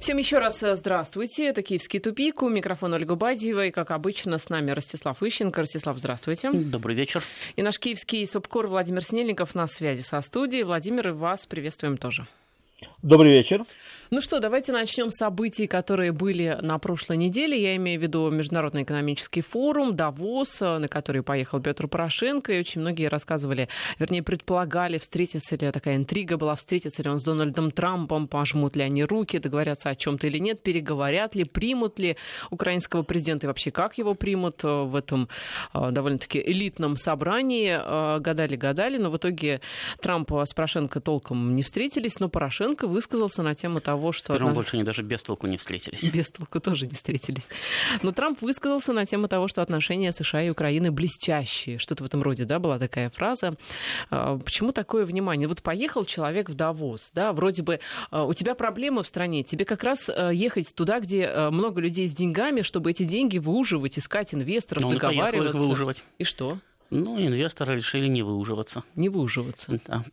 Всем 0.00 0.16
еще 0.16 0.38
раз 0.38 0.62
э, 0.62 0.76
здравствуйте. 0.76 1.46
Это 1.46 1.62
«Киевский 1.62 1.98
тупик». 1.98 2.42
У 2.42 2.48
микрофона 2.48 2.96
Ольга 2.96 3.16
Бадьева. 3.16 3.66
И, 3.66 3.70
как 3.72 3.90
обычно, 3.90 4.38
с 4.38 4.48
нами 4.48 4.70
Ростислав 4.70 5.20
Ищенко. 5.22 5.62
Ростислав, 5.62 5.98
здравствуйте. 5.98 6.52
Добрый 6.52 6.94
вечер. 6.94 7.22
И 7.56 7.62
наш 7.62 7.80
киевский 7.80 8.24
субкор 8.26 8.68
Владимир 8.68 9.02
Снельников 9.02 9.56
на 9.56 9.66
связи 9.66 10.02
со 10.02 10.20
студией. 10.20 10.62
Владимир, 10.62 11.08
и 11.08 11.10
вас 11.10 11.46
приветствуем 11.46 11.96
тоже. 11.96 12.28
Добрый 13.02 13.32
вечер. 13.32 13.64
Ну 14.10 14.22
что, 14.22 14.40
давайте 14.40 14.72
начнем 14.72 15.10
с 15.10 15.16
событий, 15.16 15.66
которые 15.66 16.12
были 16.12 16.58
на 16.62 16.78
прошлой 16.78 17.18
неделе. 17.18 17.62
Я 17.62 17.76
имею 17.76 18.00
в 18.00 18.02
виду 18.02 18.30
Международный 18.30 18.84
экономический 18.84 19.42
форум, 19.42 19.96
Давос, 19.96 20.60
на 20.62 20.88
который 20.88 21.22
поехал 21.22 21.60
Петр 21.60 21.88
Порошенко. 21.88 22.54
И 22.54 22.58
очень 22.58 22.80
многие 22.80 23.08
рассказывали, 23.08 23.68
вернее, 23.98 24.22
предполагали, 24.22 24.96
встретиться 24.96 25.56
ли, 25.56 25.70
такая 25.72 25.96
интрига 25.96 26.38
была, 26.38 26.54
встретиться 26.54 27.02
ли 27.02 27.10
он 27.10 27.18
с 27.18 27.22
Дональдом 27.22 27.70
Трампом, 27.70 28.28
пожмут 28.28 28.76
ли 28.76 28.82
они 28.82 29.04
руки, 29.04 29.38
договорятся 29.38 29.90
о 29.90 29.94
чем-то 29.94 30.26
или 30.26 30.38
нет, 30.38 30.62
переговорят 30.62 31.34
ли, 31.34 31.44
примут 31.44 31.98
ли 31.98 32.16
украинского 32.50 33.02
президента 33.02 33.44
и 33.44 33.48
вообще 33.48 33.70
как 33.70 33.98
его 33.98 34.14
примут 34.14 34.62
в 34.62 34.96
этом 34.96 35.28
э, 35.74 35.90
довольно-таки 35.90 36.40
элитном 36.40 36.96
собрании. 36.96 37.78
Э, 37.78 38.20
гадали-гадали, 38.20 38.96
но 38.96 39.10
в 39.10 39.18
итоге 39.18 39.60
Трамп 40.00 40.32
с 40.32 40.54
Порошенко 40.54 41.00
толком 41.00 41.54
не 41.54 41.62
встретились, 41.62 42.20
но 42.20 42.30
Порошенко 42.30 42.86
высказался 42.86 43.42
на 43.42 43.54
тему 43.54 43.82
того, 43.82 43.97
того, 43.98 44.12
что... 44.12 44.36
Теперь 44.36 44.52
больше 44.52 44.76
они 44.76 44.84
даже 44.84 45.02
без 45.02 45.22
толку 45.22 45.46
не 45.46 45.56
встретились. 45.56 46.02
Без 46.12 46.30
толку 46.30 46.60
тоже 46.60 46.86
не 46.86 46.94
встретились. 46.94 47.48
Но 48.02 48.12
Трамп 48.12 48.40
высказался 48.42 48.92
на 48.92 49.04
тему 49.04 49.28
того, 49.28 49.48
что 49.48 49.62
отношения 49.62 50.12
США 50.12 50.42
и 50.42 50.50
Украины 50.50 50.90
блестящие. 50.90 51.78
Что-то 51.78 52.04
в 52.04 52.06
этом 52.06 52.22
роде, 52.22 52.44
да, 52.44 52.58
была 52.58 52.78
такая 52.78 53.10
фраза. 53.10 53.54
А, 54.10 54.38
почему 54.38 54.72
такое 54.72 55.04
внимание? 55.04 55.48
Вот 55.48 55.62
поехал 55.62 56.04
человек 56.04 56.48
в 56.48 56.54
Давос, 56.54 57.10
да, 57.14 57.32
вроде 57.32 57.62
бы 57.62 57.80
а, 58.10 58.24
у 58.24 58.32
тебя 58.32 58.54
проблемы 58.54 59.02
в 59.02 59.06
стране, 59.06 59.42
тебе 59.42 59.64
как 59.64 59.82
раз 59.82 60.08
а, 60.08 60.30
ехать 60.30 60.74
туда, 60.74 61.00
где 61.00 61.48
много 61.50 61.80
людей 61.80 62.08
с 62.08 62.12
деньгами, 62.12 62.62
чтобы 62.62 62.90
эти 62.90 63.04
деньги 63.04 63.38
выуживать, 63.38 63.98
искать 63.98 64.34
инвесторов, 64.34 64.82
Но 64.82 64.90
договариваться. 64.90 65.56
их 65.56 65.62
выуживать. 65.62 66.02
И 66.18 66.24
что? 66.24 66.58
Ну, 66.90 67.20
инвесторы 67.20 67.76
решили 67.76 68.08
не 68.08 68.22
выуживаться. 68.22 68.82
Не 68.94 69.08
выуживаться. 69.08 69.78
Да. 69.86 70.04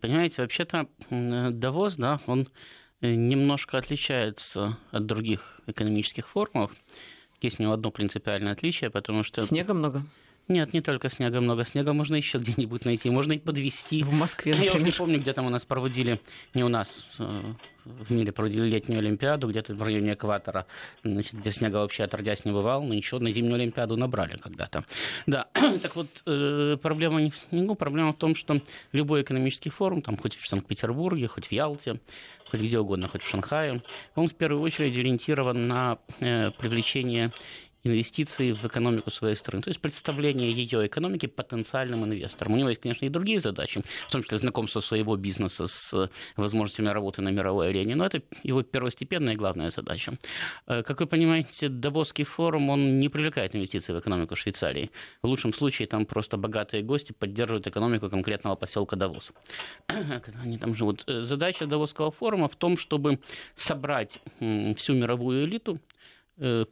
Понимаете, 0.00 0.42
вообще-то 0.42 0.86
Давос, 1.10 1.96
да, 1.96 2.20
он 2.26 2.48
немножко 3.02 3.78
отличается 3.78 4.78
от 4.90 5.06
других 5.06 5.60
экономических 5.66 6.28
форумов. 6.28 6.72
Есть 7.40 7.58
у 7.58 7.62
него 7.62 7.72
одно 7.72 7.90
принципиальное 7.90 8.52
отличие, 8.52 8.90
потому 8.90 9.24
что... 9.24 9.42
Снега 9.42 9.74
много? 9.74 10.02
Нет, 10.52 10.74
не 10.74 10.82
только 10.82 11.08
снега 11.08 11.40
много. 11.40 11.64
Снега 11.64 11.94
можно 11.94 12.14
еще 12.14 12.36
где-нибудь 12.38 12.84
найти. 12.84 13.08
Можно 13.08 13.32
и 13.32 13.38
подвести. 13.38 14.02
В 14.02 14.12
Москве, 14.12 14.52
например. 14.52 14.72
Я 14.72 14.76
уже 14.76 14.84
не 14.84 14.92
помню, 14.92 15.18
где 15.18 15.32
там 15.32 15.46
у 15.46 15.50
нас 15.50 15.64
проводили, 15.64 16.20
не 16.52 16.62
у 16.62 16.68
нас, 16.68 17.06
э, 17.18 17.54
в 17.84 18.12
мире 18.12 18.32
проводили 18.32 18.68
летнюю 18.68 18.98
Олимпиаду, 18.98 19.48
где-то 19.48 19.74
в 19.74 19.82
районе 19.82 20.12
экватора, 20.12 20.66
значит, 21.02 21.34
где 21.34 21.50
снега 21.50 21.76
вообще 21.78 22.04
отродясь 22.04 22.44
не 22.44 22.52
бывал, 22.52 22.82
но 22.82 22.92
ничего, 22.92 23.18
на 23.18 23.32
зимнюю 23.32 23.54
Олимпиаду 23.54 23.96
набрали 23.96 24.36
когда-то. 24.36 24.84
Да, 25.26 25.46
так 25.82 25.96
вот, 25.96 26.08
э, 26.26 26.76
проблема 26.80 27.22
не 27.22 27.30
в 27.30 27.36
снегу, 27.36 27.74
проблема 27.74 28.12
в 28.12 28.16
том, 28.16 28.34
что 28.34 28.60
любой 28.92 29.22
экономический 29.22 29.70
форум, 29.70 30.02
там, 30.02 30.18
хоть 30.18 30.36
в 30.36 30.46
Санкт-Петербурге, 30.46 31.28
хоть 31.28 31.46
в 31.46 31.52
Ялте, 31.52 31.98
хоть 32.52 32.60
где 32.60 32.78
угодно, 32.78 33.08
хоть 33.08 33.22
в 33.22 33.28
Шанхае, 33.28 33.82
он 34.14 34.28
в 34.28 34.34
первую 34.34 34.62
очередь 34.62 34.96
ориентирован 34.96 35.66
на 35.66 35.98
э, 36.20 36.50
привлечение 36.50 37.32
инвестиции 37.84 38.52
в 38.52 38.64
экономику 38.64 39.10
своей 39.10 39.36
страны, 39.36 39.62
то 39.62 39.70
есть 39.70 39.80
представление 39.80 40.52
ее 40.52 40.86
экономики 40.86 41.26
потенциальным 41.26 42.04
инвесторам. 42.04 42.54
У 42.54 42.56
него 42.56 42.68
есть, 42.68 42.80
конечно, 42.80 43.04
и 43.04 43.08
другие 43.08 43.40
задачи, 43.40 43.82
в 44.08 44.12
том 44.12 44.22
числе 44.22 44.38
знакомство 44.38 44.80
своего 44.80 45.16
бизнеса 45.16 45.66
с 45.66 46.10
возможностями 46.36 46.88
работы 46.88 47.22
на 47.22 47.30
мировой 47.30 47.70
арене, 47.70 47.96
но 47.96 48.06
это 48.06 48.22
его 48.42 48.62
первостепенная 48.62 49.34
и 49.34 49.36
главная 49.36 49.70
задача. 49.70 50.12
Э, 50.66 50.82
как 50.82 51.00
вы 51.00 51.06
понимаете, 51.06 51.68
Давосский 51.68 52.24
форум, 52.24 52.70
он 52.70 53.00
не 53.00 53.08
привлекает 53.08 53.54
инвестиции 53.54 53.92
в 53.92 53.98
экономику 53.98 54.36
Швейцарии. 54.36 54.90
В 55.22 55.26
лучшем 55.26 55.52
случае 55.52 55.88
там 55.88 56.06
просто 56.06 56.36
богатые 56.36 56.82
гости 56.82 57.12
поддерживают 57.12 57.66
экономику 57.66 58.08
конкретного 58.08 58.54
поселка 58.54 58.96
Давос. 58.96 59.32
Они 60.42 60.58
там 60.58 60.74
живут. 60.74 61.04
Э, 61.06 61.22
задача 61.22 61.66
Давосского 61.66 62.10
форума 62.10 62.48
в 62.48 62.56
том, 62.56 62.76
чтобы 62.76 63.18
собрать 63.54 64.20
всю 64.76 64.94
мировую 64.94 65.44
элиту, 65.44 65.78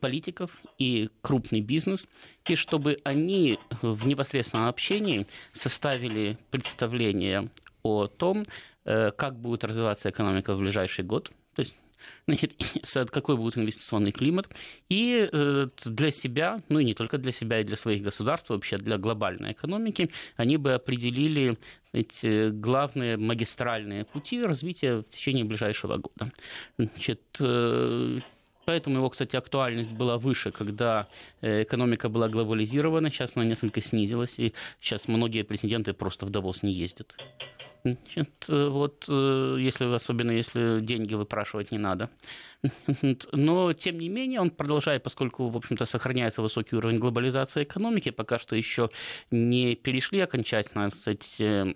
политиков 0.01 0.51
и 0.79 1.11
крупный 1.21 1.61
бизнес, 1.61 2.07
и 2.49 2.55
чтобы 2.57 2.99
они 3.05 3.59
в 3.83 4.07
непосредственном 4.07 4.67
общении 4.67 5.27
составили 5.53 6.37
представление 6.51 7.51
о 7.83 8.07
том, 8.07 8.45
э, 8.85 9.11
как 9.11 9.39
будет 9.39 9.65
развиваться 9.65 10.11
экономика 10.11 10.55
в 10.55 10.59
ближайший 10.59 11.05
год, 11.05 11.31
то 11.55 11.63
есть 11.63 11.75
значит, 12.27 13.11
какой 13.11 13.37
будет 13.37 13.59
инвестиционный 13.59 14.13
климат, 14.13 14.49
и 14.89 15.29
э, 15.31 15.69
для 15.85 16.11
себя, 16.11 16.61
ну 16.69 16.79
и 16.79 16.85
не 16.85 16.95
только 16.95 17.19
для 17.19 17.33
себя, 17.33 17.61
и 17.61 17.65
для 17.65 17.77
своих 17.77 18.03
государств, 18.03 18.51
вообще 18.51 18.77
для 18.79 18.99
глобальной 18.99 19.53
экономики, 19.53 20.11
они 20.37 20.57
бы 20.57 20.75
определили 20.75 21.57
эти 21.93 22.51
главные 22.51 23.17
магистральные 23.17 24.05
пути 24.05 24.43
развития 24.43 24.99
в 24.99 25.05
течение 25.05 25.45
ближайшего 25.45 25.97
года. 25.97 26.33
Значит, 26.79 27.21
Поэтому 28.71 28.99
его, 28.99 29.11
кстати, 29.11 29.35
актуальность 29.35 29.91
была 29.91 30.17
выше, 30.17 30.53
когда 30.53 31.09
э, 31.41 31.65
экономика 31.65 32.09
была 32.09 32.29
глобализирована. 32.29 33.11
Сейчас 33.11 33.33
она 33.35 33.45
несколько 33.45 33.81
снизилась, 33.81 34.35
и 34.39 34.55
сейчас 34.81 35.09
многие 35.09 35.43
президенты 35.43 35.93
просто 35.93 36.25
в 36.25 36.31
Давос 36.31 36.63
не 36.63 36.73
ездят. 36.73 37.17
Значит, 37.83 38.31
э, 38.49 38.69
вот, 38.69 39.07
э, 39.09 39.57
если, 39.59 39.93
особенно 39.93 40.31
если 40.31 40.81
деньги 40.83 41.15
выпрашивать 41.15 41.73
не 41.73 41.79
надо. 41.79 42.11
Но, 43.33 43.73
тем 43.73 43.99
не 43.99 44.09
менее, 44.09 44.41
он 44.41 44.51
продолжает, 44.51 45.03
поскольку, 45.03 45.49
в 45.49 45.57
общем-то, 45.57 45.85
сохраняется 45.85 46.41
высокий 46.41 46.77
уровень 46.77 47.01
глобализации 47.01 47.65
экономики, 47.65 48.11
пока 48.11 48.39
что 48.39 48.55
еще 48.55 48.91
не 49.33 49.75
перешли 49.75 50.21
окончательно, 50.21 50.91
кстати, 50.91 51.75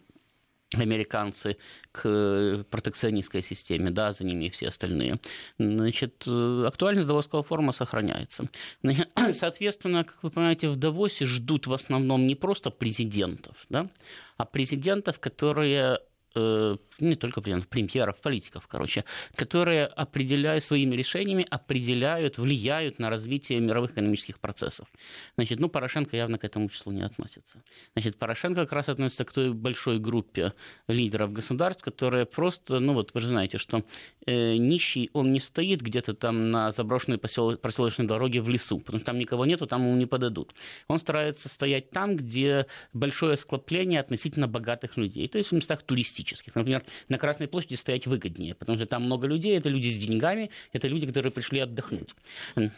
американцы 0.80 1.56
к 1.92 2.64
протекционистской 2.70 3.42
системе, 3.42 3.90
да, 3.90 4.12
за 4.12 4.24
ними 4.24 4.48
все 4.48 4.68
остальные. 4.68 5.20
Значит, 5.58 6.26
актуальность 6.26 7.06
Давосского 7.06 7.42
форума 7.42 7.72
сохраняется. 7.72 8.48
Соответственно, 9.32 10.04
как 10.04 10.22
вы 10.22 10.30
понимаете, 10.30 10.68
в 10.68 10.76
Давосе 10.76 11.26
ждут 11.26 11.66
в 11.66 11.72
основном 11.72 12.26
не 12.26 12.34
просто 12.34 12.70
президентов, 12.70 13.56
да, 13.68 13.88
а 14.36 14.44
президентов, 14.44 15.20
которые 15.20 16.00
Э, 16.36 16.76
не 17.00 17.16
только 17.16 17.40
президентов, 17.40 17.68
премьеров, 17.68 18.20
политиков, 18.20 18.66
короче, 18.68 19.04
которые 19.34 19.86
определяют 19.86 20.64
своими 20.64 20.94
решениями, 20.94 21.46
определяют, 21.50 22.38
влияют 22.38 22.98
на 22.98 23.10
развитие 23.10 23.60
мировых 23.60 23.92
экономических 23.92 24.38
процессов. 24.38 24.88
Значит, 25.36 25.60
ну, 25.60 25.68
Порошенко 25.68 26.16
явно 26.16 26.38
к 26.38 26.44
этому 26.44 26.68
числу 26.68 26.92
не 26.92 27.02
относится. 27.02 27.62
Значит, 27.94 28.18
Порошенко 28.18 28.62
как 28.62 28.72
раз 28.72 28.88
относится 28.88 29.24
к 29.24 29.32
той 29.32 29.52
большой 29.52 29.98
группе 29.98 30.52
лидеров 30.88 31.32
государств, 31.32 31.82
которые 31.82 32.26
просто, 32.26 32.80
ну, 32.80 32.94
вот 32.94 33.12
вы 33.14 33.20
же 33.20 33.28
знаете, 33.28 33.58
что 33.58 33.84
э, 34.26 34.56
нищий, 34.56 35.10
он 35.12 35.32
не 35.32 35.40
стоит 35.40 35.80
где-то 35.80 36.14
там 36.14 36.50
на 36.50 36.72
заброшенной 36.72 37.18
посел... 37.18 37.56
проселочной 37.56 38.06
дороге 38.06 38.40
в 38.40 38.48
лесу, 38.48 38.78
потому 38.78 38.98
что 38.98 39.06
там 39.06 39.18
никого 39.18 39.46
нету, 39.46 39.66
там 39.66 39.82
ему 39.82 39.96
не 39.96 40.06
подадут. 40.06 40.54
Он 40.88 40.98
старается 40.98 41.48
стоять 41.48 41.90
там, 41.90 42.16
где 42.16 42.66
большое 42.92 43.36
склопление 43.36 44.00
относительно 44.00 44.48
богатых 44.48 44.96
людей, 44.96 45.28
то 45.28 45.38
есть 45.38 45.50
в 45.50 45.54
местах 45.54 45.82
туристических. 45.82 46.54
Например, 46.54 46.83
на 47.08 47.18
Красной 47.18 47.48
площади 47.48 47.74
стоять 47.74 48.06
выгоднее, 48.06 48.54
потому 48.54 48.78
что 48.78 48.86
там 48.86 49.04
много 49.04 49.26
людей, 49.26 49.56
это 49.56 49.68
люди 49.68 49.88
с 49.88 49.98
деньгами, 49.98 50.50
это 50.72 50.88
люди, 50.88 51.06
которые 51.06 51.32
пришли 51.32 51.60
отдохнуть. 51.60 52.10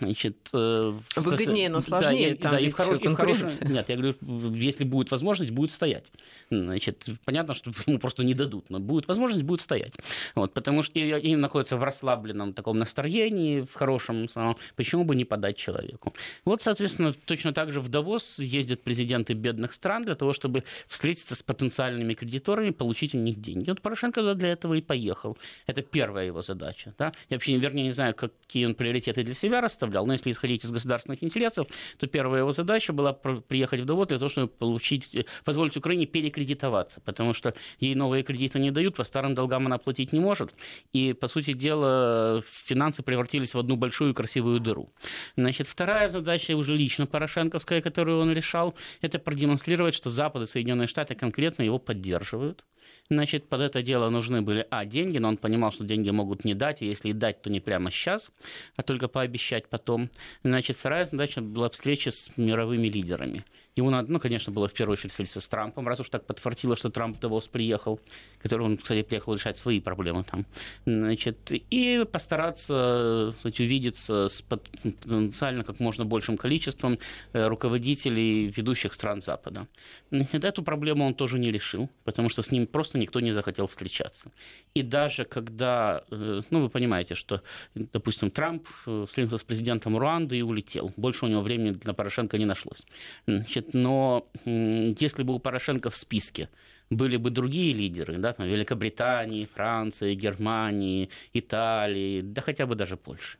Значит, 0.01 0.37
э, 0.53 0.93
выгоднее, 1.17 1.69
но 1.69 1.81
сложнее. 1.81 2.35
Да, 2.35 2.43
там 2.43 2.51
да, 2.53 2.61
и 2.61 2.69
в, 2.69 2.75
хорош, 2.75 2.99
и 3.01 3.09
в 3.09 3.15
хорошем... 3.15 3.49
Нет, 3.63 3.89
я 3.89 3.97
говорю, 3.97 4.15
если 4.55 4.85
будет 4.85 5.11
возможность, 5.11 5.53
будет 5.53 5.73
стоять. 5.73 6.11
Значит, 6.51 7.07
понятно, 7.25 7.55
что 7.55 7.71
ему 7.87 7.99
просто 7.99 8.25
не 8.25 8.35
дадут, 8.35 8.71
но 8.71 8.81
будет 8.81 9.09
возможность, 9.09 9.45
будет 9.45 9.61
стоять. 9.61 9.95
Вот, 10.35 10.53
потому 10.53 10.83
что 10.83 10.99
они 10.99 11.37
находятся 11.37 11.77
в 11.77 11.85
расслабленном 11.85 12.53
таком 12.53 12.79
настроении, 12.79 13.61
в 13.61 13.75
хорошем, 13.75 14.29
почему 14.75 15.05
бы 15.05 15.15
не 15.15 15.25
подать 15.25 15.57
человеку. 15.57 16.15
Вот, 16.45 16.63
соответственно, 16.63 17.13
точно 17.13 17.53
так 17.53 17.73
же 17.73 17.81
в 17.81 17.89
Давос 17.89 18.39
ездят 18.39 18.83
президенты 18.83 19.35
бедных 19.35 19.73
стран 19.73 20.03
для 20.03 20.15
того, 20.15 20.33
чтобы 20.33 20.65
встретиться 20.89 21.35
с 21.35 21.43
потенциальными 21.43 22.15
кредиторами, 22.15 22.71
получить 22.71 23.15
у 23.15 23.19
них 23.19 23.37
них 23.37 23.41
деньги. 23.41 23.71
Вот 23.71 23.83
Порошенко 23.97 24.35
для 24.35 24.53
этого 24.53 24.75
и 24.75 24.83
поехал. 24.83 25.39
Это 25.67 25.83
первая 25.83 26.27
его 26.27 26.43
задача. 26.43 26.95
Да? 26.99 27.13
Я 27.31 27.37
вообще, 27.37 27.57
вернее, 27.57 27.85
не 27.85 27.93
знаю, 27.93 28.15
какие 28.15 28.67
он 28.67 28.75
приоритеты 28.75 29.23
для 29.23 29.35
себя 29.35 29.61
расставлял, 29.61 30.07
но 30.07 30.13
если 30.13 30.31
исходить 30.31 30.65
из 30.65 30.71
государственных 30.71 31.23
интересов, 31.23 31.67
то 31.99 32.07
первая 32.07 32.41
его 32.41 32.53
задача 32.53 32.93
была 32.93 33.13
приехать 33.13 33.81
в 33.81 33.85
Давос 33.87 34.09
для 34.09 34.19
того, 34.19 34.29
чтобы 34.29 34.49
получить, 34.49 35.27
позволить 35.45 35.77
Украине 35.77 36.07
перекредитоваться, 36.07 37.01
потому 37.01 37.33
что 37.33 37.55
ей 37.81 37.95
новые 37.95 38.23
кредиты 38.23 38.59
не 38.59 38.71
дают, 38.71 38.97
по 38.97 39.05
старым 39.05 39.35
долгам 39.35 39.67
она 39.67 39.79
платить 39.79 40.13
не 40.13 40.21
может. 40.21 40.53
И, 40.93 41.15
по 41.15 41.29
сути 41.29 41.53
дела, 41.53 42.43
финансы 42.47 43.03
превратились 43.03 43.55
в 43.55 43.59
одну 43.59 43.77
большую 43.77 44.15
красивую 44.15 44.61
дыру. 44.61 44.93
Значит, 45.37 45.67
вторая 45.67 46.09
задача 46.09 46.55
уже 46.57 46.77
лично 46.77 47.07
Порошенковская, 47.07 47.81
которую 47.81 48.21
он 48.21 48.33
решал, 48.33 48.75
это 49.01 49.19
продемонстрировать, 49.19 49.95
что 49.95 50.11
Запад 50.11 50.43
и 50.43 50.47
Соединенные 50.47 50.87
Штаты 50.87 51.15
конкретно 51.15 51.63
его 51.63 51.79
поддерживают 51.79 52.65
Значит, 53.09 53.49
под 53.49 53.61
это 53.61 53.83
дело 53.83 54.11
нужны 54.11 54.43
были, 54.43 54.67
а, 54.71 54.85
деньги, 54.85 55.19
но 55.19 55.29
он 55.29 55.37
понимал, 55.37 55.73
что 55.73 55.85
деньги 55.85 56.11
могут 56.11 56.45
не 56.45 56.55
дать, 56.55 56.83
и 56.83 56.87
если 56.87 57.11
и 57.11 57.13
дать, 57.13 57.41
то 57.41 57.51
не 57.51 57.61
прямо 57.61 57.91
сейчас, 57.91 58.31
а 58.75 58.83
только 58.83 59.07
пообещать 59.09 59.69
потом. 59.69 60.11
Значит, 60.43 60.77
вторая 60.77 61.05
задача 61.05 61.41
была 61.41 61.71
встреча 61.71 62.11
с 62.11 62.31
мировыми 62.37 62.89
лидерами. 62.89 63.45
Ему 63.77 63.91
надо, 63.91 64.11
ну, 64.11 64.19
конечно, 64.19 64.51
было 64.51 64.69
в 64.69 64.73
первую 64.73 64.95
очередь 64.95 65.11
встретиться 65.11 65.43
с 65.43 65.49
Трампом, 65.49 65.87
раз 65.87 66.01
уж 66.01 66.09
так 66.09 66.25
подфартило, 66.25 66.79
что 66.79 66.89
Трамп 66.89 67.21
Давос 67.21 67.47
приехал, 67.47 68.01
который 68.43 68.63
он, 68.63 68.79
кстати, 68.79 69.03
приехал 69.03 69.35
решать 69.35 69.59
свои 69.59 69.81
проблемы 69.81 70.25
там. 70.25 70.47
Значит, 70.87 71.51
и 71.51 72.07
постараться 72.11 73.35
кстати, 73.37 73.61
увидеться 73.61 74.29
с 74.29 74.41
потенциально 74.41 75.63
как 75.63 75.79
можно 75.79 76.07
большим 76.07 76.39
количеством 76.39 76.99
э, 77.35 77.49
руководителей 77.49 78.47
ведущих 78.47 78.95
стран 78.95 79.21
Запада. 79.21 79.69
Эту 80.11 80.63
проблему 80.63 81.05
он 81.05 81.15
тоже 81.15 81.39
не 81.39 81.53
решил, 81.53 81.91
потому 82.05 82.31
что 82.31 82.41
с 82.41 82.51
ним 82.51 82.67
просто 82.67 82.97
никто 82.97 83.21
не 83.21 83.33
захотел 83.33 83.67
встречаться. 83.67 84.33
И 84.77 84.83
даже 84.83 85.25
когда, 85.25 86.03
э, 86.11 86.43
ну, 86.51 86.61
вы 86.61 86.69
понимаете, 86.69 87.15
что, 87.15 87.41
допустим, 87.75 88.31
Трамп 88.31 88.69
э, 88.87 89.07
встретился 89.09 89.39
с 89.39 89.45
президентом 89.45 89.97
Руанды 89.97 90.37
и 90.37 90.43
улетел. 90.43 90.93
Больше 90.99 91.25
у 91.25 91.29
него 91.29 91.41
времени 91.41 91.71
для 91.71 91.95
Порошенко 91.95 92.37
не 92.37 92.45
нашлось. 92.45 92.85
Значит, 93.27 93.73
но 93.73 94.29
если 94.45 95.23
бы 95.23 95.33
у 95.35 95.39
Порошенко 95.39 95.89
в 95.89 95.97
списке 95.97 96.51
были 96.91 97.17
бы 97.17 97.31
другие 97.31 97.73
лидеры, 97.73 98.19
да, 98.19 98.35
там, 98.35 98.47
Великобритании, 98.47 99.49
Франции, 99.55 100.15
Германии, 100.15 101.09
Италии, 101.33 102.21
да 102.21 102.43
хотя 102.43 102.67
бы 102.67 102.75
даже 102.75 102.99
Польши, 102.99 103.39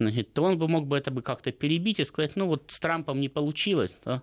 значит, 0.00 0.32
то 0.32 0.42
он 0.42 0.58
бы 0.58 0.66
мог 0.66 0.88
бы 0.88 0.98
это 0.98 1.12
бы 1.12 1.22
как-то 1.22 1.52
перебить 1.52 2.00
и 2.00 2.04
сказать, 2.04 2.34
ну 2.34 2.46
вот 2.46 2.72
с 2.72 2.80
Трампом 2.80 3.20
не 3.20 3.28
получилось, 3.28 3.94
да, 4.04 4.22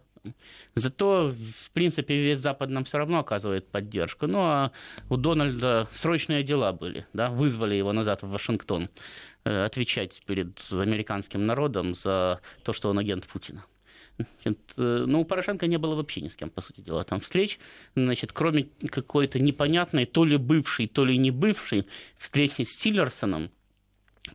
Зато, 0.75 1.33
в 1.63 1.71
принципе, 1.71 2.15
весь 2.15 2.39
Запад 2.39 2.69
нам 2.69 2.83
все 2.83 2.97
равно 2.97 3.19
оказывает 3.19 3.67
поддержку. 3.67 4.27
Ну, 4.27 4.39
а 4.39 4.71
у 5.09 5.17
Дональда 5.17 5.87
срочные 5.93 6.43
дела 6.43 6.71
были, 6.73 7.05
да, 7.13 7.29
вызвали 7.29 7.75
его 7.75 7.93
назад 7.93 8.23
в 8.23 8.29
Вашингтон 8.29 8.89
э, 9.43 9.65
отвечать 9.65 10.21
перед 10.25 10.59
американским 10.71 11.45
народом 11.45 11.95
за 11.95 12.41
то, 12.63 12.73
что 12.73 12.89
он 12.89 12.99
агент 12.99 13.27
Путина. 13.27 13.65
Э, 14.45 14.53
ну, 14.77 15.21
у 15.21 15.25
Порошенко 15.25 15.67
не 15.67 15.77
было 15.77 15.95
вообще 15.95 16.21
ни 16.21 16.27
с 16.27 16.35
кем, 16.35 16.49
по 16.49 16.61
сути 16.61 16.81
дела, 16.81 17.03
там 17.03 17.19
встреч. 17.19 17.59
Значит, 17.95 18.33
кроме 18.33 18.65
какой-то 18.89 19.39
непонятной, 19.39 20.05
то 20.05 20.25
ли 20.25 20.37
бывшей, 20.37 20.87
то 20.87 21.05
ли 21.05 21.17
не 21.17 21.31
бывшей 21.31 21.85
встречи 22.17 22.63
с 22.63 22.75
Тиллерсоном, 22.75 23.51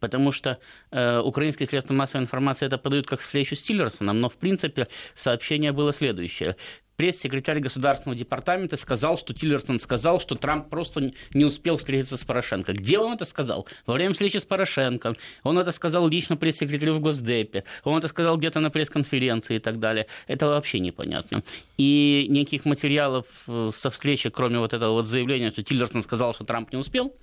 Потому 0.00 0.32
что 0.32 0.58
э, 0.90 1.20
украинские 1.20 1.66
средства 1.66 1.94
массовой 1.94 2.22
информации 2.22 2.66
это 2.66 2.78
подают 2.78 3.06
как 3.06 3.20
встречу 3.20 3.56
с 3.56 3.62
Тиллерсоном, 3.62 4.18
но 4.18 4.28
в 4.28 4.36
принципе 4.36 4.88
сообщение 5.14 5.72
было 5.72 5.92
следующее 5.92 6.56
пресс-секретарь 6.96 7.60
Государственного 7.60 8.18
департамента 8.18 8.76
сказал, 8.76 9.18
что 9.18 9.34
Тиллерсон 9.34 9.80
сказал, 9.80 10.20
что 10.20 10.34
Трамп 10.36 10.68
просто 10.68 11.12
не 11.32 11.44
успел 11.44 11.76
встретиться 11.76 12.16
с 12.16 12.24
Порошенко. 12.24 12.72
Где 12.72 12.98
он 12.98 13.12
это 13.14 13.24
сказал? 13.24 13.66
Во 13.86 13.94
время 13.94 14.12
встречи 14.12 14.36
с 14.36 14.44
Порошенко. 14.44 15.14
Он 15.42 15.58
это 15.58 15.72
сказал 15.72 16.08
лично 16.08 16.36
пресс-секретарю 16.36 16.94
в 16.94 17.00
Госдепе. 17.00 17.64
Он 17.82 17.98
это 17.98 18.08
сказал 18.08 18.36
где-то 18.36 18.60
на 18.60 18.70
пресс-конференции 18.70 19.56
и 19.56 19.58
так 19.58 19.78
далее. 19.78 20.06
Это 20.26 20.46
вообще 20.46 20.78
непонятно. 20.78 21.42
И 21.76 22.26
никаких 22.28 22.64
материалов 22.64 23.26
э, 23.48 23.70
со 23.74 23.90
встречи, 23.90 24.30
кроме 24.30 24.58
вот 24.58 24.72
этого 24.72 24.92
вот 24.92 25.06
заявления, 25.06 25.50
что 25.50 25.62
Тиллерсон 25.62 26.02
сказал, 26.02 26.34
что 26.34 26.44
Трамп 26.44 26.72
не 26.72 26.78
успел, 26.78 27.14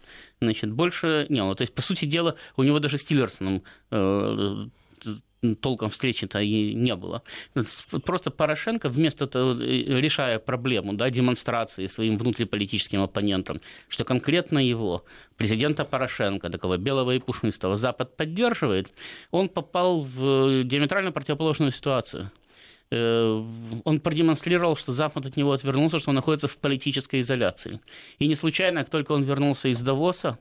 значит, 0.41 0.71
больше 0.71 1.27
не 1.29 1.41
было. 1.41 1.55
То 1.55 1.61
есть, 1.61 1.73
по 1.73 1.81
сути 1.81 2.05
дела, 2.05 2.35
у 2.57 2.63
него 2.63 2.79
даже 2.79 2.97
с 2.97 3.03
Тиллерсоном 3.03 3.63
э, 3.91 4.65
толком 5.61 5.89
встречи-то 5.89 6.39
и 6.39 6.73
не 6.73 6.95
было. 6.95 7.23
Просто 8.05 8.31
Порошенко, 8.31 8.89
вместо 8.89 9.27
того, 9.27 9.51
э, 9.51 10.01
решая 10.01 10.39
проблему 10.39 10.93
да, 10.93 11.09
демонстрации 11.09 11.87
своим 11.87 12.17
внутриполитическим 12.17 13.01
оппонентам, 13.01 13.61
что 13.87 14.03
конкретно 14.03 14.59
его, 14.59 15.05
президента 15.37 15.85
Порошенко, 15.85 16.49
такого 16.49 16.77
белого 16.77 17.15
и 17.15 17.19
пушистого, 17.19 17.77
Запад 17.77 18.17
поддерживает, 18.17 18.91
он 19.31 19.49
попал 19.49 20.01
в 20.01 20.63
диаметрально 20.63 21.11
противоположную 21.11 21.71
ситуацию 21.71 22.23
э, 22.23 22.40
он 22.91 23.99
продемонстрировал, 24.01 24.75
что 24.75 24.91
Запад 24.91 25.25
от 25.25 25.37
него 25.37 25.53
отвернулся, 25.53 25.99
что 25.99 26.09
он 26.09 26.15
находится 26.15 26.47
в 26.47 26.57
политической 26.57 27.21
изоляции. 27.21 27.79
И 28.19 28.27
не 28.27 28.35
случайно, 28.35 28.81
как 28.81 28.89
только 28.89 29.13
он 29.13 29.23
вернулся 29.23 29.69
из 29.69 29.81
Давоса, 29.81 30.37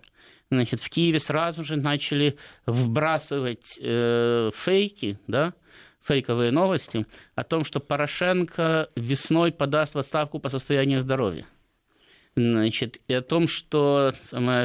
значит, 0.51 0.81
в 0.81 0.89
Киеве 0.91 1.21
сразу 1.21 1.65
же 1.65 1.77
начали 1.77 2.37
вбрасывать 2.67 3.79
э, 3.81 4.51
фейки, 4.53 5.19
да, 5.29 5.55
фейковые 6.03 6.51
новости 6.51 7.07
о 7.37 7.45
том, 7.45 7.65
что 7.65 7.79
Порошенко 7.79 8.89
весной 8.97 9.53
подаст 9.53 9.95
в 9.95 9.99
отставку 9.99 10.41
по 10.41 10.49
состоянию 10.49 11.01
здоровья 11.03 11.47
значит, 12.37 13.01
и 13.09 13.15
о 13.15 13.23
том, 13.23 13.49
что, 13.49 14.13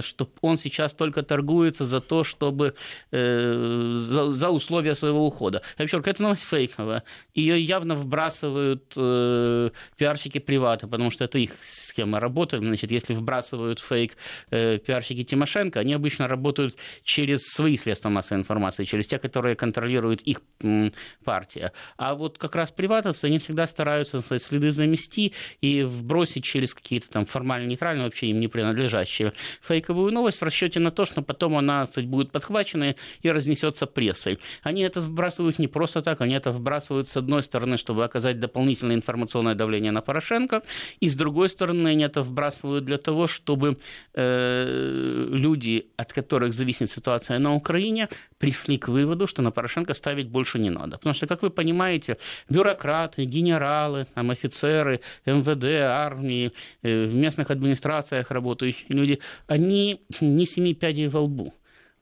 что 0.02 0.30
он 0.42 0.58
сейчас 0.58 0.94
только 0.94 1.24
торгуется 1.24 1.86
за 1.86 2.00
то, 2.00 2.24
чтобы 2.24 2.76
э, 3.12 3.98
за, 4.00 4.32
за 4.32 4.50
условия 4.50 4.96
своего 4.96 5.26
ухода. 5.26 5.62
Я 5.78 5.84
вообще 5.84 6.02
эта 6.06 6.22
новость 6.22 6.44
фейковая. 6.44 7.04
Ее 7.34 7.62
явно 7.62 7.96
вбрасывают 7.96 8.94
э, 8.96 9.70
пиарщики 9.98 10.38
привата, 10.40 10.88
потому 10.88 11.12
что 11.12 11.26
это 11.26 11.40
их 11.40 11.52
схема 11.64 12.20
работы. 12.20 12.60
Значит, 12.60 12.92
если 12.92 13.14
вбрасывают 13.14 13.80
фейк 13.80 14.16
э, 14.52 14.78
пиарщики 14.78 15.24
Тимошенко, 15.24 15.80
они 15.80 15.94
обычно 15.94 16.28
работают 16.28 16.78
через 17.04 17.42
свои 17.46 17.78
средства 17.78 18.10
массовой 18.10 18.42
информации, 18.42 18.86
через 18.86 19.08
те, 19.08 19.18
которые 19.18 19.56
контролирует 19.56 20.22
их 20.22 20.42
м, 20.62 20.94
партия. 21.24 21.72
А 21.98 22.16
вот 22.16 22.38
как 22.38 22.56
раз 22.56 22.72
приватовцы, 22.72 23.26
они 23.26 23.40
всегда 23.40 23.66
стараются 23.66 24.22
следы 24.22 24.72
замести 24.72 25.34
и 25.62 25.84
вбросить 25.84 26.44
через 26.44 26.74
какие-то 26.74 27.10
там 27.10 27.26
формальные 27.26 27.65
формально 27.66 27.70
нейтрально, 27.70 28.04
вообще 28.04 28.28
им 28.28 28.40
не 28.40 28.48
принадлежащие, 28.48 29.32
фейковую 29.62 30.12
новость 30.12 30.42
в 30.42 30.44
расчете 30.44 30.80
на 30.80 30.92
то, 30.92 31.06
что 31.06 31.22
потом 31.22 31.56
она 31.58 31.86
кстати, 31.86 32.06
будет 32.06 32.32
подхвачена 32.32 32.96
и 33.24 33.32
разнесется 33.32 33.86
прессой. 33.86 34.40
Они 34.64 34.82
это 34.82 35.02
сбрасывают 35.02 35.60
не 35.60 35.68
просто 35.68 36.02
так, 36.02 36.22
они 36.22 36.36
это 36.36 36.52
вбрасывают 36.52 37.08
с 37.08 37.18
одной 37.18 37.42
стороны, 37.42 37.78
чтобы 37.78 38.04
оказать 38.06 38.40
дополнительное 38.40 38.96
информационное 38.96 39.56
давление 39.56 39.92
на 39.92 40.02
Порошенко, 40.02 40.62
и 41.02 41.08
с 41.08 41.16
другой 41.16 41.50
стороны 41.50 41.90
они 41.90 42.04
это 42.04 42.22
вбрасывают 42.22 42.86
для 42.86 42.98
того, 42.98 43.28
чтобы 43.28 43.78
э, 44.14 45.28
люди, 45.32 45.86
от 45.98 46.14
которых 46.14 46.54
зависит 46.54 46.90
ситуация 46.90 47.40
на 47.40 47.54
Украине, 47.56 48.08
пришли 48.38 48.78
к 48.78 48.90
выводу, 48.90 49.28
что 49.28 49.42
на 49.42 49.52
Порошенко 49.52 49.94
ставить 49.94 50.28
больше 50.28 50.60
не 50.60 50.70
надо. 50.70 50.98
Потому 50.98 51.16
что, 51.16 51.28
как 51.28 51.42
вы 51.44 51.50
понимаете, 51.50 52.18
бюрократы, 52.50 53.26
генералы, 53.26 54.06
там, 54.16 54.30
офицеры 54.30 55.00
МВД, 55.26 55.64
армии, 55.64 56.52
э, 56.84 57.06
в 57.06 57.16
местных 57.16 57.45
администрациях 57.52 58.32
работающие 58.32 58.88
люди, 58.90 59.20
они 59.48 60.02
не 60.22 60.46
семи 60.46 60.74
пядей 60.74 61.08
во 61.08 61.22
лбу. 61.22 61.54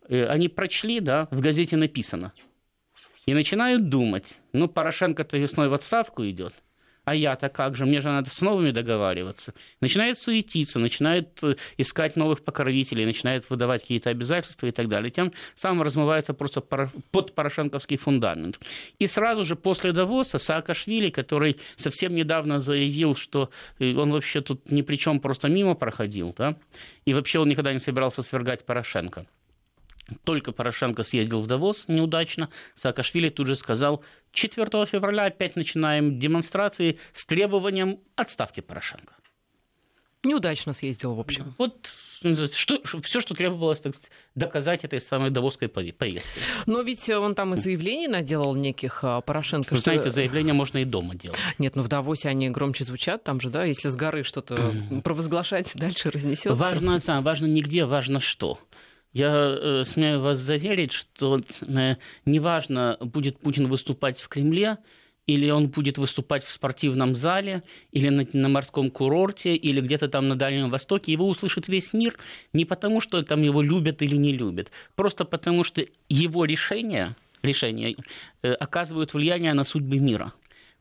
Э, 0.10 0.26
они 0.26 0.50
прочли, 0.50 1.00
да, 1.00 1.28
в 1.32 1.42
газете 1.42 1.78
написано. 1.78 2.34
И 3.26 3.34
начинают 3.34 3.90
думать, 3.90 4.40
ну, 4.52 4.68
Порошенко-то 4.68 5.38
весной 5.38 5.70
в 5.70 5.74
отставку 5.74 6.26
идет, 6.26 6.54
а 7.06 7.16
я-то 7.16 7.50
как 7.50 7.76
же, 7.76 7.86
мне 7.86 8.02
же 8.02 8.08
надо 8.08 8.30
с 8.30 8.42
новыми 8.42 8.72
договариваться. 8.72 9.54
Начинает 9.82 10.18
суетиться, 10.18 10.80
начинает 10.80 11.44
э, 11.44 11.56
искать 11.78 12.16
новых 12.16 12.44
покровителей, 12.44 13.06
начинает 13.06 13.50
выдавать 13.50 13.82
какие-то 13.82 14.10
обязательства 14.10 14.68
и 14.68 14.72
так 14.72 14.88
далее. 14.88 15.12
Тем 15.12 15.34
самым 15.56 15.84
размывается 15.84 16.34
просто 16.34 16.62
под 16.62 17.36
порошенковский 17.36 17.98
фундамент. 17.98 18.60
И 19.00 19.08
сразу 19.08 19.44
же 19.44 19.56
после 19.56 19.92
Давоса 19.92 20.38
Саакашвили, 20.38 21.10
который 21.10 21.58
совсем 21.76 22.16
недавно 22.16 22.60
заявил, 22.60 23.16
что 23.16 23.50
э, 23.80 23.94
он 23.94 24.12
вообще 24.12 24.42
тут 24.42 24.72
ни 24.72 24.82
при 24.82 24.96
чем, 24.96 25.20
просто 25.20 25.50
мимо 25.50 25.76
проходил, 25.76 26.34
да, 26.38 26.56
и 27.06 27.14
вообще 27.14 27.40
он 27.40 27.50
никогда 27.50 27.74
не 27.74 27.80
собирался 27.80 28.24
свергать 28.24 28.66
Порошенко. 28.66 29.26
Только 30.24 30.52
Порошенко 30.52 31.04
съездил 31.04 31.42
в 31.42 31.48
Давос 31.48 31.86
неудачно, 31.88 32.50
Саакашвили 32.76 33.30
тут 33.30 33.48
же 33.48 33.56
сказал, 33.56 34.04
4 34.32 34.86
февраля 34.86 35.26
опять 35.26 35.56
начинаем 35.56 36.20
демонстрации 36.20 37.00
с 37.14 37.26
требованием 37.26 38.00
отставки 38.16 38.62
Порошенко. 38.62 39.14
Неудачно 40.24 40.72
съездил, 40.72 41.16
в 41.16 41.20
общем. 41.20 41.54
Вот 41.58 41.92
что, 42.54 42.80
все, 43.02 43.20
что 43.20 43.36
требовалось 43.36 43.82
так, 43.82 43.94
доказать 44.36 44.86
этой 44.86 45.02
самой 45.02 45.32
Давосской 45.32 45.68
поездке. 45.68 46.30
Но 46.66 46.82
ведь 46.82 47.10
он 47.10 47.36
там 47.36 47.54
и 47.56 47.58
заявлений 47.58 48.08
наделал 48.08 48.56
неких 48.56 49.04
а, 49.04 49.20
Порошенко. 49.20 49.74
Вы 49.74 49.82
что... 49.82 49.84
знаете, 49.84 50.10
заявления 50.10 50.54
можно 50.54 50.78
и 50.78 50.86
дома 50.86 51.16
делать. 51.16 51.38
Нет, 51.58 51.76
ну 51.76 51.84
в 51.84 51.90
Давосе 51.90 52.30
они 52.30 52.50
громче 52.50 52.86
звучат, 52.86 53.26
там 53.26 53.42
же, 53.42 53.50
да, 53.50 53.66
если 53.66 53.90
с 53.90 53.98
горы 53.98 54.24
что-то 54.24 54.58
провозглашать, 55.04 55.74
дальше 55.76 56.10
разнесется. 56.10 56.56
Важно, 56.56 57.00
важно 57.22 57.48
не 57.48 57.62
где, 57.62 57.84
важно 57.84 58.22
что. 58.22 58.60
Я 59.14 59.32
э, 59.32 59.84
смею 59.86 60.22
вас 60.22 60.40
заверить, 60.40 60.92
что 60.92 61.40
э, 61.62 61.96
неважно, 62.26 62.98
будет 63.00 63.38
Путин 63.38 63.68
выступать 63.68 64.20
в 64.20 64.28
Кремле, 64.28 64.80
или 65.28 65.50
он 65.52 65.68
будет 65.68 65.98
выступать 66.00 66.44
в 66.44 66.52
спортивном 66.52 67.16
зале, 67.16 67.62
или 67.92 68.10
на, 68.10 68.28
на 68.34 68.50
морском 68.50 68.90
курорте, 68.90 69.56
или 69.56 69.82
где-то 69.82 70.10
там 70.10 70.28
на 70.28 70.36
Дальнем 70.36 70.70
Востоке, 70.70 71.12
его 71.12 71.28
услышит 71.28 71.68
весь 71.68 71.94
мир 71.94 72.18
не 72.54 72.66
потому, 72.66 73.02
что 73.02 73.22
там 73.22 73.44
его 73.44 73.62
любят 73.62 74.02
или 74.02 74.16
не 74.16 74.34
любят, 74.34 74.72
просто 74.96 75.26
потому, 75.26 75.64
что 75.64 75.86
его 76.10 76.46
решения, 76.46 77.16
решения 77.44 77.96
э, 78.42 78.54
оказывают 78.54 79.14
влияние 79.14 79.54
на 79.54 79.64
судьбы 79.64 80.00
мира 80.00 80.34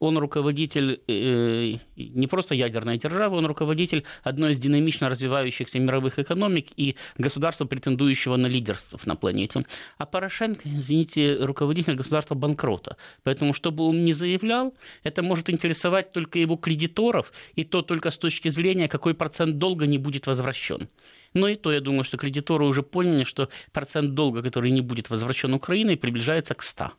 он 0.03 0.19
руководитель 0.19 1.01
э, 1.07 1.79
не 1.97 2.27
просто 2.27 2.57
ядерной 2.57 2.99
державы, 2.99 3.37
он 3.37 3.47
руководитель 3.47 4.03
одной 4.25 4.51
из 4.51 4.59
динамично 4.59 5.09
развивающихся 5.09 5.79
мировых 5.79 6.19
экономик 6.19 6.67
и 6.77 6.97
государства, 7.19 7.67
претендующего 7.67 8.37
на 8.37 8.49
лидерство 8.49 8.99
на 9.05 9.15
планете. 9.15 9.65
А 9.99 10.07
Порошенко, 10.07 10.69
извините, 10.69 11.37
руководитель 11.41 11.95
государства 11.95 12.35
банкрота. 12.35 12.97
Поэтому, 13.23 13.55
чтобы 13.55 13.85
он 13.85 14.05
не 14.05 14.13
заявлял, 14.13 14.75
это 15.05 15.23
может 15.23 15.49
интересовать 15.51 16.13
только 16.13 16.41
его 16.41 16.57
кредиторов, 16.57 17.33
и 17.55 17.63
то 17.63 17.83
только 17.83 18.11
с 18.11 18.19
точки 18.19 18.49
зрения, 18.49 18.89
какой 18.89 19.15
процент 19.15 19.59
долга 19.59 19.87
не 19.87 19.99
будет 19.99 20.27
возвращен. 20.27 20.89
Но 21.33 21.47
и 21.47 21.55
то, 21.55 21.73
я 21.73 21.81
думаю, 21.81 22.03
что 22.03 22.17
кредиторы 22.17 22.65
уже 22.65 22.83
поняли, 22.83 23.23
что 23.23 23.49
процент 23.71 24.15
долга, 24.15 24.43
который 24.43 24.73
не 24.73 24.81
будет 24.81 25.11
возвращен 25.11 25.55
Украиной, 25.55 25.97
приближается 25.97 26.55
к 26.55 26.63
100. 26.63 26.91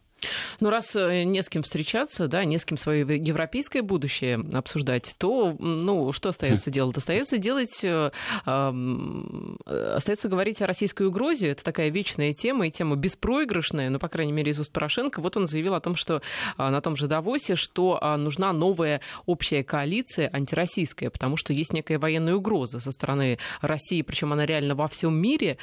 Ну, 0.60 0.70
раз 0.70 0.96
э, 0.96 1.24
не 1.24 1.42
с 1.42 1.50
кем 1.50 1.64
встречаться, 1.64 2.28
да, 2.28 2.44
не 2.46 2.58
с 2.58 2.66
кем 2.66 2.78
свое 2.78 3.02
европейское 3.02 3.82
будущее 3.82 4.44
обсуждать, 4.54 5.16
то, 5.18 5.56
ну, 5.60 6.12
что 6.14 6.30
остается 6.30 6.70
делать? 6.72 6.98
Остается 6.98 7.38
делать, 7.38 7.84
э, 7.84 8.12
э, 8.46 9.94
остается 9.96 10.30
говорить 10.30 10.62
о 10.62 10.68
российской 10.68 11.08
угрозе. 11.08 11.50
Это 11.50 11.64
такая 11.64 11.90
вечная 11.90 12.34
тема 12.34 12.68
и 12.68 12.72
тема 12.72 12.96
беспроигрышная, 12.96 13.90
ну, 13.90 14.00
по 14.00 14.08
крайней 14.08 14.34
мере, 14.34 14.52
из 14.52 14.60
уст 14.60 14.72
Порошенко. 14.72 15.22
Вот 15.22 15.38
он 15.38 15.48
заявил 15.48 15.76
о 15.76 15.80
том, 15.80 15.96
что 15.96 16.22
а, 16.58 16.70
на 16.70 16.82
том 16.82 16.96
же 16.96 17.08
Давосе, 17.08 17.56
что 17.56 18.00
а, 18.02 18.18
нужна 18.18 18.54
новая 18.54 19.02
общая 19.26 19.64
коалиция 19.64 20.30
антироссийская, 20.32 21.10
потому 21.10 21.38
что 21.38 21.54
есть 21.54 21.74
некая 21.74 22.00
военная 22.00 22.36
угроза 22.36 22.80
со 22.80 22.92
стороны 22.92 23.38
России, 23.62 24.02
причем 24.02 24.34
она 24.34 24.46
реально 24.46 24.76
во 24.76 24.88
всем 24.88 25.16
мире. 25.16 25.58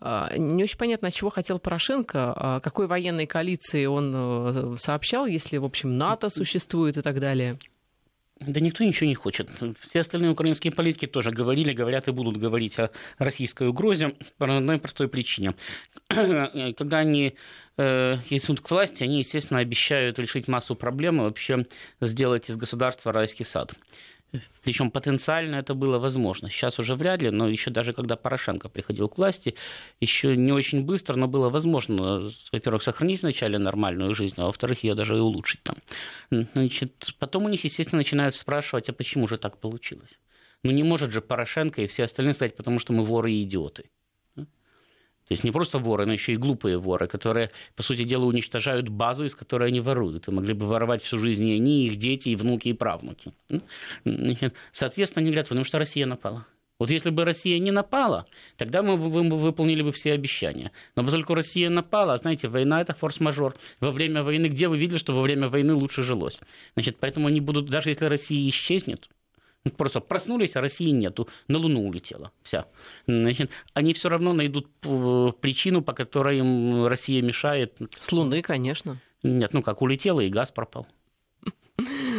А, 0.00 0.36
не 0.36 0.62
очень 0.64 0.78
понятно, 0.78 1.08
от 1.08 1.14
чего 1.14 1.30
хотел 1.30 1.58
Порошенко, 1.58 2.60
какой 2.62 2.86
военной 2.86 3.26
коалиции 3.26 3.86
он 3.86 4.05
он 4.14 4.74
э, 4.74 4.78
сообщал, 4.78 5.26
если, 5.26 5.56
в 5.56 5.64
общем, 5.64 5.96
НАТО 5.98 6.28
существует 6.28 6.96
и 6.96 7.02
так 7.02 7.20
далее? 7.20 7.58
Да 8.38 8.60
никто 8.60 8.84
ничего 8.84 9.08
не 9.08 9.14
хочет. 9.14 9.50
Все 9.88 10.00
остальные 10.00 10.30
украинские 10.30 10.70
политики 10.70 11.06
тоже 11.06 11.30
говорили, 11.30 11.72
говорят 11.72 12.06
и 12.08 12.12
будут 12.12 12.36
говорить 12.36 12.78
о 12.78 12.90
российской 13.18 13.68
угрозе 13.68 14.14
по 14.36 14.54
одной 14.54 14.78
простой 14.78 15.08
причине. 15.08 15.54
Когда 16.08 16.98
они 16.98 17.34
э, 17.78 18.16
идут 18.28 18.60
к 18.60 18.70
власти, 18.70 19.04
они, 19.04 19.18
естественно, 19.18 19.60
обещают 19.60 20.18
решить 20.18 20.48
массу 20.48 20.74
проблем 20.74 21.20
и 21.20 21.24
вообще 21.24 21.66
сделать 22.02 22.50
из 22.50 22.56
государства 22.56 23.10
райский 23.10 23.44
сад. 23.44 23.72
Причем 24.62 24.90
потенциально 24.90 25.56
это 25.56 25.74
было 25.74 25.98
возможно. 25.98 26.50
Сейчас 26.50 26.78
уже 26.78 26.94
вряд 26.94 27.22
ли, 27.22 27.30
но 27.30 27.48
еще 27.48 27.70
даже 27.70 27.92
когда 27.92 28.16
Порошенко 28.16 28.68
приходил 28.68 29.08
к 29.08 29.18
власти, 29.18 29.54
еще 30.00 30.36
не 30.36 30.52
очень 30.52 30.82
быстро, 30.82 31.16
но 31.16 31.28
было 31.28 31.48
возможно, 31.48 32.30
во-первых, 32.52 32.82
сохранить 32.82 33.22
вначале 33.22 33.58
нормальную 33.58 34.14
жизнь, 34.14 34.34
а 34.38 34.46
во-вторых, 34.46 34.84
ее 34.84 34.94
даже 34.94 35.16
и 35.16 35.20
улучшить 35.20 35.62
там. 35.62 35.76
Значит, 36.30 37.14
потом 37.18 37.44
у 37.44 37.48
них, 37.48 37.64
естественно, 37.64 37.98
начинают 37.98 38.34
спрашивать, 38.34 38.88
а 38.88 38.92
почему 38.92 39.28
же 39.28 39.38
так 39.38 39.58
получилось? 39.58 40.18
Ну 40.62 40.72
не 40.72 40.82
может 40.82 41.12
же 41.12 41.20
Порошенко 41.20 41.82
и 41.82 41.86
все 41.86 42.04
остальные 42.04 42.34
сказать, 42.34 42.56
потому 42.56 42.78
что 42.78 42.92
мы 42.92 43.04
воры 43.04 43.32
и 43.32 43.44
идиоты. 43.44 43.90
То 45.28 45.32
есть 45.32 45.42
не 45.42 45.50
просто 45.50 45.78
воры, 45.78 46.06
но 46.06 46.12
еще 46.12 46.34
и 46.34 46.36
глупые 46.36 46.78
воры, 46.78 47.08
которые, 47.08 47.50
по 47.74 47.82
сути 47.82 48.04
дела, 48.04 48.26
уничтожают 48.26 48.88
базу, 48.88 49.24
из 49.24 49.34
которой 49.34 49.68
они 49.70 49.80
воруют. 49.80 50.28
И 50.28 50.30
могли 50.30 50.54
бы 50.54 50.66
воровать 50.66 51.02
всю 51.02 51.18
жизнь 51.18 51.46
и 51.48 51.56
они, 51.56 51.84
и 51.84 51.86
их 51.88 51.96
дети, 51.96 52.28
и 52.28 52.36
внуки, 52.36 52.68
и 52.68 52.72
правнуки. 52.72 53.32
Соответственно, 54.72 55.22
они 55.22 55.30
говорят, 55.30 55.48
потому 55.48 55.64
что 55.64 55.78
Россия 55.78 56.06
напала. 56.06 56.46
Вот 56.78 56.90
если 56.90 57.10
бы 57.10 57.24
Россия 57.24 57.58
не 57.58 57.70
напала, 57.70 58.26
тогда 58.56 58.82
мы 58.82 58.98
бы 58.98 59.08
выполнили 59.38 59.82
бы 59.82 59.92
все 59.92 60.12
обещания. 60.12 60.72
Но 60.94 61.02
поскольку 61.02 61.34
Россия 61.34 61.70
напала, 61.70 62.16
знаете, 62.18 62.48
война 62.48 62.82
это 62.82 62.92
форс-мажор. 62.94 63.54
Во 63.80 63.90
время 63.90 64.22
войны, 64.22 64.46
где 64.46 64.68
вы 64.68 64.76
видели, 64.78 64.98
что 64.98 65.14
во 65.14 65.22
время 65.22 65.48
войны 65.48 65.74
лучше 65.74 66.02
жилось? 66.02 66.38
Значит, 66.74 66.98
поэтому 67.00 67.28
они 67.28 67.40
будут, 67.40 67.70
даже 67.70 67.88
если 67.88 68.04
Россия 68.04 68.48
исчезнет, 68.50 69.08
Просто 69.76 70.00
проснулись, 70.00 70.56
а 70.56 70.60
России 70.60 70.90
нету. 70.90 71.28
На 71.48 71.58
Луну 71.58 71.86
улетела. 71.86 72.32
Вся. 72.42 72.66
Значит, 73.06 73.50
они 73.74 73.94
все 73.94 74.08
равно 74.08 74.32
найдут 74.32 74.68
э, 74.84 75.28
причину, 75.40 75.82
по 75.82 75.92
которой 75.92 76.38
им 76.38 76.86
Россия 76.86 77.22
мешает. 77.22 77.78
С 77.98 78.12
Луны, 78.12 78.42
конечно. 78.42 79.00
Нет, 79.22 79.52
ну 79.52 79.62
как 79.62 79.82
улетела, 79.82 80.20
и 80.20 80.28
газ 80.28 80.50
пропал. 80.50 80.86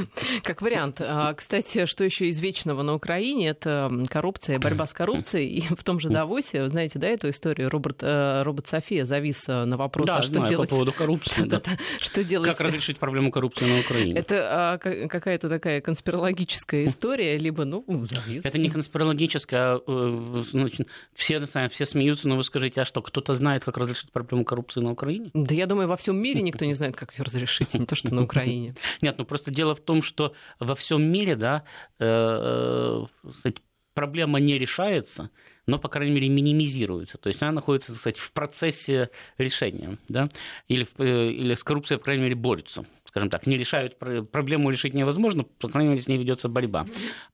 Как 0.43 0.61
вариант. 0.61 0.97
А, 0.99 1.33
кстати, 1.33 1.85
что 1.85 2.03
еще 2.03 2.27
из 2.27 2.39
вечного 2.39 2.83
на 2.83 2.93
Украине, 2.93 3.49
это 3.49 3.91
коррупция, 4.09 4.59
борьба 4.59 4.85
с 4.85 4.93
коррупцией. 4.93 5.47
И 5.57 5.61
в 5.61 5.83
том 5.83 5.99
же 5.99 6.09
Давосе, 6.09 6.67
знаете, 6.69 6.99
да, 6.99 7.07
эту 7.07 7.29
историю, 7.29 7.69
Роберт, 7.69 7.99
э, 8.01 8.43
Роберт 8.43 8.67
София 8.67 9.05
завис 9.05 9.47
э, 9.47 9.65
на 9.65 9.77
вопрос, 9.77 10.07
да, 10.07 10.17
а 10.17 10.21
что 10.21 10.33
знаю, 10.33 10.49
делать... 10.49 10.69
по 10.69 10.75
поводу 10.75 10.91
коррупции. 10.91 11.47
Да. 11.57 11.61
что 11.99 12.23
делать... 12.23 12.49
Как 12.49 12.59
разрешить 12.59 12.97
проблему 12.97 13.31
коррупции 13.31 13.65
на 13.65 13.79
Украине? 13.79 14.19
Это 14.19 14.73
а, 14.73 14.77
какая-то 14.77 15.49
такая 15.49 15.81
конспирологическая 15.81 16.85
история, 16.85 17.37
либо, 17.37 17.63
ну, 17.63 17.83
завис. 18.05 18.43
Это 18.43 18.57
не 18.57 18.69
конспирологическая, 18.69 19.79
а, 19.85 20.43
значит, 20.49 20.87
все, 21.13 21.41
все 21.45 21.85
смеются, 21.85 22.27
но 22.27 22.35
вы 22.35 22.43
скажите, 22.43 22.81
а 22.81 22.85
что, 22.85 23.01
кто-то 23.01 23.33
знает, 23.35 23.63
как 23.63 23.77
разрешить 23.77 24.11
проблему 24.11 24.43
коррупции 24.43 24.81
на 24.81 24.91
Украине? 24.91 25.31
Да 25.33 25.55
я 25.55 25.67
думаю, 25.67 25.87
во 25.87 25.95
всем 25.95 26.17
мире 26.17 26.41
никто 26.41 26.65
не 26.65 26.73
знает, 26.73 26.95
как 26.95 27.17
ее 27.17 27.23
разрешить, 27.23 27.73
не 27.73 27.85
то 27.85 27.95
что 27.95 28.13
на 28.13 28.23
Украине. 28.23 28.75
Нет, 29.01 29.15
ну 29.17 29.25
просто 29.25 29.51
дело 29.51 29.75
в 29.75 29.79
том, 29.87 30.03
что 30.03 30.33
во 30.59 30.75
всем 30.75 31.03
мире 31.03 31.35
да, 31.35 31.63
э, 31.99 33.05
э, 33.45 33.51
проблема 33.97 34.39
не 34.39 34.59
решается, 34.59 35.31
но, 35.65 35.79
по 35.79 35.89
крайней 35.89 36.13
мере, 36.13 36.29
минимизируется. 36.29 37.17
То 37.17 37.29
есть 37.29 37.41
она 37.41 37.51
находится, 37.51 37.91
так 37.91 37.99
сказать, 37.99 38.17
в 38.19 38.31
процессе 38.31 39.09
решения. 39.39 39.97
Да? 40.07 40.27
Или, 40.67 40.87
э, 40.97 41.29
или 41.31 41.55
с 41.55 41.63
коррупцией, 41.63 41.97
по 41.97 42.03
крайней 42.03 42.23
мере, 42.23 42.35
борются. 42.35 42.85
Скажем 43.05 43.31
так, 43.31 43.47
не 43.47 43.57
решают 43.57 43.97
проблему 43.97 44.69
решить 44.69 44.93
невозможно, 44.93 45.43
по 45.43 45.67
крайней 45.67 45.89
мере, 45.89 46.01
с 46.01 46.07
ней 46.07 46.19
ведется 46.19 46.47
борьба. 46.47 46.85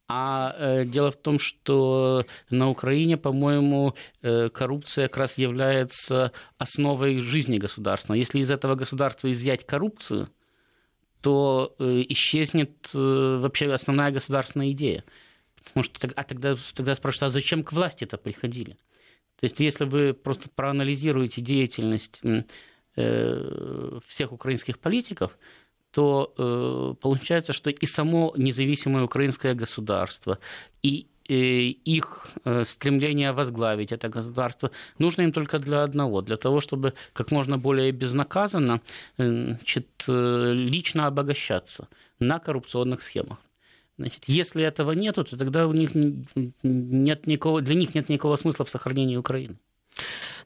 А 0.08 0.56
э, 0.58 0.86
дело 0.86 1.12
в 1.12 1.18
том, 1.18 1.38
что 1.38 2.26
на 2.50 2.70
Украине, 2.70 3.18
по-моему, 3.18 3.96
э, 4.22 4.48
коррупция 4.48 5.10
как 5.10 5.18
раз 5.18 5.38
является 5.38 6.32
основой 6.58 7.20
жизни 7.20 7.58
государства. 7.58 8.14
Если 8.14 8.40
из 8.40 8.52
этого 8.52 8.76
государства 8.76 9.30
изъять 9.32 9.66
коррупцию, 9.66 10.30
то 11.24 11.74
э, 11.80 12.04
исчезнет 12.10 12.90
э, 12.94 13.38
вообще 13.42 13.72
основная 13.72 14.12
государственная 14.12 14.72
идея. 14.72 15.06
Потому 15.64 15.84
что, 15.86 16.10
а 16.16 16.24
тогда, 16.24 16.56
тогда 16.76 16.96
спрашивают, 16.96 17.32
а 17.32 17.34
зачем 17.34 17.64
к 17.64 17.72
власти 17.72 18.04
это 18.04 18.18
приходили? 18.18 18.72
То 19.40 19.46
есть, 19.46 19.62
если 19.62 19.86
вы 19.86 20.14
просто 20.14 20.50
проанализируете 20.54 21.42
деятельность 21.42 22.22
э, 22.98 24.00
всех 24.06 24.34
украинских 24.34 24.78
политиков, 24.80 25.38
то 25.92 26.98
получается, 27.02 27.54
что 27.54 27.70
и 27.70 27.86
само 27.86 28.34
независимое 28.36 29.04
украинское 29.04 29.54
государство, 29.54 30.40
и 30.82 31.06
их 31.32 32.28
э, 32.44 32.66
стремление 32.66 33.32
возглавить 33.32 33.92
это 33.92 34.10
государство 34.10 34.72
нужно 35.00 35.22
им 35.22 35.32
только 35.32 35.60
для 35.60 35.84
одного, 35.84 36.22
для 36.22 36.38
того, 36.38 36.60
чтобы 36.60 36.94
как 37.14 37.32
можно 37.32 37.58
более 37.58 37.92
безнаказанно 37.92 38.82
э, 39.18 39.56
значит, 39.58 39.88
э, 40.08 40.52
лично 40.54 41.08
обогащаться 41.08 41.88
на 42.20 42.40
коррупционных 42.40 43.02
схемах. 43.02 43.40
Значит, 43.98 44.24
если 44.28 44.64
этого 44.64 44.92
нет, 44.92 45.16
то 45.16 45.38
тогда 45.38 45.68
у 45.68 45.74
них 45.74 45.92
нет 45.94 47.28
никакого, 47.28 47.62
для 47.62 47.76
них 47.76 47.96
нет 47.96 48.10
никакого 48.10 48.36
смысла 48.36 48.66
в 48.66 48.70
сохранении 48.70 49.18
Украины. 49.18 49.56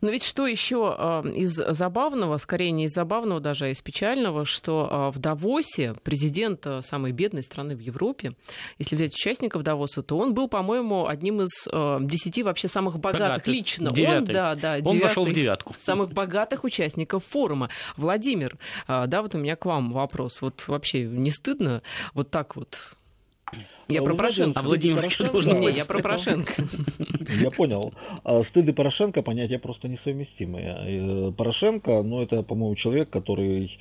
Но 0.02 0.10
ведь 0.10 0.24
что 0.24 0.46
еще 0.46 0.96
а, 0.98 1.24
из 1.28 1.56
забавного, 1.56 2.38
скорее 2.38 2.72
не 2.72 2.86
из 2.86 2.94
забавного 2.94 3.40
даже, 3.40 3.66
а 3.66 3.70
из 3.70 3.82
печального, 3.82 4.46
что 4.46 4.88
а, 4.90 5.12
в 5.12 5.20
Давосе 5.20 5.96
президент 6.04 6.66
а, 6.68 6.82
самой 6.82 7.12
бедной 7.12 7.44
страны 7.44 7.76
в 7.76 7.80
Европе, 7.80 8.34
если 8.78 8.96
взять 8.96 9.14
участников 9.14 9.64
Давоса, 9.64 10.04
то 10.04 10.18
он 10.18 10.34
был, 10.34 10.48
по-моему, 10.48 11.08
одним 11.08 11.42
из 11.42 11.68
десяти 12.08 12.44
вообще 12.44 12.68
самых 12.68 13.00
богатых 13.00 13.28
Богатый. 13.28 13.50
лично. 13.54 13.92
Девятый. 13.92 14.28
Он, 14.28 14.34
да, 14.34 14.56
да, 14.56 14.74
он 14.76 14.82
девятый, 14.82 15.02
вошел 15.02 15.26
в 15.26 15.34
девятку. 15.34 15.76
Самых 15.84 16.12
богатых 16.12 16.64
участников 16.64 17.24
форума. 17.26 17.70
Владимир, 17.96 18.58
да, 18.88 19.22
вот 19.22 19.36
у 19.36 19.38
меня 19.38 19.56
к 19.56 19.66
вам 19.66 19.92
вопрос. 19.92 20.42
Вот 20.42 20.68
вообще 20.68 21.04
не 21.04 21.32
стыдно 21.32 21.82
вот 22.14 22.30
так 22.30 22.56
вот 22.56 22.97
я 23.90 24.02
про 24.02 24.16
Порошенко. 24.16 24.60
А 24.60 24.64
Владимир 24.64 24.98
Порошенко? 24.98 25.60
Не, 25.60 25.72
я 25.72 25.86
про 25.86 26.00
Порошенко. 26.00 26.54
Я 27.42 27.52
понял. 27.52 27.94
А 28.24 28.44
стыд 28.50 28.68
и 28.68 28.72
Порошенко 28.72 29.22
понятия 29.22 29.60
просто 29.60 29.88
несовместимые. 29.88 30.78
Э, 30.80 31.32
Порошенко, 31.32 32.02
ну, 32.04 32.22
это, 32.22 32.44
по-моему, 32.44 32.76
человек, 32.76 33.10
который... 33.10 33.78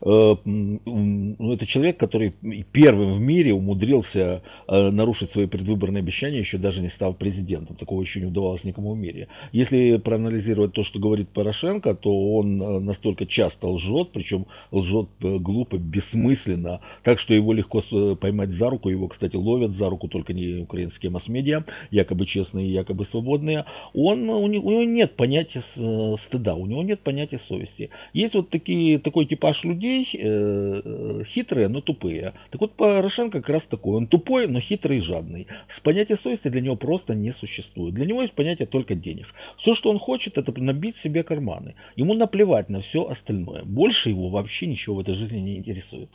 Э, 0.00 0.34
ну, 0.44 1.52
это 1.52 1.66
человек, 1.66 1.96
который 1.96 2.34
первым 2.72 3.12
в 3.12 3.20
мире 3.20 3.52
умудрился 3.52 4.42
э, 4.66 4.90
нарушить 4.90 5.32
свои 5.32 5.46
предвыборные 5.46 6.00
обещания, 6.00 6.40
еще 6.40 6.58
даже 6.58 6.80
не 6.80 6.90
став 6.90 7.16
президентом. 7.16 7.76
Такого 7.76 8.02
еще 8.02 8.20
не 8.20 8.26
удавалось 8.26 8.64
никому 8.64 8.94
в 8.94 8.98
мире. 8.98 9.28
Если 9.52 9.96
проанализировать 9.98 10.72
то, 10.72 10.84
что 10.84 10.98
говорит 10.98 11.28
Порошенко, 11.28 11.94
то 11.94 12.34
он 12.34 12.84
настолько 12.84 13.26
часто 13.26 13.68
лжет, 13.68 14.10
причем 14.12 14.46
лжет 14.72 15.08
глупо, 15.20 15.76
бессмысленно, 15.78 16.80
так 17.02 17.20
что 17.20 17.34
его 17.34 17.52
легко 17.52 17.82
поймать 18.16 18.50
за 18.50 18.70
руку. 18.70 18.88
Его, 18.88 19.08
кстати, 19.08 19.36
ловят 19.48 19.76
за 19.76 19.88
руку 19.88 20.08
только 20.08 20.32
не 20.32 20.62
украинские 20.62 21.10
масс-медиа, 21.10 21.64
якобы 21.90 22.26
честные, 22.26 22.72
якобы 22.72 23.06
свободные, 23.10 23.64
он, 23.94 24.28
у, 24.28 24.46
него, 24.46 24.68
у 24.68 24.70
него 24.70 24.84
нет 24.84 25.16
понятия 25.16 25.64
э, 25.76 26.16
стыда, 26.26 26.54
у 26.54 26.66
него 26.66 26.82
нет 26.82 27.00
понятия 27.00 27.40
совести. 27.48 27.90
Есть 28.12 28.34
вот 28.34 28.50
такие, 28.50 28.98
такой 28.98 29.26
типаж 29.26 29.64
людей, 29.64 30.08
э, 30.12 31.22
хитрые, 31.26 31.68
но 31.68 31.80
тупые. 31.80 32.34
Так 32.50 32.60
вот 32.60 32.72
Порошенко 32.72 33.40
как 33.40 33.48
раз 33.48 33.62
такой, 33.68 33.96
он 33.96 34.06
тупой, 34.06 34.48
но 34.48 34.60
хитрый 34.60 34.98
и 34.98 35.00
жадный. 35.00 35.46
С 35.76 35.80
понятия 35.80 36.18
совести 36.22 36.48
для 36.48 36.60
него 36.60 36.76
просто 36.76 37.14
не 37.14 37.32
существует. 37.32 37.94
Для 37.94 38.06
него 38.06 38.22
есть 38.22 38.34
понятие 38.34 38.66
только 38.66 38.94
денег. 38.94 39.26
Все, 39.58 39.74
что 39.74 39.90
он 39.90 39.98
хочет, 39.98 40.38
это 40.38 40.52
набить 40.60 40.96
себе 41.02 41.22
карманы. 41.22 41.74
Ему 41.96 42.14
наплевать 42.14 42.68
на 42.68 42.80
все 42.80 43.08
остальное. 43.08 43.62
Больше 43.64 44.10
его 44.10 44.28
вообще 44.28 44.66
ничего 44.66 44.96
в 44.96 45.00
этой 45.00 45.14
жизни 45.14 45.38
не 45.38 45.56
интересует. 45.56 46.10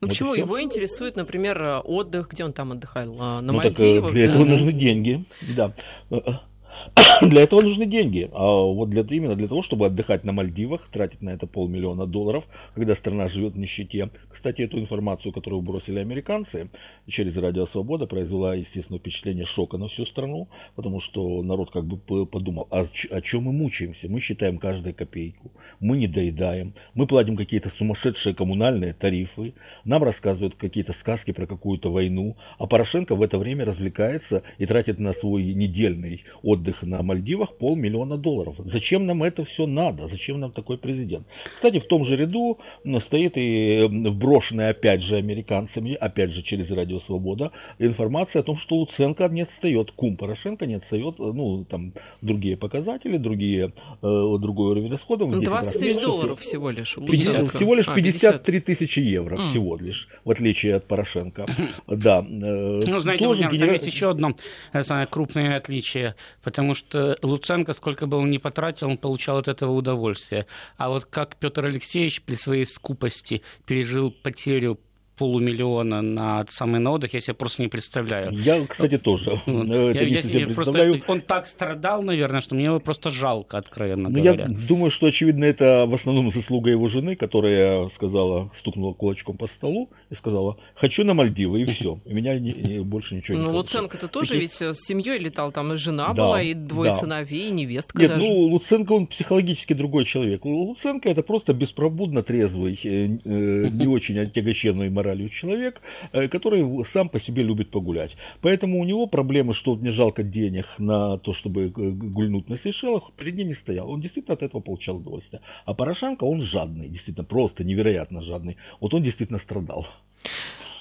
Ну 0.00 0.08
почему? 0.08 0.32
Все. 0.32 0.42
Его 0.42 0.62
интересует, 0.62 1.16
например, 1.16 1.82
отдых, 1.84 2.28
где 2.30 2.44
он 2.44 2.52
там 2.52 2.72
отдыхал? 2.72 3.12
На 3.14 3.40
ну, 3.40 3.52
Мальдивах? 3.54 4.06
Так, 4.06 4.14
для 4.14 4.26
да? 4.26 4.32
этого 4.32 4.44
нужны 4.44 4.72
деньги, 4.72 5.24
да. 5.56 5.72
Для 7.30 7.42
этого 7.42 7.62
нужны 7.62 7.86
деньги. 7.86 8.28
А 8.32 8.62
вот 8.62 8.90
для, 8.90 9.02
именно 9.02 9.34
для 9.34 9.48
того, 9.48 9.62
чтобы 9.62 9.86
отдыхать 9.86 10.24
на 10.24 10.32
Мальдивах, 10.32 10.88
тратить 10.92 11.22
на 11.22 11.30
это 11.30 11.46
полмиллиона 11.46 12.06
долларов, 12.06 12.44
когда 12.74 12.96
страна 12.96 13.28
живет 13.28 13.54
в 13.54 13.58
нищете. 13.58 14.10
Кстати, 14.44 14.60
эту 14.60 14.78
информацию, 14.78 15.32
которую 15.32 15.62
бросили 15.62 16.00
американцы 16.00 16.68
через 17.08 17.34
Радио 17.34 17.66
Свобода, 17.68 18.06
произвела, 18.06 18.54
естественно, 18.54 18.98
впечатление 18.98 19.46
шока 19.46 19.78
на 19.78 19.88
всю 19.88 20.04
страну, 20.04 20.48
потому 20.74 21.00
что 21.00 21.42
народ 21.42 21.70
как 21.70 21.86
бы 21.86 22.26
подумал, 22.26 22.68
а 22.70 22.86
о 23.10 23.20
чем 23.22 23.44
мы 23.44 23.52
мучаемся? 23.52 24.06
Мы 24.06 24.20
считаем 24.20 24.58
каждую 24.58 24.94
копейку, 24.94 25.50
мы 25.80 25.96
не 25.96 26.08
доедаем, 26.08 26.74
мы 26.92 27.06
платим 27.06 27.38
какие-то 27.38 27.72
сумасшедшие 27.78 28.34
коммунальные 28.34 28.92
тарифы, 28.92 29.54
нам 29.86 30.04
рассказывают 30.04 30.56
какие-то 30.56 30.94
сказки 31.00 31.30
про 31.30 31.46
какую-то 31.46 31.90
войну, 31.90 32.36
а 32.58 32.66
Порошенко 32.66 33.16
в 33.16 33.22
это 33.22 33.38
время 33.38 33.64
развлекается 33.64 34.42
и 34.58 34.66
тратит 34.66 34.98
на 34.98 35.14
свой 35.14 35.54
недельный 35.54 36.22
отдых 36.42 36.82
на 36.82 37.02
Мальдивах 37.02 37.13
полмиллиона 37.58 38.16
долларов. 38.16 38.56
Зачем 38.58 39.06
нам 39.06 39.22
это 39.22 39.44
все 39.44 39.66
надо? 39.66 40.08
Зачем 40.08 40.40
нам 40.40 40.52
такой 40.52 40.78
президент? 40.78 41.26
Кстати, 41.56 41.80
в 41.80 41.86
том 41.86 42.04
же 42.04 42.16
ряду 42.16 42.58
стоит 43.06 43.32
и 43.36 43.86
брошенная 43.90 44.70
опять 44.70 45.02
же 45.02 45.16
американцами, 45.16 45.94
опять 45.94 46.30
же 46.30 46.42
через 46.42 46.70
Радио 46.70 47.00
Свобода, 47.00 47.52
информация 47.78 48.40
о 48.40 48.42
том, 48.42 48.58
что 48.58 48.76
Луценко 48.76 49.28
не 49.28 49.42
отстает, 49.42 49.90
кум 49.92 50.16
Порошенко 50.16 50.66
не 50.66 50.74
отстает, 50.74 51.18
ну, 51.18 51.64
там, 51.64 51.92
другие 52.22 52.56
показатели, 52.56 53.16
другие, 53.16 53.72
э, 54.02 54.36
другой 54.38 54.72
уровень 54.72 54.90
расходов. 54.90 55.30
20 55.40 55.80
тысяч 55.80 56.00
долларов 56.00 56.40
всего 56.40 56.70
лишь. 56.70 56.94
50, 56.94 57.48
всего 57.56 57.74
лишь 57.74 57.86
53 57.86 58.58
а, 58.58 58.60
тысячи 58.60 58.98
евро, 59.00 59.36
mm. 59.36 59.50
всего 59.50 59.76
лишь, 59.76 60.08
в 60.24 60.30
отличие 60.30 60.76
от 60.76 60.86
Порошенко. 60.86 61.46
Да. 61.86 62.20
Э, 62.20 62.80
ну, 62.86 63.00
знаете, 63.00 63.26
Владимир, 63.26 63.58
там 63.58 63.72
есть 63.72 63.86
еще 63.86 64.10
одно 64.10 64.34
э, 64.72 64.82
самое 64.82 65.06
крупное 65.06 65.56
отличие, 65.56 66.14
потому 66.42 66.74
что 66.74 66.93
Луценко, 67.22 67.72
сколько 67.72 68.06
бы 68.06 68.16
он 68.16 68.30
ни 68.30 68.38
потратил, 68.38 68.88
он 68.88 68.98
получал 68.98 69.38
от 69.38 69.48
этого 69.48 69.72
удовольствие. 69.72 70.46
А 70.76 70.88
вот 70.88 71.04
как 71.04 71.36
Петр 71.36 71.64
Алексеевич 71.64 72.22
при 72.22 72.34
своей 72.34 72.66
скупости 72.66 73.42
пережил 73.66 74.10
потерю 74.10 74.78
полумиллиона 75.16 76.02
на 76.02 76.44
самый 76.48 76.80
на 76.80 76.92
отдых, 76.92 77.14
я 77.14 77.20
себе 77.20 77.34
просто 77.34 77.62
не 77.62 77.68
представляю. 77.68 78.32
Я, 78.32 78.66
кстати, 78.66 78.98
тоже. 78.98 79.40
Ну, 79.46 79.90
я, 79.92 80.02
я, 80.02 80.20
я 80.20 80.48
просто, 80.48 81.00
он 81.06 81.20
так 81.20 81.46
страдал, 81.46 82.02
наверное, 82.02 82.40
что 82.40 82.54
мне 82.54 82.64
его 82.64 82.80
просто 82.80 83.10
жалко, 83.10 83.58
откровенно 83.58 84.08
ну, 84.08 84.22
говоря. 84.22 84.46
Я 84.48 84.68
думаю, 84.68 84.90
что, 84.90 85.06
очевидно, 85.06 85.44
это 85.44 85.86
в 85.86 85.94
основном 85.94 86.32
заслуга 86.32 86.70
его 86.70 86.88
жены, 86.88 87.16
которая 87.16 87.88
сказала, 87.96 88.50
стукнула 88.60 88.92
кулачком 88.92 89.36
по 89.36 89.48
столу 89.56 89.90
и 90.10 90.14
сказала, 90.16 90.56
хочу 90.74 91.04
на 91.04 91.14
Мальдивы, 91.14 91.62
и 91.62 91.64
все. 91.66 92.00
И 92.04 92.12
меня 92.12 92.38
не, 92.38 92.52
не, 92.52 92.78
больше 92.80 93.14
ничего 93.14 93.38
не 93.38 93.44
Ну, 93.44 93.52
Луценко-то 93.52 94.08
тоже 94.08 94.36
ведь 94.36 94.52
с 94.52 94.74
семьей 94.74 95.18
летал, 95.18 95.52
там 95.52 95.72
и 95.72 95.76
жена 95.76 96.08
да, 96.08 96.14
была, 96.14 96.42
и 96.42 96.54
двое 96.54 96.90
да. 96.90 96.96
сыновей, 96.96 97.48
и 97.48 97.50
невестка 97.50 97.98
Нет, 97.98 98.10
даже. 98.10 98.26
ну, 98.26 98.32
Луценко, 98.32 98.92
он 98.92 99.06
психологически 99.06 99.72
другой 99.74 100.04
человек. 100.04 100.44
Луценко 100.44 101.08
это 101.08 101.22
просто 101.22 101.52
беспробудно 101.52 102.22
трезвый, 102.22 102.78
э, 102.82 102.88
э, 102.88 103.68
не 103.70 103.86
очень 103.94 104.18
отягощенный 104.18 104.88
моралью 105.04 105.28
человек, 105.28 105.80
э, 106.12 106.28
который 106.28 106.64
сам 106.92 107.08
по 107.08 107.20
себе 107.20 107.42
любит 107.42 107.70
погулять. 107.70 108.10
Поэтому 108.40 108.80
у 108.80 108.84
него 108.84 109.06
проблемы, 109.06 109.54
что 109.54 109.76
мне 109.76 109.92
жалко 109.92 110.22
денег 110.22 110.66
на 110.78 111.18
то, 111.18 111.34
чтобы 111.34 111.64
э, 111.64 111.70
гульнуть 111.70 112.48
на 112.48 112.58
Сейшелах, 112.58 113.12
перед 113.16 113.36
ним 113.36 113.48
не 113.48 113.54
стоял. 113.54 113.90
Он 113.90 114.00
действительно 114.00 114.34
от 114.34 114.42
этого 114.42 114.60
получал 114.60 114.96
удовольствие. 114.96 115.40
А 115.66 115.74
Порошенко, 115.74 116.24
он 116.24 116.40
жадный, 116.40 116.88
действительно, 116.88 117.24
просто 117.24 117.64
невероятно 117.64 118.22
жадный. 118.22 118.56
Вот 118.80 118.94
он 118.94 119.02
действительно 119.02 119.38
страдал. 119.40 119.86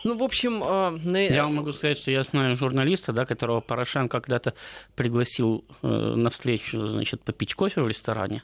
Ну, 0.03 0.17
в 0.17 0.23
общем... 0.23 0.63
Э, 0.63 1.27
Я 1.33 1.43
вам 1.43 1.55
могу 1.55 1.71
сказать, 1.73 1.97
что 1.97 2.11
я 2.11 2.23
знаю 2.23 2.55
журналиста, 2.55 3.13
да, 3.13 3.25
которого 3.25 3.61
Порошенко 3.61 4.19
когда-то 4.19 4.53
пригласил 4.95 5.63
э, 5.81 5.87
на 5.87 6.29
встречу, 6.29 6.87
значит, 6.87 7.23
попить 7.23 7.53
кофе 7.53 7.81
в 7.81 7.87
ресторане. 7.87 8.41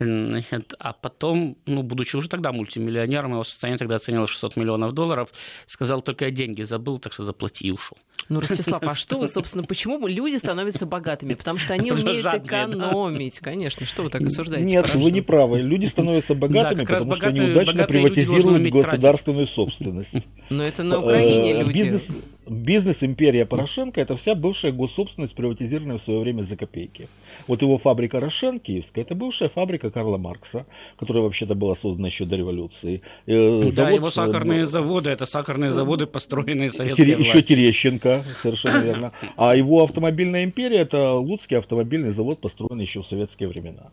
Значит, 0.00 0.74
а 0.78 0.92
потом, 0.92 1.56
ну, 1.66 1.82
будучи 1.82 2.14
уже 2.14 2.28
тогда 2.28 2.52
мультимиллионером, 2.52 3.32
его 3.32 3.42
состояние 3.42 3.78
тогда 3.78 3.96
оценилось 3.96 4.30
600 4.30 4.56
миллионов 4.56 4.92
долларов, 4.92 5.30
сказал, 5.66 6.02
только 6.02 6.26
я 6.26 6.30
деньги 6.30 6.62
забыл, 6.62 6.98
так 6.98 7.12
что 7.12 7.24
заплати 7.24 7.66
и 7.66 7.72
ушел. 7.72 7.98
Ну, 8.28 8.40
Ростислав, 8.40 8.82
а 8.82 8.94
что 8.94 9.18
вы, 9.18 9.26
собственно, 9.26 9.64
почему 9.64 10.06
люди 10.06 10.36
становятся 10.36 10.86
богатыми? 10.86 11.34
Потому 11.34 11.58
что 11.58 11.74
они 11.74 11.90
умеют 11.90 12.26
экономить, 12.26 13.40
конечно. 13.40 13.86
Что 13.86 14.04
вы 14.04 14.10
так 14.10 14.22
осуждаете? 14.22 14.66
Нет, 14.66 14.94
вы 14.94 15.10
не 15.10 15.20
правы. 15.20 15.60
Люди 15.60 15.86
становятся 15.86 16.34
богатыми, 16.34 16.84
потому 16.84 17.16
что 17.16 17.26
они 17.26 17.40
удачно 17.40 17.84
приватизируют 17.84 18.72
государственную 18.72 19.48
собственность. 19.48 20.10
Но 20.50 20.62
это 20.62 20.82
на 20.84 21.00
Украине 21.00 21.54
э, 21.54 21.62
люди 21.64 22.02
бизнес-империя 22.48 23.46
Порошенко– 23.46 24.00
это 24.02 24.16
вся 24.16 24.34
бывшая 24.34 24.72
госсобственность, 24.72 25.34
приватизированная 25.34 25.98
в 25.98 26.04
свое 26.04 26.20
время 26.20 26.44
за 26.44 26.56
копейки. 26.56 27.08
Вот 27.46 27.62
его 27.62 27.78
фабрика 27.78 28.20
Рошен, 28.20 28.60
киевская, 28.60 29.04
это 29.04 29.14
бывшая 29.14 29.48
фабрика 29.48 29.90
Карла 29.90 30.16
Маркса, 30.16 30.66
которая 30.98 31.22
вообще-то 31.22 31.54
была 31.54 31.76
создана 31.82 32.08
еще 32.08 32.24
до 32.24 32.36
революции. 32.36 33.02
Э, 33.26 33.60
да, 33.72 33.84
Завод, 33.84 33.94
его 33.94 34.10
сахарные 34.10 34.66
заводы– 34.66 35.10
это 35.10 35.26
сахарные 35.26 35.70
заводы, 35.70 36.06
построенные 36.06 36.70
советской 36.70 37.02
Тере, 37.02 37.16
властью. 37.16 37.38
Еще 37.38 37.48
Терещенко, 37.48 38.24
совершенно 38.42 38.82
верно. 38.82 39.12
А 39.36 39.54
его 39.54 39.84
автомобильная 39.84 40.44
империя– 40.44 40.78
это 40.78 41.14
Луцкий 41.14 41.56
автомобильный 41.56 42.12
завод, 42.12 42.40
построенный 42.40 42.84
еще 42.84 43.02
в 43.02 43.06
советские 43.06 43.48
времена. 43.48 43.90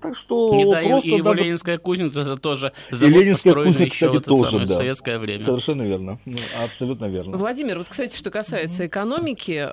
Так 0.00 0.16
что 0.16 0.54
Не, 0.54 0.70
да, 0.70 0.82
и 0.82 1.08
его 1.08 1.18
надо... 1.18 1.42
Ленинская 1.42 1.78
кузница 1.78 2.22
это 2.22 2.36
тоже 2.36 2.72
завод, 2.90 3.22
и 3.22 3.32
построенный 3.32 3.84
еще 3.86 4.06
кстати, 4.06 4.16
в, 4.16 4.22
тоже, 4.22 4.42
самое, 4.42 4.66
да. 4.66 4.74
в 4.74 4.76
советское 4.76 5.18
время. 5.18 5.46
Совершенно 5.46 5.82
верно. 5.82 6.18
Ну, 6.24 6.38
абсолютно 6.62 7.06
верно. 7.06 7.36
Владимир, 7.36 7.78
вот, 7.78 7.88
кстати, 7.88 8.16
что 8.16 8.30
касается 8.30 8.86
экономики, 8.86 9.68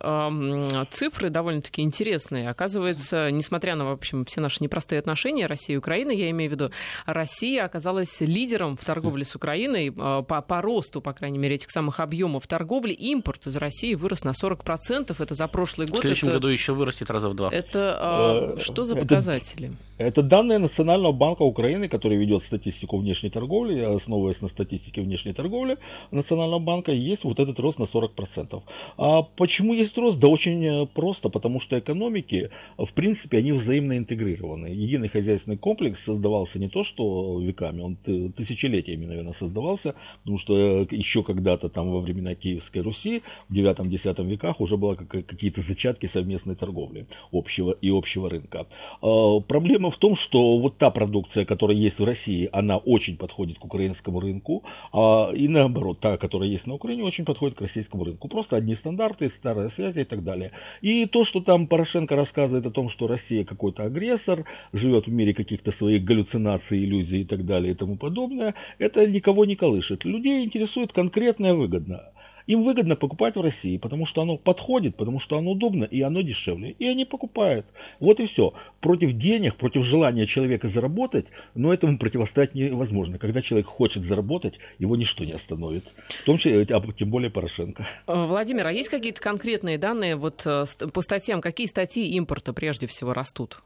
цифры 0.91 1.29
довольно-таки 1.29 1.81
интересные. 1.81 2.47
Оказывается, 2.47 3.31
несмотря 3.31 3.75
на, 3.75 3.85
в 3.85 3.91
общем, 3.91 4.25
все 4.25 4.41
наши 4.41 4.63
непростые 4.63 4.99
отношения 4.99 5.47
России 5.47 5.73
и 5.73 5.77
Украины, 5.77 6.11
я 6.11 6.29
имею 6.31 6.49
в 6.49 6.53
виду, 6.53 6.69
Россия 7.05 7.63
оказалась 7.63 8.21
лидером 8.21 8.77
в 8.77 8.83
торговле 8.85 9.25
с 9.25 9.35
Украиной 9.35 9.93
а, 9.97 10.21
по, 10.21 10.41
по 10.41 10.61
росту, 10.61 11.01
по 11.01 11.13
крайней 11.13 11.37
мере, 11.37 11.55
этих 11.55 11.71
самых 11.71 11.99
объемов 11.99 12.47
торговли. 12.47 12.93
Импорт 12.93 13.47
из 13.47 13.55
России 13.55 13.95
вырос 13.95 14.23
на 14.23 14.31
40%. 14.31 15.15
Это 15.17 15.33
за 15.33 15.47
прошлый 15.47 15.87
год. 15.87 15.99
В 15.99 16.01
следующем 16.01 16.27
это, 16.27 16.37
году 16.37 16.47
еще 16.47 16.73
вырастет 16.73 17.09
раза 17.09 17.29
в 17.29 17.33
два. 17.35 17.49
Это 17.49 17.97
а, 17.99 18.55
э, 18.55 18.59
что 18.59 18.83
за 18.83 18.95
показатели? 18.95 19.67
Это 19.67 19.90
данные 19.99 20.57
Национального 20.57 21.11
банка 21.11 21.43
Украины, 21.43 21.87
который 21.87 22.17
ведет 22.17 22.43
статистику 22.45 22.97
внешней 22.97 23.29
торговли, 23.29 23.79
основываясь 23.79 24.41
на 24.41 24.49
статистике 24.49 25.01
внешней 25.01 25.33
торговли 25.33 25.77
Национального 26.11 26.59
банка, 26.59 26.91
есть 26.91 27.23
вот 27.23 27.39
этот 27.39 27.59
рост 27.59 27.79
на 27.79 27.83
40%. 27.83 28.61
А 28.97 29.21
почему 29.23 29.73
есть 29.73 29.97
рост? 29.97 30.19
Да 30.19 30.27
очень 30.27 30.65
э, 30.65 30.85
просто, 30.87 31.29
потому 31.29 31.61
что 31.61 31.77
экономики, 31.77 32.49
в 32.77 32.91
принципе, 32.93 33.37
они 33.37 33.51
взаимно 33.51 33.97
интегрированы. 33.97 34.67
Единый 34.67 35.09
хозяйственный 35.09 35.57
комплекс 35.57 35.99
создавался 36.05 36.59
не 36.59 36.69
то 36.69 36.83
что 36.83 37.39
веками, 37.39 37.81
он 37.81 37.95
тысячелетиями, 37.95 39.05
наверное, 39.05 39.35
создавался, 39.39 39.95
потому 40.19 40.39
что 40.39 40.57
э, 40.57 40.87
еще 40.91 41.23
когда-то 41.23 41.69
там 41.69 41.91
во 41.91 41.99
времена 42.01 42.35
Киевской 42.35 42.79
Руси, 42.79 43.21
в 43.49 43.53
9-10 43.53 44.25
веках 44.25 44.59
уже 44.61 44.77
было 44.77 44.95
какие-то 44.95 45.61
зачатки 45.61 46.09
совместной 46.13 46.55
торговли 46.55 47.05
общего 47.31 47.71
и 47.71 47.89
общего 47.89 48.29
рынка. 48.29 48.67
А, 49.01 49.39
проблема 49.81 49.91
в 49.91 49.97
том, 49.97 50.15
что 50.15 50.59
вот 50.59 50.77
та 50.77 50.91
продукция, 50.91 51.45
которая 51.45 51.77
есть 51.77 51.99
в 51.99 52.03
России, 52.03 52.49
она 52.53 52.77
очень 52.77 53.17
подходит 53.17 53.57
к 53.57 53.65
украинскому 53.65 54.19
рынку, 54.19 54.63
а, 54.93 55.31
и 55.33 55.47
наоборот, 55.47 55.99
та, 55.99 56.17
которая 56.17 56.49
есть 56.49 56.67
на 56.67 56.73
Украине, 56.73 57.03
очень 57.03 57.25
подходит 57.25 57.57
к 57.57 57.61
российскому 57.61 58.03
рынку. 58.03 58.27
Просто 58.27 58.55
одни 58.55 58.75
стандарты, 58.75 59.31
старые 59.39 59.71
связи 59.75 59.99
и 59.99 60.03
так 60.03 60.23
далее. 60.23 60.51
И 60.83 61.05
то, 61.05 61.25
что 61.25 61.41
там 61.41 61.67
Порошенко 61.67 62.15
рассказывает 62.15 62.65
о 62.65 62.71
том, 62.71 62.89
что 62.89 63.07
Россия 63.07 63.43
какой-то 63.43 63.83
агрессор, 63.83 64.45
живет 64.73 65.07
в 65.07 65.11
мире 65.11 65.33
каких-то 65.33 65.71
своих 65.71 66.03
галлюцинаций, 66.03 66.77
иллюзий 66.77 67.21
и 67.21 67.25
так 67.25 67.45
далее 67.45 67.71
и 67.71 67.75
тому 67.75 67.97
подобное, 67.97 68.53
это 68.79 69.07
никого 69.07 69.45
не 69.45 69.55
колышет. 69.55 70.05
Людей 70.05 70.45
интересует 70.45 70.93
конкретная 70.93 71.53
выгода. 71.53 72.11
Им 72.51 72.63
выгодно 72.63 72.97
покупать 72.97 73.35
в 73.37 73.41
России, 73.41 73.77
потому 73.77 74.05
что 74.05 74.21
оно 74.21 74.35
подходит, 74.35 74.97
потому 74.97 75.21
что 75.21 75.37
оно 75.37 75.51
удобно 75.51 75.85
и 75.85 76.01
оно 76.01 76.19
дешевле. 76.19 76.75
И 76.79 76.85
они 76.85 77.05
покупают. 77.05 77.65
Вот 78.01 78.19
и 78.19 78.25
все. 78.25 78.53
Против 78.81 79.13
денег, 79.13 79.55
против 79.55 79.85
желания 79.85 80.27
человека 80.27 80.67
заработать, 80.67 81.27
но 81.55 81.73
этому 81.73 81.97
противостоять 81.97 82.53
невозможно. 82.53 83.17
Когда 83.19 83.39
человек 83.39 83.67
хочет 83.67 84.03
заработать, 84.03 84.55
его 84.79 84.97
ничто 84.97 85.23
не 85.23 85.31
остановит. 85.31 85.85
В 86.09 86.25
том 86.25 86.39
числе, 86.39 86.63
а 86.63 86.81
тем 86.91 87.09
более 87.09 87.29
Порошенко. 87.29 87.87
Э, 88.07 88.25
Владимир, 88.25 88.67
а 88.67 88.73
есть 88.73 88.89
какие-то 88.89 89.21
конкретные 89.21 89.77
данные 89.77 90.17
вот 90.17 90.45
э, 90.45 90.65
по 90.93 90.99
статьям? 90.99 91.39
Какие 91.39 91.67
статьи 91.67 92.05
импорта 92.17 92.51
прежде 92.51 92.85
всего 92.85 93.13
растут? 93.13 93.61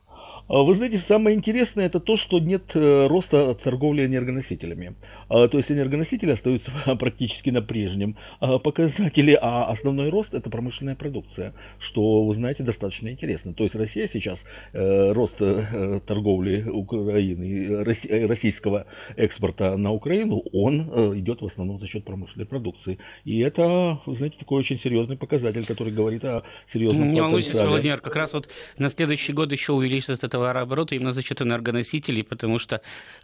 А 0.47 0.61
вы 0.61 0.75
знаете, 0.75 1.03
самое 1.07 1.35
интересное 1.35 1.87
это 1.87 1.99
то, 1.99 2.17
что 2.17 2.39
нет 2.39 2.63
э, 2.75 3.07
роста 3.07 3.55
торговли 3.55 4.05
энергоносителями. 4.05 4.95
А, 5.27 5.47
то 5.47 5.57
есть 5.57 5.71
энергоносители 5.71 6.31
остаются 6.31 6.71
практически 6.99 7.49
на 7.49 7.63
прежнем 7.63 8.15
а, 8.39 8.59
показателе, 8.59 9.39
а 9.41 9.71
основной 9.71 10.09
рост 10.09 10.33
это 10.33 10.49
промышленная 10.51 10.95
продукция, 10.95 11.53
что, 11.79 12.25
вы 12.25 12.35
знаете, 12.35 12.61
достаточно 12.61 13.09
интересно. 13.09 13.53
То 13.53 13.63
есть 13.63 13.75
Россия 13.75 14.07
сейчас, 14.13 14.37
э, 14.73 15.11
рост 15.13 15.33
э, 15.39 15.99
торговли 16.05 16.61
Украины, 16.69 17.83
российского 18.27 18.85
экспорта 19.15 19.77
на 19.77 19.91
Украину, 19.91 20.43
он 20.53 21.19
идет 21.19 21.41
в 21.41 21.47
основном 21.47 21.79
за 21.79 21.87
счет 21.87 22.03
промышленной 22.05 22.45
продукции. 22.45 22.99
И 23.23 23.39
это, 23.39 23.99
вы 24.05 24.15
знаете, 24.17 24.37
такой 24.37 24.59
очень 24.59 24.79
серьезный 24.79 25.17
показатель, 25.17 25.65
который 25.65 25.91
говорит 25.91 26.23
о 26.23 26.43
серьезном 26.71 27.13
Не 27.13 27.21
волнуйтесь, 27.21 27.53
Владимир, 27.53 27.99
как 27.99 28.15
раз 28.15 28.33
вот 28.33 28.49
на 28.77 28.89
следующий 28.89 29.33
год 29.33 29.51
еще 29.51 29.73
увеличится 29.73 30.13
этот 30.13 30.34
товарооборота 30.35 30.95
именно 30.95 31.13
за 31.13 31.21
счет 31.21 31.41
энергоносителей, 31.41 32.23
потому 32.23 32.59
что 32.59 32.81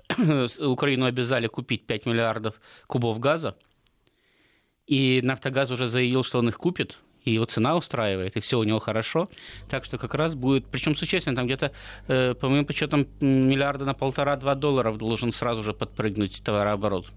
Украину 0.60 1.06
обязали 1.06 1.48
купить 1.48 1.86
5 1.86 2.06
миллиардов 2.06 2.56
кубов 2.88 3.20
газа, 3.20 3.58
и 4.88 5.20
«Нафтогаз» 5.24 5.72
уже 5.72 5.88
заявил, 5.88 6.24
что 6.24 6.40
он 6.40 6.48
их 6.48 6.58
купит, 6.58 7.00
и 7.26 7.34
его 7.34 7.46
цена 7.46 7.76
устраивает, 7.76 8.38
и 8.38 8.40
все 8.40 8.58
у 8.58 8.64
него 8.64 8.80
хорошо. 8.80 9.30
Так 9.70 9.84
что 9.84 9.98
как 9.98 10.14
раз 10.14 10.36
будет, 10.36 10.66
причем 10.72 10.96
существенно, 10.96 11.36
там 11.36 11.48
где-то, 11.48 11.74
э, 12.08 12.34
по 12.34 12.48
моим 12.48 12.66
подсчетам, 12.66 13.06
миллиарда 13.20 13.84
на 13.86 13.94
полтора-два 13.94 14.56
долларов 14.56 14.98
должен 14.98 15.34
сразу 15.34 15.64
же 15.64 15.74
подпрыгнуть 15.74 16.42
товарооборот. 16.44 17.12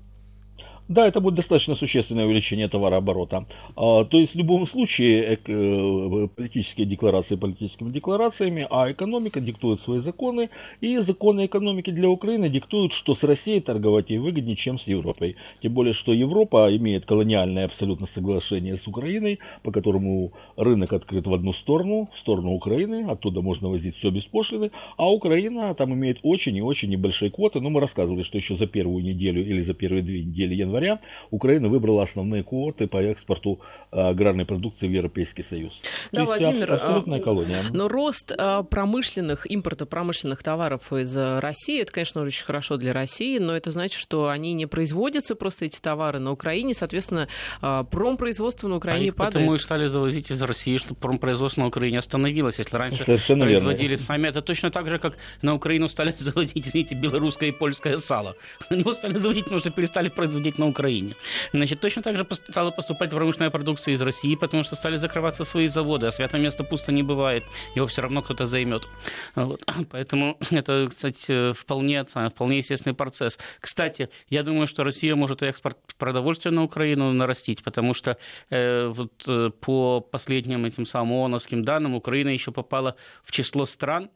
Да, 0.89 1.07
это 1.09 1.21
будет 1.21 1.37
достаточно 1.37 1.77
существенное 1.77 2.27
увеличение 2.27 2.69
товарооборота. 2.69 3.47
А, 3.75 4.05
то 4.05 4.19
есть 4.19 4.35
в 4.35 4.37
любом 4.37 4.69
случае 4.69 5.39
э, 5.43 6.29
политические 6.37 6.87
декларации 6.87 7.37
политическими 7.37 7.91
декларациями, 7.91 8.67
а 8.71 8.93
экономика 8.93 9.41
диктует 9.41 9.81
свои 9.81 10.01
законы, 10.01 10.51
и 10.83 10.99
законы 10.99 11.47
экономики 11.47 11.91
для 11.91 12.11
Украины 12.11 12.51
диктуют, 12.51 12.93
что 12.93 13.17
с 13.17 13.23
Россией 13.23 13.61
торговать 13.61 14.11
ей 14.11 14.19
выгоднее, 14.19 14.57
чем 14.57 14.79
с 14.79 14.87
Европой. 14.87 15.37
Тем 15.63 15.73
более, 15.73 15.95
что 15.95 16.13
Европа 16.13 16.69
имеет 16.77 17.07
колониальное 17.07 17.65
абсолютно 17.65 18.07
соглашение 18.15 18.77
с 18.77 18.87
Украиной, 18.87 19.39
по 19.63 19.73
которому 19.73 20.35
рынок 20.57 20.93
открыт 20.93 21.27
в 21.27 21.33
одну 21.33 21.55
сторону, 21.55 22.11
в 22.15 22.19
сторону 22.19 22.53
Украины, 22.53 23.07
оттуда 23.09 23.41
можно 23.41 23.71
возить 23.71 23.97
все 23.97 24.11
без 24.11 24.25
пошлины, 24.25 24.71
а 24.99 25.11
Украина 25.11 25.75
там 25.75 25.95
имеет 25.95 26.19
очень 26.23 26.55
и 26.57 26.61
очень 26.61 26.91
небольшие 26.91 27.31
квоты. 27.31 27.63
Но 27.63 27.71
мы 27.71 27.81
рассказывали, 27.81 28.23
что 28.23 28.37
еще 28.37 28.59
за 28.59 28.67
первую 28.67 29.03
неделю 29.03 29.43
или 29.43 29.63
за 29.65 29.73
первые 29.73 30.03
две 30.03 30.23
недели 30.23 30.55
января 30.55 30.74
января 30.75 31.01
Украина 31.31 31.69
выбрала 31.69 32.03
основные 32.03 32.43
квоты 32.43 32.87
по 32.87 32.99
экспорту 32.99 33.61
э, 33.93 34.01
аграрной 34.01 34.45
продукции 34.45 34.87
в 34.87 34.91
Европейский 34.91 35.45
Союз. 35.45 35.73
Да, 36.13 36.21
То 36.21 36.25
Владимир, 36.27 36.73
абсолютная 36.73 37.21
колония. 37.21 37.59
Но 37.73 37.89
рост 37.89 38.33
э, 38.33 38.63
промышленных, 38.69 39.51
импорта 39.51 39.87
промышленных 39.87 40.43
товаров 40.43 40.93
из 40.93 41.17
России, 41.17 41.81
это, 41.81 41.93
конечно, 41.93 42.23
очень 42.23 42.45
хорошо 42.45 42.77
для 42.77 42.93
России, 42.93 43.39
но 43.39 43.57
это 43.57 43.71
значит, 43.71 43.99
что 43.99 44.29
они 44.29 44.53
не 44.55 44.67
производятся 44.67 45.35
просто 45.35 45.67
эти 45.67 45.81
товары 45.81 46.19
на 46.19 46.33
Украине, 46.33 46.75
соответственно, 46.75 47.29
э, 47.63 47.85
промпроизводство 47.91 48.69
на 48.69 48.77
Украине 48.77 49.07
а 49.07 49.09
их 49.09 49.17
падает. 49.17 49.35
Потому 49.35 49.55
и 49.55 49.59
стали 49.59 49.87
завозить 49.87 50.31
из 50.31 50.43
России, 50.43 50.77
чтобы 50.77 50.97
промпроизводство 50.97 51.63
на 51.63 51.69
Украине 51.69 51.99
остановилось. 51.99 52.59
Если 52.59 52.77
раньше 52.77 53.05
Совершенно 53.05 53.45
производили 53.45 53.91
верно. 53.91 54.05
сами, 54.05 54.29
это 54.29 54.43
точно 54.43 54.71
так 54.71 54.89
же, 54.89 54.99
как 54.99 55.17
на 55.43 55.55
Украину 55.55 55.89
стали 55.89 56.15
завозить, 56.19 56.67
извините, 56.67 56.95
белорусское 56.95 57.51
и 57.51 57.53
польское 57.53 57.97
сало. 57.99 58.37
На 58.71 58.77
него 58.77 58.93
стали 58.93 59.19
заводить, 59.19 59.45
потому 59.45 59.61
что 59.61 59.71
перестали 59.71 60.09
производить 60.09 60.59
на 60.65 60.71
Украине. 60.71 61.15
Значит, 61.53 61.81
точно 61.81 62.03
так 62.03 62.17
же 62.17 62.27
стала 62.49 62.71
поступать 62.71 63.11
промышленная 63.11 63.51
продукция 63.51 63.95
из 63.95 64.03
России, 64.03 64.35
потому 64.35 64.65
что 64.65 64.77
стали 64.77 64.97
закрываться 64.97 65.45
свои 65.45 65.69
заводы, 65.69 66.07
а 66.07 66.11
святое 66.11 66.41
место 66.41 66.65
пусто 66.65 66.93
не 66.93 67.03
бывает, 67.03 67.45
его 67.75 67.87
все 67.87 68.03
равно 68.03 68.23
кто-то 68.23 68.47
займет. 68.47 68.89
Вот. 69.35 69.63
Поэтому 69.91 70.39
это, 70.51 70.89
кстати, 70.89 71.53
вполне, 71.53 72.05
вполне 72.05 72.59
естественный 72.59 72.95
процесс. 72.95 73.39
Кстати, 73.61 74.09
я 74.29 74.43
думаю, 74.43 74.67
что 74.67 74.85
Россия 74.85 75.15
может 75.15 75.43
экспорт 75.43 75.79
продовольствия 75.99 76.51
на 76.51 76.65
Украину 76.65 77.13
нарастить, 77.13 77.63
потому 77.63 77.95
что 77.95 78.17
э, 78.51 78.87
вот, 78.89 79.25
э, 79.29 79.51
по 79.61 80.01
последним 80.01 80.65
этим 80.65 80.87
самым 80.87 81.19
ООНовским 81.19 81.65
данным 81.65 81.95
Украина 81.95 82.31
еще 82.31 82.53
попала 82.53 82.97
в 83.23 83.33
число 83.33 83.67
стран, 83.67 84.11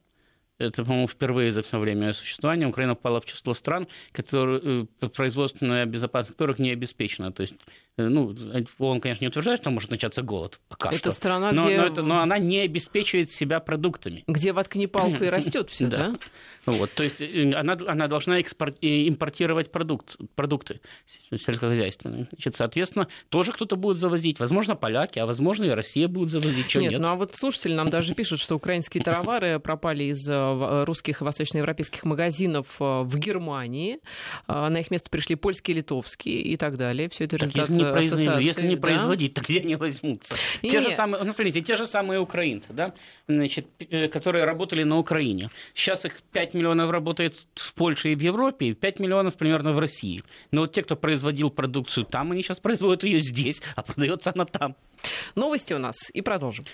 это, 0.58 0.84
по-моему, 0.84 1.08
впервые 1.08 1.52
за 1.52 1.62
все 1.62 1.78
время 1.78 2.12
существования 2.12 2.66
Украина 2.66 2.94
попала 2.94 3.20
в 3.20 3.26
число 3.26 3.54
стран, 3.54 3.86
которые, 4.12 4.86
э, 5.00 5.08
производственная 5.08 5.86
безопасность 5.86 6.36
которых 6.36 6.58
не 6.58 6.70
обеспечена. 6.70 7.32
То 7.32 7.42
есть 7.42 7.54
Э, 7.98 8.08
ну, 8.08 8.34
он, 8.78 9.00
конечно, 9.00 9.24
не 9.24 9.28
утверждает, 9.28 9.60
что 9.60 9.70
может 9.70 9.90
начаться 9.90 10.22
голод 10.22 10.60
пока 10.68 10.90
это 10.90 10.98
что. 10.98 11.10
страна, 11.10 11.50
но, 11.52 11.66
где... 11.66 11.76
Но, 11.76 11.86
это, 11.86 12.02
но 12.02 12.20
она 12.20 12.38
не 12.38 12.60
обеспечивает 12.60 13.28
себя 13.28 13.58
продутками. 13.58 14.22
Где 14.28 14.52
воткни 14.52 14.86
палку 14.86 15.24
и 15.24 15.26
растет 15.28 15.68
все, 15.68 15.88
да? 15.88 16.14
Вот, 16.64 16.92
то 16.92 17.02
есть 17.02 17.20
э, 17.20 17.52
она, 17.54 17.76
она 17.86 18.06
должна 18.06 18.38
экспорт, 18.38 18.78
импортировать 18.80 19.72
продукт, 19.72 20.16
продукты 20.36 20.80
сельскохозяйственные. 21.06 22.28
Значит, 22.30 22.54
соответственно, 22.54 23.08
тоже 23.30 23.52
кто-то 23.52 23.74
будет 23.74 23.96
завозить. 23.96 24.38
Возможно, 24.38 24.76
поляки, 24.76 25.18
а 25.18 25.26
возможно, 25.26 25.64
и 25.64 25.70
Россия 25.70 26.06
будет 26.06 26.30
завозить. 26.30 26.70
Что 26.70 26.80
нет, 26.80 26.92
нет, 26.92 27.00
ну 27.00 27.08
а 27.08 27.14
вот 27.16 27.34
слушатели 27.34 27.74
нам 27.74 27.90
даже 27.90 28.14
пишут, 28.14 28.40
что 28.40 28.54
украинские 28.54 29.02
товары 29.04 29.58
пропали 29.58 30.04
из 30.04 30.28
русских 30.84 31.20
и 31.20 31.24
восточноевропейских 31.24 32.04
магазинов 32.04 32.66
в 32.78 33.18
Германии. 33.18 34.00
А 34.46 34.68
на 34.68 34.78
их 34.78 34.90
место 34.90 35.10
пришли 35.10 35.34
польские, 35.34 35.78
литовские 35.78 36.40
и 36.40 36.56
так 36.56 36.76
далее. 36.76 37.08
Все 37.08 37.24
это 37.24 37.36
результат 37.36 37.66
произвели. 37.66 38.44
Если 38.44 38.66
не 38.66 38.76
да? 38.76 38.82
производить, 38.82 39.34
то 39.34 39.40
где 39.40 39.60
они 39.60 39.76
возьмутся? 39.76 40.34
Не, 40.62 40.70
те, 40.70 40.78
не. 40.78 40.84
Же 40.84 40.90
самые, 40.90 41.24
ну, 41.24 41.32
смотрите, 41.32 41.60
те 41.60 41.76
же 41.76 41.86
самые 41.86 42.20
украинцы, 42.20 42.72
да, 42.72 42.94
значит, 43.26 43.66
э, 43.78 44.08
которые 44.08 44.44
работали 44.44 44.82
на 44.82 44.98
Украине. 44.98 45.50
Сейчас 45.74 46.04
их 46.04 46.22
5 46.32 46.54
миллионов 46.54 46.90
работает 46.90 47.46
в 47.54 47.74
Польше 47.74 48.12
и 48.12 48.14
в 48.14 48.20
Европе, 48.20 48.74
5 48.74 49.00
миллионов 49.00 49.36
примерно 49.36 49.72
в 49.72 49.78
России. 49.78 50.22
Но 50.50 50.62
вот 50.62 50.72
те, 50.72 50.82
кто 50.82 50.96
производил 50.96 51.50
продукцию 51.50 52.04
там, 52.04 52.32
они 52.32 52.42
сейчас 52.42 52.60
производят 52.60 53.04
ее 53.04 53.20
здесь, 53.20 53.62
а 53.76 53.82
продается 53.82 54.32
она 54.34 54.44
там. 54.44 54.76
Новости 55.34 55.74
у 55.74 55.78
нас 55.78 55.96
и 56.12 56.22
продолжим. 56.22 56.64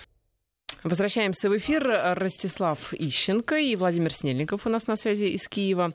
Возвращаемся 0.85 1.49
в 1.49 1.57
эфир. 1.57 1.83
Ростислав 2.17 2.93
Ищенко 2.93 3.57
и 3.57 3.75
Владимир 3.75 4.13
Снельников 4.13 4.67
у 4.67 4.69
нас 4.69 4.87
на 4.87 4.97
связи 4.97 5.25
из 5.25 5.49
Киева. 5.49 5.95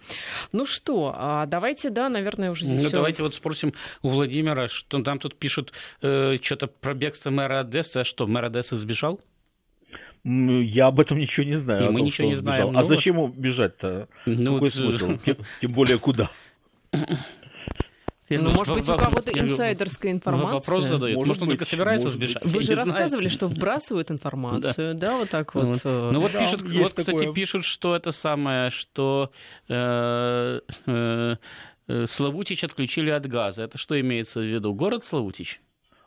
Ну 0.52 0.65
что, 0.65 1.13
а 1.15 1.45
давайте, 1.45 1.91
да, 1.91 2.10
наверное, 2.10 2.49
уже 2.49 2.65
здесь 2.65 2.82
Ну, 2.82 2.88
всё... 2.88 2.97
давайте 2.97 3.21
вот 3.21 3.36
спросим 3.36 3.73
у 4.02 4.10
Владимира, 4.10 4.67
что 4.67 5.02
там 5.04 5.19
тут 5.19 5.38
пишут 5.38 5.73
э, 6.02 6.38
что-то 6.41 6.67
про 6.67 6.95
бегство 6.95 7.30
мэра 7.30 7.60
Одессы. 7.60 7.97
А 7.97 8.04
что, 8.04 8.25
мэр 8.25 8.45
Одессы 8.45 8.78
сбежал? 8.78 9.21
Я 10.23 10.88
об 10.88 10.99
этом 10.99 11.19
ничего 11.19 11.45
не 11.45 11.60
знаю. 11.60 11.86
И 11.86 11.89
мы 11.89 11.99
том, 11.99 12.06
ничего 12.06 12.28
не 12.28 12.36
знаем. 12.36 12.75
А 12.75 12.82
ну, 12.82 12.88
зачем 12.89 13.15
вот... 13.17 13.36
бежать-то? 13.36 14.08
Ну, 14.25 14.56
Какой 14.56 14.60
вот... 14.60 14.73
смысл? 14.73 15.17
Тем 15.62 15.71
более 15.71 15.99
куда? 15.99 16.32
Ну, 18.29 18.51
может 18.51 18.73
быть, 18.73 18.87
у 18.87 18.97
кого-то 18.97 19.31
инсайдерская 19.31 20.11
информация. 20.11 20.53
Вопрос 20.53 20.85
задают. 20.85 21.17
Может, 21.17 21.27
может 21.27 21.43
он 21.43 21.49
только 21.49 21.65
собирается 21.65 22.09
сбежать. 22.09 22.43
Вы 22.45 22.61
же 22.61 22.75
рассказывали, 22.75 23.27
что 23.27 23.47
вбрасывают 23.49 24.11
информацию, 24.11 24.95
да, 24.95 25.17
вот 25.17 25.29
так 25.29 25.55
вот. 25.55 25.79
Э, 25.83 26.11
ну 26.11 26.21
вот 26.21 26.31
пишут, 26.31 26.61
вот, 26.71 26.93
кстати, 26.93 27.31
пишут, 27.33 27.65
что 27.65 27.95
это 27.95 28.11
самое, 28.11 28.69
что 28.69 29.31
э, 29.67 30.59
э, 30.85 31.35
Славутич 32.07 32.63
отключили 32.63 33.09
от 33.09 33.25
газа. 33.25 33.63
Это 33.63 33.77
что 33.77 33.99
имеется 33.99 34.39
в 34.39 34.43
виду? 34.43 34.73
Город 34.73 35.03
Славутич? 35.03 35.61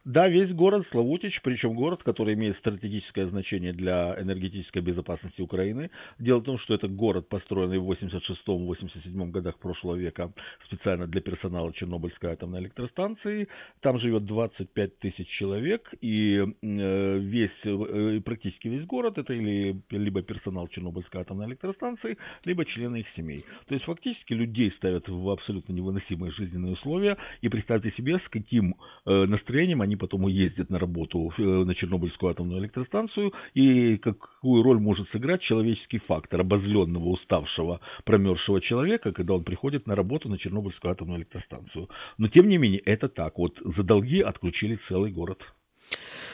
Да, 0.04 0.26
весь 0.28 0.52
город 0.52 0.84
Славутич, 0.90 1.40
причем 1.42 1.74
город, 1.74 2.02
который 2.02 2.34
имеет 2.34 2.56
стратегическое 2.58 3.28
значение 3.28 3.72
для 3.72 4.20
энергетической 4.20 4.82
безопасности 4.82 5.40
Украины. 5.40 5.90
Дело 6.18 6.40
в 6.40 6.42
том, 6.42 6.58
что 6.58 6.74
это 6.74 6.88
город, 6.88 7.28
построенный 7.28 7.78
в 7.78 7.88
86-87 7.88 9.30
годах 9.30 9.58
прошлого 9.58 9.94
века 9.94 10.32
специально 10.66 11.06
для 11.06 11.20
персонала 11.20 11.72
Чернобыльской 11.72 12.32
атомной 12.32 12.62
электростанции. 12.62 13.46
Там 13.80 14.00
живет 14.00 14.24
25 14.24 14.98
тысяч 14.98 15.28
человек, 15.28 15.94
и 16.00 16.48
э, 16.62 17.18
весь, 17.18 17.50
э, 17.62 18.20
практически 18.24 18.66
весь 18.66 18.84
город 18.86 19.18
это 19.18 19.32
или, 19.34 19.80
либо 19.90 20.22
персонал 20.22 20.66
Чернобыльской 20.66 21.20
атомной 21.20 21.46
электростанции, 21.46 22.18
либо 22.44 22.64
члены 22.64 23.00
их 23.00 23.06
семей. 23.14 23.44
То 23.68 23.74
есть 23.74 23.84
фактически 23.84 24.32
людей 24.32 24.72
ставят 24.78 25.08
в 25.08 25.30
абсолютно 25.30 25.72
невыносимые 25.72 26.32
жизненные 26.32 26.72
условия, 26.72 27.18
и 27.40 27.48
представьте 27.48 27.92
себе, 27.92 28.18
с 28.18 28.28
каким 28.28 28.74
э, 29.06 29.26
настроением 29.26 29.80
они 29.80 29.91
они 29.92 29.96
потом 29.96 30.26
ездят 30.26 30.70
на 30.70 30.78
работу 30.78 31.32
на 31.36 31.74
Чернобыльскую 31.74 32.30
атомную 32.30 32.62
электростанцию, 32.62 33.32
и 33.52 33.98
какую 33.98 34.62
роль 34.62 34.78
может 34.78 35.08
сыграть 35.10 35.42
человеческий 35.42 35.98
фактор 35.98 36.40
обозленного, 36.40 37.08
уставшего, 37.08 37.80
промерзшего 38.04 38.60
человека, 38.60 39.12
когда 39.12 39.34
он 39.34 39.44
приходит 39.44 39.86
на 39.86 39.94
работу 39.94 40.28
на 40.28 40.38
Чернобыльскую 40.38 40.92
атомную 40.92 41.18
электростанцию. 41.20 41.90
Но 42.16 42.28
тем 42.28 42.48
не 42.48 42.56
менее, 42.56 42.80
это 42.80 43.08
так. 43.08 43.38
Вот 43.38 43.58
за 43.62 43.82
долги 43.82 44.20
отключили 44.20 44.78
целый 44.88 45.12
город. 45.12 45.42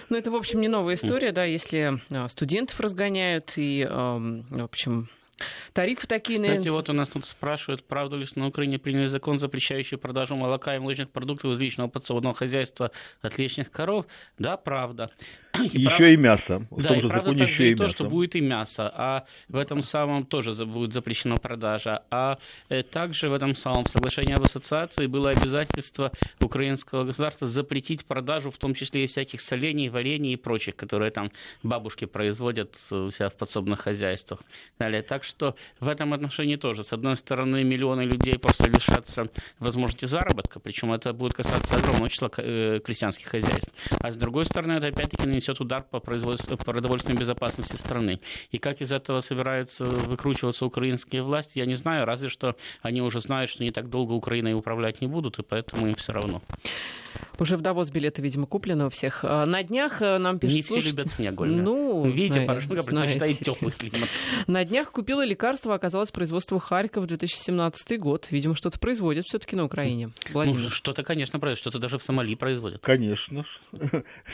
Ну, 0.08 0.16
это, 0.16 0.30
в 0.30 0.36
общем, 0.36 0.60
не 0.60 0.68
новая 0.68 0.94
история, 0.94 1.32
да, 1.32 1.44
если 1.44 1.98
а, 2.10 2.28
студентов 2.28 2.78
разгоняют 2.80 3.54
и, 3.56 3.84
в 3.90 4.62
общем, 4.62 5.08
Тарифы 5.72 6.06
такие... 6.06 6.40
Кстати, 6.40 6.68
вот 6.68 6.88
у 6.90 6.92
нас 6.92 7.08
тут 7.08 7.26
спрашивают, 7.26 7.84
правда 7.84 8.16
ли, 8.16 8.24
что 8.24 8.40
на 8.40 8.48
Украине 8.48 8.78
приняли 8.78 9.06
закон, 9.06 9.38
запрещающий 9.38 9.98
продажу 9.98 10.36
молока 10.36 10.74
и 10.74 10.78
молочных 10.78 11.10
продуктов 11.10 11.52
из 11.52 11.60
личного 11.60 11.88
подсобного 11.88 12.34
хозяйства 12.34 12.90
от 13.22 13.38
личных 13.38 13.70
коров. 13.70 14.06
Да, 14.38 14.56
правда. 14.56 15.10
И 15.62 15.80
еще 15.80 15.96
прав... 15.96 16.00
и 16.00 16.16
мясо. 16.16 16.66
В 16.70 16.82
да, 16.82 16.96
и 16.96 17.00
правда 17.00 17.34
также 17.34 17.70
и 17.70 17.74
то, 17.74 17.88
что 17.88 18.04
будет 18.04 18.36
и 18.36 18.40
мясо, 18.40 18.90
а 18.94 19.24
в 19.48 19.56
этом 19.56 19.82
самом 19.82 20.26
тоже 20.26 20.52
будет 20.64 20.92
запрещена 20.92 21.36
продажа. 21.38 22.02
А 22.10 22.38
э, 22.68 22.82
также 22.82 23.28
в 23.28 23.34
этом 23.34 23.54
самом 23.54 23.86
соглашении 23.86 24.34
об 24.34 24.44
ассоциации 24.44 25.06
было 25.06 25.30
обязательство 25.30 26.12
украинского 26.40 27.04
государства 27.04 27.46
запретить 27.46 28.04
продажу, 28.04 28.50
в 28.50 28.58
том 28.58 28.74
числе 28.74 29.04
и 29.04 29.06
всяких 29.06 29.40
солений, 29.40 29.88
варений 29.88 30.34
и 30.34 30.36
прочих, 30.36 30.76
которые 30.76 31.10
там 31.10 31.30
бабушки 31.62 32.04
производят 32.04 32.76
у 32.90 33.10
себя 33.10 33.28
в 33.28 33.36
подсобных 33.36 33.80
хозяйствах. 33.80 34.40
Далее. 34.78 35.02
Так 35.02 35.24
что 35.24 35.54
в 35.80 35.88
этом 35.88 36.12
отношении 36.12 36.56
тоже, 36.56 36.82
с 36.82 36.92
одной 36.92 37.16
стороны, 37.16 37.64
миллионы 37.64 38.02
людей 38.02 38.38
просто 38.38 38.68
лишатся 38.68 39.28
возможности 39.58 40.04
заработка, 40.04 40.60
причем 40.60 40.92
это 40.92 41.12
будет 41.12 41.34
касаться 41.34 41.76
огромного 41.76 42.10
числа 42.10 42.30
э, 42.36 42.80
крестьянских 42.84 43.26
хозяйств. 43.26 43.72
А 43.90 44.10
с 44.10 44.16
другой 44.16 44.44
стороны, 44.44 44.72
это 44.72 44.88
опять-таки 44.88 45.26
нанесет 45.26 45.47
удар 45.60 45.82
по, 45.82 46.00
производству, 46.00 46.56
по 46.56 46.64
продовольственной 46.64 47.18
безопасности 47.18 47.76
страны. 47.76 48.20
И 48.50 48.58
как 48.58 48.80
из 48.80 48.92
этого 48.92 49.20
собираются 49.20 49.86
выкручиваться 49.86 50.64
украинские 50.66 51.22
власти, 51.22 51.58
я 51.58 51.66
не 51.66 51.74
знаю, 51.74 52.04
разве 52.04 52.28
что 52.28 52.56
они 52.82 53.02
уже 53.02 53.20
знают, 53.20 53.50
что 53.50 53.64
не 53.64 53.70
так 53.70 53.88
долго 53.88 54.12
Украиной 54.12 54.54
управлять 54.54 55.00
не 55.00 55.06
будут, 55.06 55.38
и 55.38 55.42
поэтому 55.42 55.86
им 55.88 55.94
все 55.94 56.12
равно. 56.12 56.42
Уже 57.38 57.56
в 57.56 57.60
Давос 57.60 57.90
билеты, 57.90 58.20
видимо, 58.20 58.46
куплены 58.46 58.86
у 58.86 58.90
всех. 58.90 59.20
А 59.22 59.46
на 59.46 59.62
днях 59.62 60.02
э, 60.02 60.18
нам 60.18 60.38
пишут... 60.38 60.56
Не 60.56 60.62
все 60.62 60.80
любят 60.80 61.08
снег, 61.10 61.40
Ольга. 61.40 61.54
Ну, 61.54 62.10
Видите, 62.10 62.40
Порошенко 62.42 62.82
предпочитает 62.82 63.38
теплый 63.38 63.72
климат. 63.72 64.08
На 64.46 64.64
днях 64.64 64.90
купила 64.90 65.24
лекарство, 65.24 65.74
оказалось 65.74 66.10
производство 66.10 66.58
Харьков 66.58 67.06
2017 67.06 68.00
год. 68.00 68.28
Видимо, 68.30 68.54
что-то 68.56 68.78
производят 68.78 69.24
все-таки 69.24 69.54
на 69.54 69.64
Украине. 69.64 70.10
Владимир. 70.32 70.60
Ну, 70.64 70.70
что-то, 70.70 71.02
конечно, 71.02 71.38
производят. 71.38 71.60
Что-то 71.60 71.78
даже 71.78 71.98
в 71.98 72.02
Сомали 72.02 72.34
производят. 72.34 72.82
Конечно. 72.82 73.44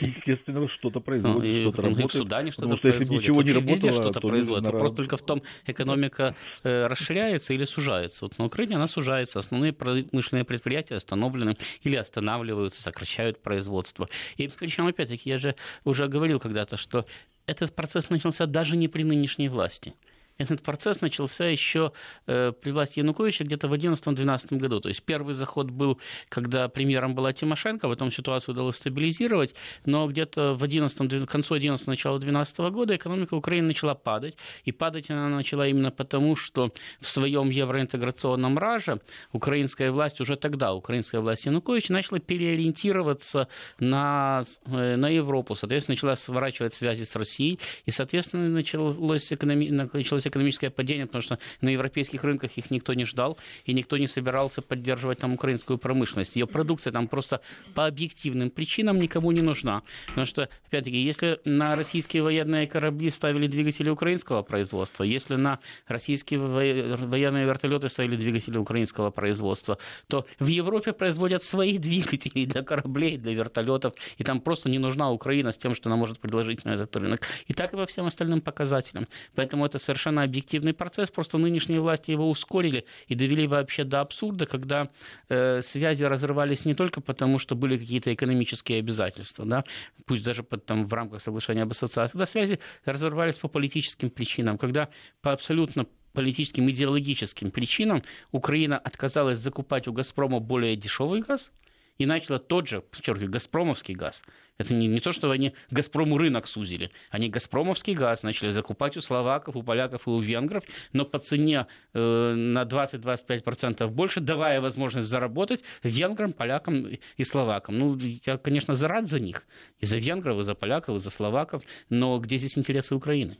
Естественно, 0.00 0.68
что-то 0.68 1.00
производят, 1.00 1.42
ну, 1.42 1.72
что-то 1.72 1.82
работает. 1.82 2.10
в 2.10 2.16
Судане 2.16 2.50
что-то 2.52 2.76
производят. 2.76 3.00
Если 3.10 3.14
ничего 3.14 3.42
не 3.42 3.52
работало, 3.52 3.92
что-то 3.92 4.20
производят. 4.20 4.64
Вопрос 4.64 4.92
только 4.92 5.16
в 5.16 5.22
том, 5.22 5.42
экономика 5.66 6.34
э, 6.62 6.86
расширяется 6.86 7.52
или 7.54 7.64
сужается. 7.64 8.24
Вот 8.24 8.38
на 8.38 8.46
Украине 8.46 8.76
она 8.76 8.86
сужается. 8.86 9.38
Основные 9.38 9.72
промышленные 9.72 10.44
предприятия 10.44 10.94
остановлены 10.94 11.56
или 11.82 11.96
останавливаются, 11.96 12.82
сокращают 12.94 13.42
производство. 13.42 14.08
И 14.36 14.48
причем, 14.48 14.86
опять-таки, 14.86 15.28
я 15.28 15.38
же 15.38 15.56
уже 15.84 16.06
говорил 16.06 16.38
когда-то, 16.38 16.76
что 16.76 17.06
этот 17.46 17.74
процесс 17.74 18.10
начался 18.10 18.46
даже 18.46 18.76
не 18.76 18.88
при 18.88 19.02
нынешней 19.02 19.48
власти. 19.48 19.94
Этот 20.36 20.62
процесс 20.62 21.00
начался 21.00 21.44
еще 21.46 21.92
э, 22.26 22.52
при 22.52 22.72
власти 22.72 22.98
Януковича 22.98 23.44
где-то 23.44 23.68
в 23.68 23.74
2011-2012 23.74 24.58
году. 24.58 24.80
То 24.80 24.88
есть 24.88 25.02
первый 25.04 25.34
заход 25.34 25.70
был, 25.70 26.00
когда 26.28 26.68
премьером 26.68 27.14
была 27.14 27.32
Тимошенко, 27.32 27.88
потом 27.88 28.10
ситуацию 28.10 28.52
удалось 28.52 28.76
стабилизировать, 28.76 29.54
но 29.84 30.08
где-то 30.08 30.54
в 30.54 30.64
11, 30.64 31.26
к 31.26 31.30
концу 31.30 31.54
11 31.54 31.86
начала 31.86 32.18
2012 32.18 32.58
года 32.72 32.96
экономика 32.96 33.34
Украины 33.34 33.68
начала 33.68 33.94
падать. 33.94 34.36
И 34.64 34.72
падать 34.72 35.08
она 35.08 35.28
начала 35.28 35.68
именно 35.68 35.92
потому, 35.92 36.34
что 36.34 36.72
в 37.00 37.08
своем 37.08 37.50
евроинтеграционном 37.50 38.58
раже 38.58 39.00
украинская 39.32 39.92
власть 39.92 40.20
уже 40.20 40.36
тогда, 40.36 40.74
украинская 40.74 41.20
власть 41.20 41.46
Януковича, 41.46 41.92
начала 41.92 42.18
переориентироваться 42.18 43.46
на, 43.78 44.42
э, 44.66 44.96
на 44.96 45.08
Европу. 45.08 45.54
Соответственно, 45.54 45.94
начала 45.94 46.16
сворачивать 46.16 46.74
связи 46.74 47.04
с 47.04 47.14
Россией, 47.14 47.60
и, 47.86 47.92
соответственно, 47.92 48.48
началось, 48.48 49.32
экономи... 49.32 49.68
началось 49.68 50.23
началось 50.24 50.26
экономическое 50.26 50.70
падение, 50.70 51.06
потому 51.06 51.22
что 51.22 51.38
на 51.60 51.70
европейских 51.70 52.24
рынках 52.24 52.50
их 52.56 52.70
никто 52.70 52.94
не 52.94 53.04
ждал, 53.04 53.38
и 53.66 53.74
никто 53.74 53.98
не 53.98 54.06
собирался 54.06 54.62
поддерживать 54.62 55.18
там 55.18 55.34
украинскую 55.34 55.78
промышленность. 55.78 56.36
Ее 56.36 56.46
продукция 56.46 56.92
там 56.92 57.08
просто 57.08 57.40
по 57.74 57.86
объективным 57.86 58.50
причинам 58.50 59.00
никому 59.00 59.32
не 59.32 59.42
нужна. 59.42 59.82
Потому 60.08 60.26
что, 60.26 60.48
опять-таки, 60.68 60.96
если 60.96 61.38
на 61.44 61.76
российские 61.76 62.22
военные 62.22 62.66
корабли 62.66 63.10
ставили 63.10 63.46
двигатели 63.46 63.90
украинского 63.90 64.42
производства, 64.42 65.04
если 65.04 65.36
на 65.36 65.58
российские 65.88 66.40
военные 66.40 67.46
вертолеты 67.46 67.88
ставили 67.88 68.16
двигатели 68.16 68.58
украинского 68.58 69.10
производства, 69.10 69.78
то 70.08 70.24
в 70.38 70.46
Европе 70.46 70.92
производят 70.92 71.42
свои 71.42 71.78
двигатели 71.78 72.44
для 72.46 72.62
кораблей, 72.62 73.18
для 73.18 73.34
вертолетов, 73.34 73.94
и 74.18 74.24
там 74.24 74.40
просто 74.40 74.68
не 74.68 74.78
нужна 74.78 75.10
Украина 75.10 75.50
с 75.50 75.56
тем, 75.56 75.74
что 75.74 75.88
она 75.88 75.96
может 75.96 76.18
предложить 76.18 76.64
на 76.64 76.74
этот 76.74 76.96
рынок. 76.96 77.20
И 77.48 77.54
так 77.54 77.72
и 77.72 77.76
по 77.76 77.86
всем 77.86 78.06
остальным 78.06 78.40
показателям. 78.40 79.06
Поэтому 79.34 79.64
это 79.66 79.78
совершенно 79.78 80.13
совершенно 80.14 80.22
объективный 80.22 80.72
процесс, 80.72 81.10
просто 81.10 81.38
нынешние 81.38 81.80
власти 81.80 82.12
его 82.12 82.30
ускорили 82.30 82.84
и 83.08 83.14
довели 83.14 83.46
вообще 83.46 83.84
до 83.84 84.00
абсурда, 84.00 84.46
когда 84.46 84.88
э, 85.28 85.62
связи 85.62 86.04
разрывались 86.04 86.64
не 86.64 86.74
только 86.74 87.00
потому, 87.00 87.38
что 87.38 87.56
были 87.56 87.76
какие-то 87.76 88.12
экономические 88.12 88.78
обязательства, 88.78 89.44
да, 89.44 89.64
пусть 90.06 90.24
даже 90.24 90.42
под, 90.42 90.64
там, 90.64 90.86
в 90.86 90.94
рамках 90.94 91.22
соглашения 91.22 91.62
об 91.62 91.72
ассоциации, 91.72 92.12
когда 92.12 92.26
связи 92.26 92.58
разрывались 92.84 93.38
по 93.38 93.48
политическим 93.48 94.10
причинам, 94.10 94.58
когда 94.58 94.88
по 95.22 95.32
абсолютно 95.32 95.86
политическим, 96.12 96.70
идеологическим 96.70 97.50
причинам 97.50 98.02
Украина 98.32 98.78
отказалась 98.78 99.38
закупать 99.38 99.88
у 99.88 99.92
«Газпрома» 99.92 100.38
более 100.40 100.76
дешевый 100.76 101.22
газ 101.22 101.50
и 101.98 102.06
начала 102.06 102.38
тот 102.38 102.68
же, 102.68 102.80
подчеркиваю, 102.80 103.30
«Газпромовский» 103.30 103.94
газ 103.94 104.22
это 104.58 104.74
не, 104.74 104.86
не 104.86 105.00
то, 105.00 105.12
что 105.12 105.30
они 105.30 105.54
Газпрому 105.70 106.16
рынок 106.18 106.46
сузили. 106.46 106.90
Они 107.10 107.28
Газпромовский 107.28 107.94
газ 107.94 108.22
начали 108.22 108.50
закупать 108.50 108.96
у 108.96 109.00
словаков, 109.00 109.56
у 109.56 109.62
поляков 109.62 110.06
и 110.06 110.10
у 110.10 110.20
венгров, 110.20 110.64
но 110.92 111.04
по 111.04 111.18
цене 111.18 111.66
э, 111.92 112.34
на 112.34 112.62
20-25% 112.62 113.86
больше, 113.88 114.20
давая 114.20 114.60
возможность 114.60 115.08
заработать 115.08 115.64
венграм, 115.82 116.32
полякам 116.32 116.86
и 117.16 117.24
словакам. 117.24 117.78
Ну, 117.78 117.98
я, 118.24 118.38
конечно, 118.38 118.74
за 118.74 118.88
рад 118.88 119.08
за 119.08 119.18
них. 119.18 119.44
И 119.80 119.86
за 119.86 119.98
венгров, 119.98 120.38
и 120.38 120.42
за 120.42 120.54
поляков, 120.54 120.96
и 120.96 120.98
за 121.00 121.10
словаков. 121.10 121.62
Но 121.90 122.18
где 122.18 122.36
здесь 122.36 122.56
интересы 122.56 122.94
Украины? 122.94 123.36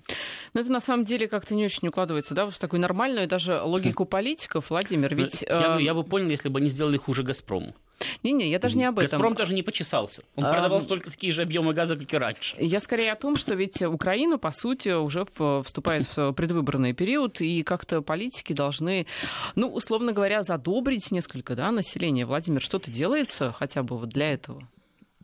Ну, 0.53 0.61
это 0.61 0.73
на 0.73 0.81
самом 0.81 1.05
деле 1.05 1.29
как-то 1.29 1.55
не 1.55 1.65
очень 1.65 1.87
укладывается, 1.89 2.35
да, 2.35 2.51
в 2.51 2.59
такую 2.59 2.81
нормальную 2.81 3.29
даже 3.29 3.61
логику 3.61 4.05
политиков, 4.05 4.71
Владимир. 4.71 5.15
Ведь, 5.15 5.43
я, 5.43 5.79
я 5.79 5.95
бы 5.95 6.03
понял, 6.03 6.29
если 6.29 6.49
бы 6.49 6.59
они 6.59 6.69
сделали 6.69 6.97
хуже 6.97 7.23
Газпрому. 7.23 7.75
Не-не, 8.23 8.51
я 8.51 8.59
даже 8.59 8.77
не 8.77 8.85
об 8.85 8.99
этом. 8.99 9.19
Газпром 9.19 9.35
даже 9.35 9.55
не 9.55 9.63
почесался. 9.63 10.23
Он 10.37 10.45
а, 10.45 10.53
продавал 10.53 10.81
столько 10.81 11.11
такие 11.11 11.33
же 11.33 11.43
объемы 11.43 11.73
газа, 11.75 11.97
как 11.97 12.13
и 12.13 12.17
раньше. 12.17 12.57
Я 12.59 12.81
скорее 12.81 13.13
о 13.13 13.17
том, 13.17 13.37
что 13.37 13.55
ведь 13.55 13.81
Украина, 13.83 14.39
по 14.39 14.51
сути, 14.51 14.91
уже 14.91 15.25
вступает 15.25 16.07
в 16.17 16.33
предвыборный 16.33 16.93
период, 16.93 17.41
и 17.41 17.63
как-то 17.63 18.03
политики 18.03 18.53
должны, 18.53 19.07
ну, 19.55 19.69
условно 19.69 20.13
говоря, 20.13 20.43
задобрить 20.43 21.11
несколько 21.11 21.55
да, 21.55 21.71
населения. 21.71 22.27
Владимир, 22.27 22.61
что-то 22.61 22.91
делается 22.91 23.53
хотя 23.53 23.83
бы 23.83 23.99
вот 23.99 24.09
для 24.09 24.33
этого? 24.33 24.69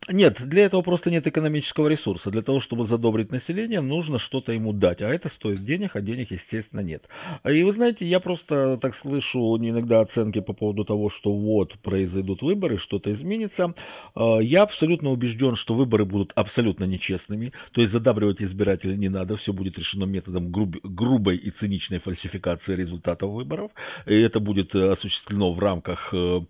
Нет, 0.09 0.39
для 0.41 0.65
этого 0.65 0.81
просто 0.81 1.11
нет 1.11 1.27
экономического 1.27 1.87
ресурса. 1.89 2.31
Для 2.31 2.43
того, 2.43 2.61
чтобы 2.61 2.87
задобрить 2.87 3.31
население, 3.31 3.83
нужно 3.83 4.19
что-то 4.19 4.53
ему 4.53 4.73
дать. 4.73 5.03
А 5.03 5.09
это 5.09 5.29
стоит 5.37 5.65
денег, 5.65 5.95
а 5.95 6.01
денег, 6.01 6.31
естественно, 6.31 6.81
нет. 6.81 7.05
И 7.47 7.63
вы 7.63 7.73
знаете, 7.75 8.07
я 8.07 8.19
просто 8.19 8.79
так 8.81 8.97
слышу 9.03 9.57
иногда 9.59 10.01
оценки 10.01 10.41
по 10.41 10.55
поводу 10.55 10.85
того, 10.85 11.11
что 11.11 11.33
вот 11.33 11.79
произойдут 11.81 12.41
выборы, 12.41 12.79
что-то 12.79 13.13
изменится. 13.13 13.75
А, 14.15 14.39
я 14.39 14.63
абсолютно 14.63 15.11
убежден, 15.11 15.57
что 15.57 15.75
выборы 15.75 16.07
будут 16.07 16.33
абсолютно 16.35 16.85
нечестными. 16.85 17.53
То 17.73 17.83
есть 17.83 17.93
задабривать 17.93 18.41
избирателей 18.41 18.97
не 18.97 19.11
надо. 19.11 19.37
Все 19.37 19.53
будет 19.53 19.79
решено 19.79 20.05
методом 20.05 20.51
груб, 20.51 20.77
грубой 20.83 21.37
и 21.37 21.51
циничной 21.51 22.01
фальсификации 22.01 22.75
результатов 22.75 23.31
выборов. 23.31 23.71
И 24.07 24.19
это 24.19 24.41
будет 24.41 24.75
осуществлено 24.75 25.53
в 25.53 25.59
рамках 25.59 26.09
э, 26.13 26.41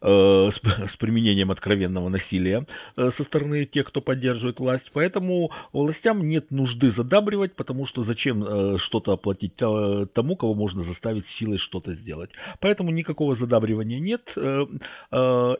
э, 0.00 0.50
с, 0.50 0.96
применением 0.96 1.50
откровенного 1.50 2.08
насилия 2.08 2.66
Э, 2.66 2.85
со 2.94 3.24
стороны 3.24 3.66
тех, 3.66 3.86
кто 3.86 4.00
поддерживает 4.00 4.58
власть. 4.58 4.90
Поэтому 4.92 5.50
властям 5.72 6.28
нет 6.28 6.50
нужды 6.50 6.92
задабривать, 6.92 7.54
потому 7.54 7.86
что 7.86 8.04
зачем 8.04 8.44
э, 8.44 8.78
что-то 8.78 9.12
оплатить 9.12 9.52
э, 9.60 10.06
тому, 10.12 10.36
кого 10.36 10.54
можно 10.54 10.84
заставить 10.84 11.24
силой 11.38 11.58
что-то 11.58 11.94
сделать. 11.94 12.30
Поэтому 12.60 12.90
никакого 12.90 13.36
задабривания 13.36 13.98
нет. 13.98 14.22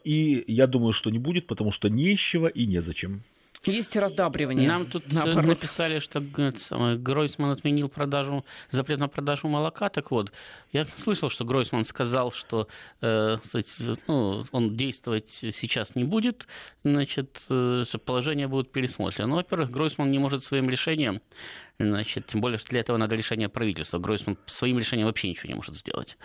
И 0.04 0.44
я 0.46 0.66
думаю, 0.66 0.92
что 0.92 1.10
не 1.10 1.18
будет, 1.18 1.46
потому 1.46 1.72
что 1.72 1.88
чего 1.88 2.48
и 2.48 2.66
незачем. 2.66 3.22
Есть 3.66 3.96
раздабривание. 3.96 4.68
Нам 4.68 4.86
тут 4.86 5.12
наоборот. 5.12 5.44
написали, 5.44 5.98
что 5.98 6.20
Гройсман 6.20 7.50
отменил 7.50 7.88
продажу, 7.88 8.44
запрет 8.70 8.98
на 8.98 9.08
продажу 9.08 9.48
молока. 9.48 9.88
Так 9.88 10.10
вот, 10.10 10.32
я 10.72 10.84
слышал, 10.84 11.30
что 11.30 11.44
Гройсман 11.44 11.84
сказал, 11.84 12.32
что 12.32 12.68
э, 13.00 13.36
ну, 14.06 14.44
он 14.52 14.76
действовать 14.76 15.30
сейчас 15.30 15.94
не 15.94 16.04
будет, 16.04 16.46
значит, 16.84 17.42
э, 17.48 17.84
положение 18.04 18.48
будет 18.48 18.72
пересмотрено. 18.72 19.28
Ну, 19.28 19.36
во-первых, 19.36 19.70
Гройсман 19.70 20.10
не 20.10 20.18
может 20.18 20.42
своим 20.44 20.70
решением 20.70 21.20
Значит, 21.78 22.26
тем 22.26 22.40
более, 22.40 22.58
что 22.58 22.70
для 22.70 22.80
этого 22.80 22.96
надо 22.96 23.16
решение 23.16 23.48
правительства. 23.48 23.98
Гройсман 23.98 24.38
своим 24.46 24.78
решением 24.78 25.06
вообще 25.08 25.28
ничего 25.28 25.48
не 25.48 25.54
может 25.54 25.76
сделать. 25.76 26.16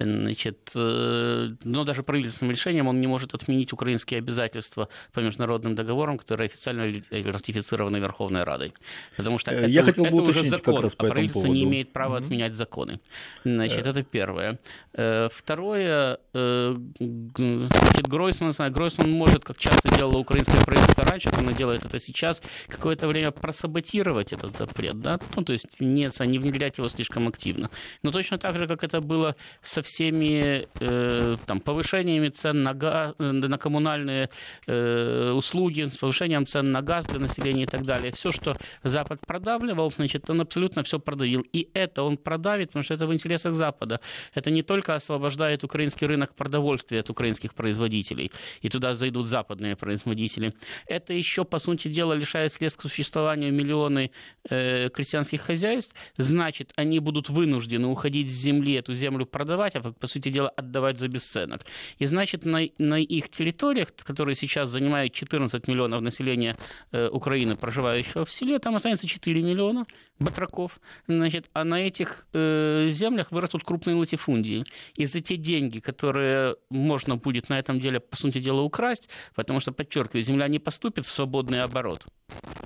Значит, 0.00 0.70
э, 0.74 1.48
но 1.64 1.84
даже 1.84 2.02
правительственным 2.02 2.52
решением 2.52 2.88
он 2.88 3.00
не 3.00 3.06
может 3.06 3.34
отменить 3.34 3.72
украинские 3.74 4.18
обязательства 4.18 4.88
по 5.12 5.20
международным 5.20 5.74
договорам, 5.74 6.16
которые 6.16 6.46
официально 6.46 7.02
ратифицированы 7.10 7.98
Верховной 7.98 8.44
Радой. 8.44 8.72
Потому 9.16 9.38
что 9.38 9.52
э, 9.52 9.68
Я 9.68 9.82
это, 9.82 10.00
это 10.00 10.14
уже 10.14 10.42
закон, 10.42 10.86
а 10.86 10.90
правительство 10.90 11.40
поводу. 11.40 11.54
не 11.54 11.64
имеет 11.64 11.92
права 11.92 12.16
mm-hmm. 12.16 12.24
отменять 12.24 12.54
законы. 12.54 13.00
Значит, 13.44 13.86
yeah. 13.86 13.90
это 13.90 14.02
первое. 14.02 14.58
Э, 14.94 15.28
второе, 15.30 16.18
значит, 16.32 18.08
Гройсман, 18.08 18.72
Гройсман 18.72 19.10
может, 19.10 19.44
как 19.44 19.58
часто 19.58 19.94
делало 19.94 20.18
украинское 20.18 20.64
правительство 20.64 21.04
раньше, 21.04 21.30
как 21.30 21.40
оно 21.40 21.52
делает 21.52 21.84
это 21.84 21.98
сейчас, 21.98 22.42
какое-то 22.68 23.06
время 23.06 23.32
просаботировать 23.32 24.32
этот 24.32 24.56
запрет, 24.56 25.00
да, 25.00 25.18
ну, 25.36 25.42
то 25.42 25.52
есть 25.52 25.80
не, 25.80 26.08
не 26.26 26.38
внедрять 26.38 26.78
его 26.78 26.88
слишком 26.88 27.28
активно. 27.28 27.68
Но 28.02 28.12
точно 28.12 28.38
так 28.38 28.56
же, 28.56 28.66
как 28.66 28.82
это 28.82 29.00
было 29.00 29.36
со 29.60 29.82
всеми 29.90 30.68
э, 30.80 31.36
там, 31.46 31.60
повышениями 31.60 32.28
цен 32.28 32.62
на, 32.62 32.74
газ, 32.74 33.14
на 33.18 33.58
коммунальные 33.58 34.30
э, 34.66 35.32
услуги, 35.32 35.88
с 35.92 35.98
повышением 35.98 36.46
цен 36.46 36.72
на 36.72 36.82
газ 36.82 37.06
для 37.06 37.18
населения 37.18 37.64
и 37.64 37.66
так 37.66 37.84
далее. 37.84 38.12
Все, 38.12 38.30
что 38.30 38.56
Запад 38.84 39.20
продавливал, 39.26 39.90
значит, 39.90 40.30
он 40.30 40.40
абсолютно 40.40 40.82
все 40.82 40.98
продавил. 40.98 41.44
И 41.52 41.68
это 41.74 42.02
он 42.02 42.16
продавит, 42.16 42.68
потому 42.68 42.84
что 42.84 42.94
это 42.94 43.06
в 43.06 43.12
интересах 43.12 43.54
Запада. 43.54 44.00
Это 44.34 44.50
не 44.50 44.62
только 44.62 44.94
освобождает 44.94 45.64
украинский 45.64 46.06
рынок 46.06 46.34
продовольствия 46.34 47.00
от 47.00 47.10
украинских 47.10 47.54
производителей, 47.54 48.30
и 48.62 48.68
туда 48.68 48.94
зайдут 48.94 49.26
западные 49.26 49.76
производители. 49.76 50.54
Это 50.86 51.12
еще, 51.14 51.44
по 51.44 51.58
сути 51.58 51.88
дела, 51.88 52.12
лишает 52.14 52.52
средств 52.52 52.80
к 52.80 52.82
существованию 52.82 53.52
миллионы 53.52 54.10
э, 54.48 54.88
крестьянских 54.88 55.40
хозяйств. 55.40 55.94
Значит, 56.16 56.72
они 56.76 57.00
будут 57.00 57.28
вынуждены 57.28 57.88
уходить 57.88 58.30
с 58.30 58.34
земли, 58.34 58.74
эту 58.74 58.94
землю 58.94 59.26
продавать, 59.26 59.79
а 59.84 59.92
по 59.92 60.06
сути 60.06 60.28
дела, 60.28 60.48
отдавать 60.50 60.98
за 60.98 61.08
бесценок. 61.08 61.62
И 61.98 62.06
значит, 62.06 62.44
на, 62.44 62.60
на 62.78 63.00
их 63.00 63.28
территориях, 63.28 63.94
которые 63.94 64.34
сейчас 64.34 64.70
занимают 64.70 65.12
14 65.12 65.68
миллионов 65.68 66.02
населения 66.02 66.56
э, 66.92 67.08
Украины, 67.08 67.56
проживающего 67.56 68.24
в 68.24 68.30
селе, 68.30 68.58
там 68.58 68.76
останется 68.76 69.06
4 69.06 69.42
миллиона 69.42 69.86
батраков. 70.20 70.80
Значит, 71.08 71.46
а 71.52 71.64
на 71.64 71.80
этих 71.80 72.26
э, 72.32 72.86
землях 72.90 73.32
вырастут 73.32 73.64
крупные 73.64 73.96
латифундии. 73.96 74.64
И 74.96 75.06
за 75.06 75.20
те 75.20 75.36
деньги, 75.36 75.80
которые 75.80 76.56
можно 76.68 77.16
будет 77.16 77.48
на 77.48 77.58
этом 77.58 77.80
деле, 77.80 78.00
по 78.00 78.16
сути 78.16 78.38
дела, 78.38 78.60
украсть, 78.60 79.08
потому 79.34 79.60
что, 79.60 79.72
подчеркиваю, 79.72 80.22
земля 80.22 80.48
не 80.48 80.58
поступит 80.58 81.06
в 81.06 81.10
свободный 81.10 81.62
оборот, 81.62 82.06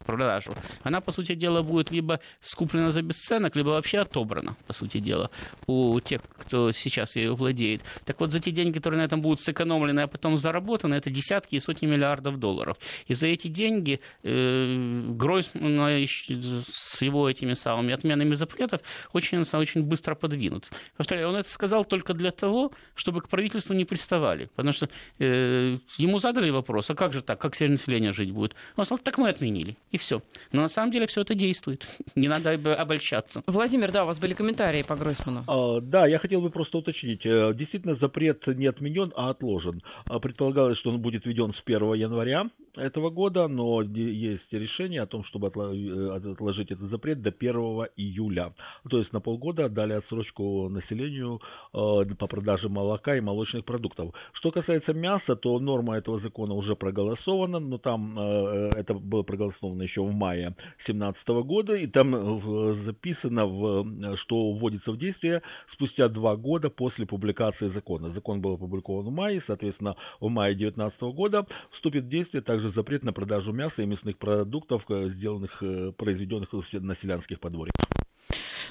продажу. 0.05 0.55
Она, 0.83 1.01
по 1.01 1.13
сути 1.13 1.35
дела, 1.35 1.63
будет 1.63 1.91
либо 1.91 2.21
скуплена 2.41 2.91
за 2.91 3.03
бесценок, 3.03 3.57
либо 3.57 3.71
вообще 3.71 4.01
отобрана, 4.01 4.57
по 4.67 4.73
сути 4.73 4.99
дела, 4.99 5.31
у 5.67 6.01
тех, 6.01 6.21
кто 6.39 6.73
сейчас 6.73 7.04
ею 7.17 7.35
владеет. 7.35 7.83
Так 8.05 8.21
вот, 8.21 8.33
за 8.33 8.39
те 8.39 8.51
деньги, 8.51 8.79
которые 8.79 9.01
на 9.01 9.05
этом 9.05 9.21
будут 9.21 9.41
сэкономлены, 9.41 10.01
а 10.01 10.07
потом 10.07 10.39
заработаны, 10.39 10.95
это 10.95 11.11
десятки 11.11 11.57
и 11.57 11.61
сотни 11.61 11.87
миллиардов 11.87 12.39
долларов. 12.39 12.77
И 13.07 13.15
за 13.15 13.29
эти 13.29 13.49
деньги 13.49 14.01
э, 14.23 15.11
Гройсман 15.11 16.05
с 16.05 17.03
его 17.03 17.29
этими 17.29 17.53
самыми 17.55 17.95
отменами 17.95 18.35
запретов 18.35 18.81
очень, 19.13 19.39
очень 19.39 19.83
быстро 19.83 20.15
подвинут. 20.15 20.71
Повторяю, 20.97 21.29
он 21.29 21.37
это 21.37 21.51
сказал 21.51 21.85
только 21.85 22.15
для 22.15 22.31
того, 22.31 22.73
чтобы 22.95 23.21
к 23.21 23.29
правительству 23.29 23.75
не 23.75 23.85
приставали. 23.85 24.49
Потому 24.55 24.73
что 24.73 24.89
э, 25.19 25.79
ему 25.99 26.19
задали 26.19 26.51
вопрос, 26.51 26.91
а 26.91 26.95
как 26.95 27.13
же 27.13 27.23
так, 27.23 27.41
как 27.41 27.55
все 27.55 27.69
население 27.69 28.13
жить 28.13 28.31
будет? 28.31 28.55
Он 28.77 28.85
сказал, 28.85 28.99
так 29.03 29.19
мы 29.19 29.29
отменили, 29.29 29.77
и 29.91 29.99
все. 29.99 30.23
Но 30.53 30.63
на 30.63 30.69
самом 30.69 30.91
деле 30.91 31.07
все 31.07 31.21
это 31.21 31.35
действует. 31.35 31.87
Не 32.15 32.29
надо 32.29 32.53
обольщаться. 32.75 33.43
Владимир, 33.47 33.93
да, 33.93 34.05
у 34.05 34.07
вас 34.07 34.19
были 34.19 34.35
комментарии 34.35 34.83
по 34.83 34.97
Гройсману. 34.97 35.45
А, 35.47 35.81
да, 35.81 36.07
я 36.07 36.19
хотел 36.19 36.41
бы 36.41 36.51
просто 36.51 36.79
уточнить. 36.85 37.27
Э, 37.27 37.53
действительно, 37.55 37.97
запрет 37.97 38.47
не 38.47 38.67
отменен, 38.67 39.13
а 39.17 39.31
отложен. 39.31 39.83
А, 40.07 40.19
предполагалось, 40.19 40.79
что 40.79 40.91
он 40.91 41.01
будет 41.01 41.25
введен 41.25 41.53
с 41.53 41.63
1 41.65 41.95
января 41.95 42.51
этого 42.77 43.11
года, 43.11 43.49
но 43.49 43.83
есть 43.83 44.53
решение 44.53 45.03
о 45.03 45.07
том, 45.07 45.25
чтобы 45.25 45.49
э, 45.49 46.31
отложить 46.33 46.71
этот 46.71 46.91
запрет 46.91 47.23
до 47.23 47.31
1 47.31 47.55
июля. 47.97 48.53
То 48.91 48.99
есть 48.99 49.13
на 49.13 49.21
полгода 49.21 49.69
дали 49.69 49.95
отсрочку 49.95 50.69
населению 50.69 51.41
э, 51.73 52.15
по 52.19 52.27
продаже 52.27 52.69
молока 52.69 53.17
и 53.17 53.21
молочных 53.21 53.65
продуктов. 53.65 54.15
Что 54.33 54.51
касается 54.51 54.93
мяса, 54.93 55.37
то 55.37 55.59
норма 55.59 55.97
этого 55.97 56.21
закона 56.21 56.55
уже 56.55 56.77
проголосована, 56.77 57.59
но 57.61 57.79
там 57.79 58.19
это 58.19 58.95
было 58.95 59.23
проголосовано 59.23 59.83
еще 59.83 60.03
в 60.03 60.13
мае 60.13 60.55
2017 60.87 61.29
года, 61.47 61.75
и 61.75 61.87
там 61.87 62.85
записано, 62.85 64.17
что 64.17 64.53
вводится 64.53 64.93
в 64.93 64.99
действие 64.99 65.43
спустя 65.73 66.09
два 66.09 66.37
года 66.37 66.71
после 66.77 67.07
публикации 67.07 67.69
закона. 67.69 68.11
Закон 68.13 68.41
был 68.41 68.55
опубликован 68.55 69.07
в 69.07 69.11
мае, 69.11 69.43
соответственно, 69.47 69.97
в 70.21 70.29
мае 70.29 70.55
2019 70.55 71.01
года 71.15 71.47
вступит 71.73 72.05
в 72.05 72.09
действие 72.09 72.43
также 72.43 72.71
запрет 72.73 73.03
на 73.05 73.13
продажу 73.13 73.53
мяса 73.53 73.83
и 73.83 73.87
мясных 73.87 74.19
продуктов, 74.19 74.85
э, 74.89 75.09
сделанных, 75.11 75.63
э, 75.63 75.93
произведенных 75.97 76.53
на 76.73 76.97
селянских 76.97 77.41
подворьях. 77.41 77.75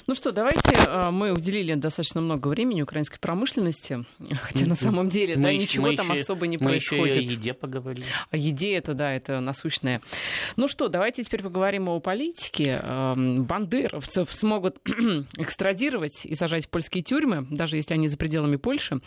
Ну 0.06 0.14
что, 0.14 0.32
давайте 0.32 0.72
э, 0.72 1.10
мы 1.10 1.32
уделили 1.32 1.74
достаточно 1.74 2.20
много 2.20 2.48
времени 2.48 2.82
украинской 2.82 3.18
промышленности, 3.18 4.04
хотя 4.42 4.66
на 4.66 4.74
самом 4.74 5.08
деле, 5.08 5.36
мы 5.36 5.42
да, 5.44 5.48
еще, 5.50 5.62
ничего 5.62 5.92
там 5.94 6.12
еще, 6.12 6.22
особо 6.22 6.46
не 6.46 6.58
мы 6.58 6.64
происходит. 6.66 7.16
Еще 7.16 7.28
о 7.28 7.32
еде 7.32 7.54
поговорили. 7.54 8.06
О 8.30 8.36
еде 8.36 8.74
это, 8.74 8.94
да, 8.94 9.12
это 9.12 9.40
насущное. 9.40 10.00
Ну 10.56 10.68
что, 10.68 10.88
давайте 10.88 11.22
теперь 11.22 11.42
поговорим 11.42 11.88
о 11.88 12.00
политике. 12.00 12.82
Бандеровцев 12.84 14.32
смогут 14.32 14.76
экстрадировать 15.36 16.24
и 16.24 16.34
сажать 16.34 16.66
в 16.66 16.68
польские 16.68 17.02
тюрьмы, 17.02 17.46
даже 17.50 17.76
если 17.76 17.94
они 17.94 18.08
за 18.08 18.16
пределами 18.16 18.56
Польши. 18.56 19.00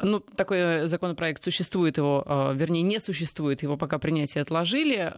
Ну, 0.00 0.20
такой 0.20 0.86
законопроект 0.86 1.42
существует, 1.42 1.98
его, 1.98 2.24
э, 2.26 2.52
вернее, 2.54 2.82
не 2.82 2.98
существует, 3.00 3.62
его 3.62 3.76
пока 3.76 3.98
принятие 3.98 4.42
отложили. 4.42 5.12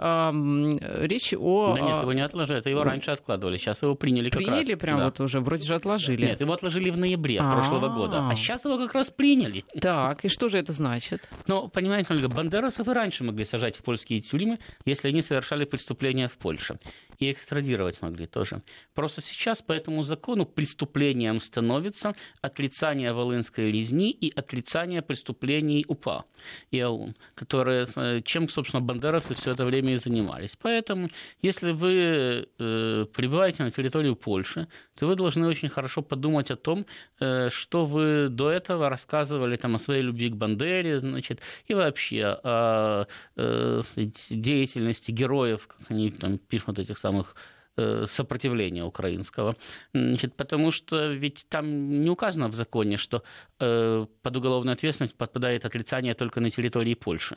Речь 1.07 1.35
о... 1.35 1.72
Да 1.74 1.81
нет, 1.81 2.03
его 2.03 2.12
не 2.12 2.20
отложили, 2.22 2.59
это 2.59 2.70
его 2.70 2.85
раньше 2.85 3.11
откладывали, 3.11 3.57
сейчас 3.57 3.83
его 3.83 3.94
приняли 3.94 4.31
как 4.31 4.38
Приняли 4.38 4.72
раз. 4.72 4.81
прям 4.81 4.98
да. 4.98 5.05
вот 5.07 5.13
уже, 5.20 5.40
вроде 5.40 5.64
же 5.64 5.74
отложили. 5.74 6.27
Нет, 6.27 6.40
его 6.40 6.53
отложили 6.53 6.90
в 6.90 6.98
ноябре 6.98 7.38
А-а-а. 7.40 7.53
прошлого 7.53 7.88
года, 7.88 8.29
а 8.29 8.35
сейчас 8.35 8.64
его 8.64 8.79
как 8.79 8.94
раз 8.94 9.11
приняли. 9.11 9.64
Так, 9.81 10.24
и 10.24 10.29
что 10.29 10.48
же 10.48 10.59
это 10.59 10.72
значит? 10.72 11.29
Ну, 11.46 11.68
понимаете, 11.68 12.14
Ольга, 12.14 12.29
бандерасов 12.29 12.88
и 12.88 12.92
раньше 12.92 13.24
могли 13.24 13.44
сажать 13.44 13.77
в 13.77 13.83
польские 13.83 14.20
тюрьмы, 14.20 14.59
если 14.85 15.09
они 15.09 15.22
совершали 15.22 15.64
преступления 15.64 16.29
в 16.29 16.37
Польше 16.38 16.79
и 17.18 17.31
экстрадировать 17.31 18.03
могли 18.03 18.27
тоже. 18.27 18.62
Просто 18.94 19.20
сейчас 19.20 19.62
по 19.62 19.72
этому 19.72 20.03
закону 20.03 20.46
преступлением 20.46 21.40
становится 21.40 22.14
отрицание 22.40 23.12
Волынской 23.12 23.70
резни 23.70 24.11
и 24.11 24.33
отрицание 24.35 25.03
преступлений 25.03 25.85
УПА 25.88 26.24
и 26.70 26.81
АУН, 26.81 27.14
которые, 27.35 27.87
э, 27.96 28.20
чем, 28.24 28.48
собственно, 28.48 28.81
бандеровцы 28.81 29.35
все 29.35 29.53
это 29.53 29.64
время 29.64 29.94
и 29.94 29.96
занимались. 29.96 30.57
Поэтому, 30.61 31.09
если 31.42 31.72
вы 31.72 32.48
э, 32.59 33.07
прибываете 33.12 33.62
на 33.62 33.70
территорию 33.70 34.16
Польши, 34.16 34.68
то 34.94 35.07
вы 35.07 35.16
должны 35.16 35.46
очень 35.46 35.68
хорошо 35.68 36.03
подумать 36.03 36.50
о 36.50 36.57
том, 36.57 36.87
э, 37.20 37.48
что 37.50 37.85
вы 37.87 38.29
до 38.29 38.50
этого 38.50 38.88
рассказывали 38.88 39.57
там, 39.57 39.74
о 39.74 39.79
своей 39.79 40.03
любви 40.03 40.31
к 40.31 40.37
Бандере, 40.37 41.00
значит, 41.00 41.40
и 41.66 41.74
вообще 41.74 42.38
о 42.44 43.07
э, 43.37 43.83
деятельности 44.31 45.11
героев, 45.11 45.66
как 45.66 45.90
они 45.90 46.11
там 46.11 46.38
пишут 46.38 46.79
этих 46.79 46.98
самых 47.05 47.37
э, 47.77 48.07
сопротивления 48.09 48.85
украинского. 48.85 49.55
Значит, 49.93 50.35
потому 50.37 50.71
что 50.71 51.12
ведь 51.12 51.47
там 51.49 51.64
не 52.03 52.11
указано 52.11 52.49
в 52.49 52.55
законе, 52.55 52.97
что 52.97 53.23
э, 53.61 54.07
под 54.23 54.37
уголовную 54.37 54.73
ответственность 54.73 55.17
подпадает 55.17 55.64
отрицание 55.64 56.14
только 56.14 56.40
на 56.40 56.51
территории 56.51 56.95
Польши. 56.95 57.37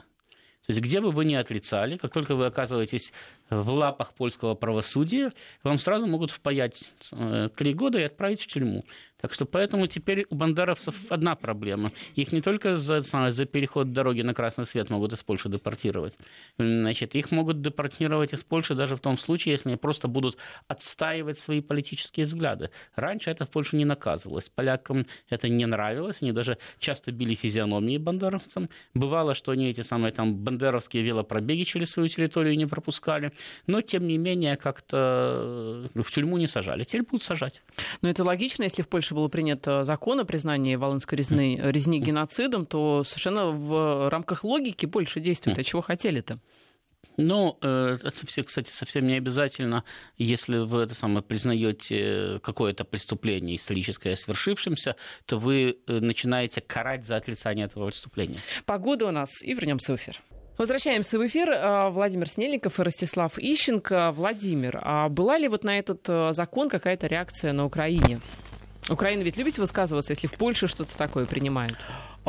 То 0.68 0.74
есть 0.74 0.82
где 0.82 1.00
бы 1.00 1.12
вы 1.12 1.26
ни 1.26 1.36
отрицали, 1.36 1.98
как 1.98 2.12
только 2.12 2.36
вы 2.36 2.46
оказываетесь 2.46 3.14
в 3.50 3.70
лапах 3.72 4.14
польского 4.14 4.54
правосудия, 4.56 5.32
вам 5.64 5.78
сразу 5.80 6.08
могут 6.08 6.32
впаять 6.32 6.84
э, 7.12 7.50
три 7.56 7.74
года 7.74 8.00
и 8.00 8.04
отправить 8.04 8.42
в 8.42 8.48
тюрьму. 8.48 8.84
Так 9.20 9.34
что 9.34 9.46
поэтому 9.46 9.88
теперь 9.88 10.26
у 10.30 10.36
бандеровцев 10.36 10.96
одна 11.10 11.36
проблема. 11.36 11.92
Их 12.16 12.32
не 12.32 12.42
только 12.42 12.78
за, 12.78 13.02
за 13.02 13.46
переход 13.46 13.92
дороги 13.92 14.22
на 14.22 14.34
красный 14.34 14.66
свет 14.66 14.90
могут 14.90 15.14
из 15.14 15.24
Польши 15.24 15.50
депортировать. 15.50 16.18
Значит, 16.58 17.16
их 17.16 17.32
могут 17.32 17.62
депортировать 17.62 18.34
из 18.34 18.44
Польши 18.44 18.76
даже 18.76 18.96
в 18.96 19.00
том 19.00 19.18
случае, 19.18 19.54
если 19.54 19.70
они 19.70 19.78
просто 19.78 20.08
будут 20.08 20.38
отстаивать 20.68 21.40
свои 21.40 21.62
политические 21.62 22.28
взгляды. 22.28 22.70
Раньше 22.96 23.32
это 23.32 23.46
в 23.46 23.50
Польше 23.50 23.76
не 23.76 23.86
наказывалось. 23.86 24.50
Полякам 24.50 25.08
это 25.30 25.50
не 25.50 25.66
нравилось. 25.66 26.18
Они 26.22 26.32
даже 26.32 26.60
часто 26.78 27.12
били 27.12 27.34
физиономии 27.34 27.98
бандеровцам. 27.98 28.70
Бывало, 28.94 29.34
что 29.34 29.52
они 29.52 29.70
эти 29.70 29.82
самые 29.82 30.12
там 30.12 30.36
бандеровские 30.36 31.02
велопробеги 31.04 31.64
через 31.64 31.92
свою 31.92 32.08
территорию 32.10 32.56
не 32.56 32.68
пропускали. 32.68 33.32
Но, 33.66 33.82
тем 33.82 34.08
не 34.08 34.18
менее, 34.18 34.58
как-то 34.58 35.90
в 35.96 36.12
тюрьму 36.12 36.38
не 36.38 36.48
сажали. 36.48 36.84
Теперь 36.84 37.04
будут 37.04 37.24
сажать. 37.24 37.62
Но 38.02 38.10
это 38.10 38.24
логично, 38.24 38.64
если 38.64 38.84
в 38.84 38.88
Польше 38.88 39.07
Польше 39.08 39.16
был 39.16 39.30
принят 39.30 39.66
э, 39.68 39.84
закон 39.84 40.20
о 40.20 40.26
признании 40.26 40.76
Волынской 40.76 41.18
резни, 41.18 41.58
резни 41.64 42.02
геноцидом, 42.02 42.66
то 42.66 43.06
совершенно 43.06 43.52
в 43.52 44.10
рамках 44.10 44.44
логики 44.44 44.86
больше 44.86 45.22
действует. 45.22 45.58
А 45.58 45.64
чего 45.64 45.82
хотели-то? 45.82 46.40
Ну, 47.16 47.58
э, 47.62 47.98
это, 48.04 48.44
кстати, 48.44 48.70
совсем 48.70 49.08
не 49.08 49.16
обязательно, 49.16 49.86
если 50.18 50.58
вы 50.58 50.82
это 50.82 50.94
самое 50.94 51.22
признаете 51.22 52.42
какое-то 52.44 52.84
преступление 52.84 53.56
историческое 53.56 54.18
свершившимся, 54.18 54.98
то 55.26 55.38
вы 55.38 55.78
э, 55.88 56.00
начинаете 56.02 56.60
карать 56.60 57.06
за 57.06 57.16
отрицание 57.16 57.68
этого 57.68 57.88
преступления. 57.88 58.40
Погода 58.66 59.06
у 59.08 59.12
нас, 59.12 59.30
и 59.42 59.54
вернемся 59.54 59.94
в 59.94 59.96
эфир. 59.96 60.22
Возвращаемся 60.58 61.18
в 61.18 61.26
эфир. 61.26 61.92
Владимир 61.92 62.28
Снельников 62.28 62.80
и 62.80 62.84
Ростислав 62.84 63.38
Ищенко. 63.38 64.12
Владимир, 64.12 64.82
а 64.82 65.08
была 65.08 65.38
ли 65.38 65.48
вот 65.48 65.64
на 65.64 65.78
этот 65.80 66.36
закон 66.36 66.68
какая-то 66.68 67.08
реакция 67.08 67.54
на 67.54 67.64
Украине? 67.64 68.22
Украина 68.90 69.22
ведь 69.24 69.38
любит 69.38 69.58
высказываться, 69.58 70.14
если 70.14 70.28
в 70.28 70.36
Польше 70.36 70.68
что-то 70.68 70.98
такое 70.98 71.26
принимают? 71.26 71.78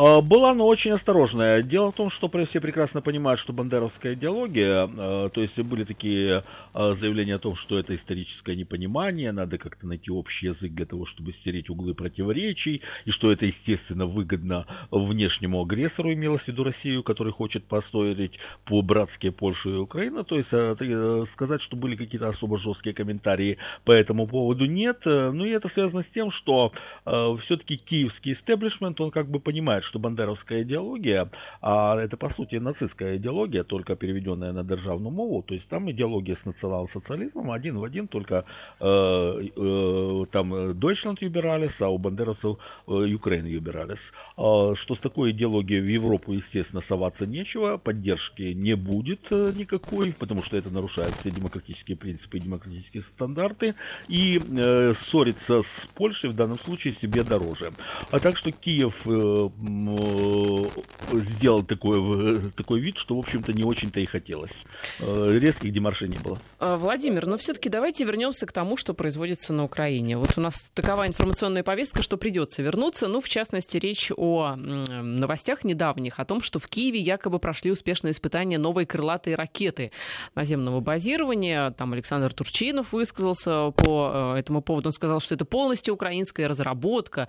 А, 0.01 0.21
была, 0.21 0.55
но 0.55 0.65
очень 0.69 0.93
осторожная. 0.93 1.61
Дело 1.61 1.91
в 1.91 1.97
том, 1.97 2.11
что 2.11 2.31
все 2.47 2.61
прекрасно 2.61 3.03
понимают, 3.03 3.41
что 3.41 3.53
бандеровская 3.53 4.15
идеология, 4.15 4.89
а, 4.89 5.29
то 5.29 5.43
есть 5.43 5.59
были 5.59 5.83
такие 5.83 6.45
а, 6.73 6.95
заявления 6.95 7.35
о 7.35 7.41
том, 7.41 7.57
что 7.57 7.81
это 7.81 7.97
историческое 7.97 8.55
непонимание, 8.55 9.33
надо 9.33 9.59
как-то 9.59 9.89
найти 9.89 10.13
общий 10.13 10.47
язык 10.47 10.73
для 10.73 10.87
того, 10.87 11.05
чтобы 11.07 11.33
стереть 11.33 11.69
углы 11.69 11.95
противоречий, 11.95 12.83
и 13.07 13.11
что 13.11 13.33
это, 13.33 13.47
естественно, 13.47 14.07
выгодно 14.07 14.67
внешнему 14.93 15.63
агрессору, 15.63 16.13
имелось 16.13 16.43
в 16.43 16.49
виду 16.49 16.63
Россию, 16.63 17.03
который 17.03 17.33
хочет 17.33 17.65
построить 17.65 18.39
по-братски 18.67 19.31
Польшу 19.31 19.71
и 19.71 19.79
Украину. 19.79 20.23
То 20.23 20.37
есть 20.37 20.49
э, 20.53 21.25
сказать, 21.33 21.61
что 21.63 21.77
были 21.77 21.97
какие-то 21.97 22.29
особо 22.29 22.61
жесткие 22.61 22.95
комментарии 22.95 23.59
по 23.85 23.91
этому 23.91 24.29
поводу 24.29 24.67
нет. 24.67 25.01
Ну 25.05 25.45
и 25.45 25.51
это 25.51 25.69
связано 25.71 26.05
с 26.05 26.15
тем, 26.15 26.31
что 26.31 26.73
все-таки 27.05 27.79
киевский 27.79 28.35
истеблишмент, 28.35 29.01
он 29.01 29.11
как 29.11 29.29
бы 29.29 29.41
понимает, 29.41 29.85
что 29.89 29.99
бандеровская 29.99 30.63
идеология, 30.63 31.31
а 31.61 31.97
это 31.99 32.17
по 32.17 32.31
сути 32.31 32.57
нацистская 32.57 33.17
идеология, 33.17 33.65
только 33.65 33.97
переведенная 33.97 34.53
на 34.53 34.65
державную 34.65 35.11
мову, 35.11 35.43
то 35.43 35.55
есть 35.55 35.67
там 35.69 35.91
идеология 35.91 36.37
с 36.43 36.45
национал-социализмом 36.45 37.51
один 37.51 37.79
в 37.79 37.85
один, 37.85 38.07
только 38.09 38.45
э, 38.81 38.85
э, 38.85 40.25
там 40.31 40.55
Deutschland 40.73 41.19
юбералис, 41.21 41.73
а 41.81 41.89
у 41.89 41.99
бандеровцев 41.99 42.59
э, 42.87 42.91
Ukraine 42.91 43.49
юбералис. 43.49 43.99
А, 44.37 44.75
что 44.77 44.95
с 44.95 45.01
такой 45.01 45.31
идеологией 45.33 45.81
в 45.81 45.89
Европу, 45.89 46.33
естественно, 46.33 46.83
соваться 46.89 47.27
нечего, 47.27 47.79
поддержки 47.79 48.43
не 48.43 48.75
будет 48.75 49.21
э, 49.31 49.53
никакой, 49.57 50.13
потому 50.13 50.43
что 50.45 50.57
это 50.57 50.71
нарушает 50.71 51.15
все 51.21 51.31
демократические 51.31 51.97
принципы 51.97 52.37
и 52.37 52.41
демократические 52.41 53.05
стандарты, 53.15 53.75
и 54.09 54.41
э, 54.41 54.95
ссориться 55.07 55.63
с 55.63 55.89
Польшей 55.95 56.31
в 56.31 56.35
данном 56.35 56.59
случае 56.61 56.95
себе 57.01 57.25
дороже. 57.25 57.73
А 58.11 58.21
так 58.21 58.37
что 58.37 58.53
Киев 58.53 58.95
э, 59.07 59.11
э, 59.11 59.49
сделал 59.69 61.63
такой, 61.65 62.51
такой 62.53 62.81
вид, 62.81 62.97
что, 62.99 63.17
в 63.17 63.21
общем-то, 63.21 63.53
не 63.53 63.65
очень-то 63.65 64.01
и 64.01 64.07
хотелось. 64.07 64.53
Э, 65.01 65.39
резких 65.39 65.73
демаршей 65.73 66.09
не 66.09 66.19
было. 66.19 66.41
А, 66.59 66.77
Владимир, 66.77 67.27
но 67.27 67.37
все-таки 67.37 67.69
давайте 67.69 68.05
вернемся 68.05 68.47
к 68.47 68.53
тому, 68.53 68.77
что 68.77 68.95
производится 68.95 69.53
на 69.53 69.65
Украине. 69.65 70.17
Вот 70.17 70.37
у 70.37 70.41
нас 70.41 70.71
такова 70.75 71.07
информационная 71.07 71.63
повестка, 71.63 72.03
что 72.03 72.17
придется 72.17 72.63
вернуться. 72.63 73.09
Ну, 73.09 73.21
в 73.21 73.29
частности, 73.29 73.77
речь 73.79 74.11
о 74.17 74.57
новостях 74.57 75.65
недавних, 75.65 76.19
о 76.19 76.25
том, 76.25 76.41
что 76.43 76.59
в 76.59 76.67
Киеве 76.67 77.01
якобы 77.01 77.39
прошли 77.39 77.71
успешные 77.71 78.13
испытания 78.13 78.59
новой 78.59 78.87
крылатой 78.87 79.35
ракеты 79.35 79.93
наземного 80.35 80.81
базирования. 80.81 81.71
Там 81.73 81.93
Александр 81.93 82.33
Турчинов 82.33 82.93
высказался 82.93 83.71
по 83.71 84.35
э, 84.35 84.39
этому 84.41 84.63
поводу. 84.63 84.89
Он 84.89 84.93
сказал, 84.93 85.21
что 85.21 85.35
это 85.35 85.45
полностью 85.45 85.95
украинская 85.95 86.49
разработка, 86.49 87.29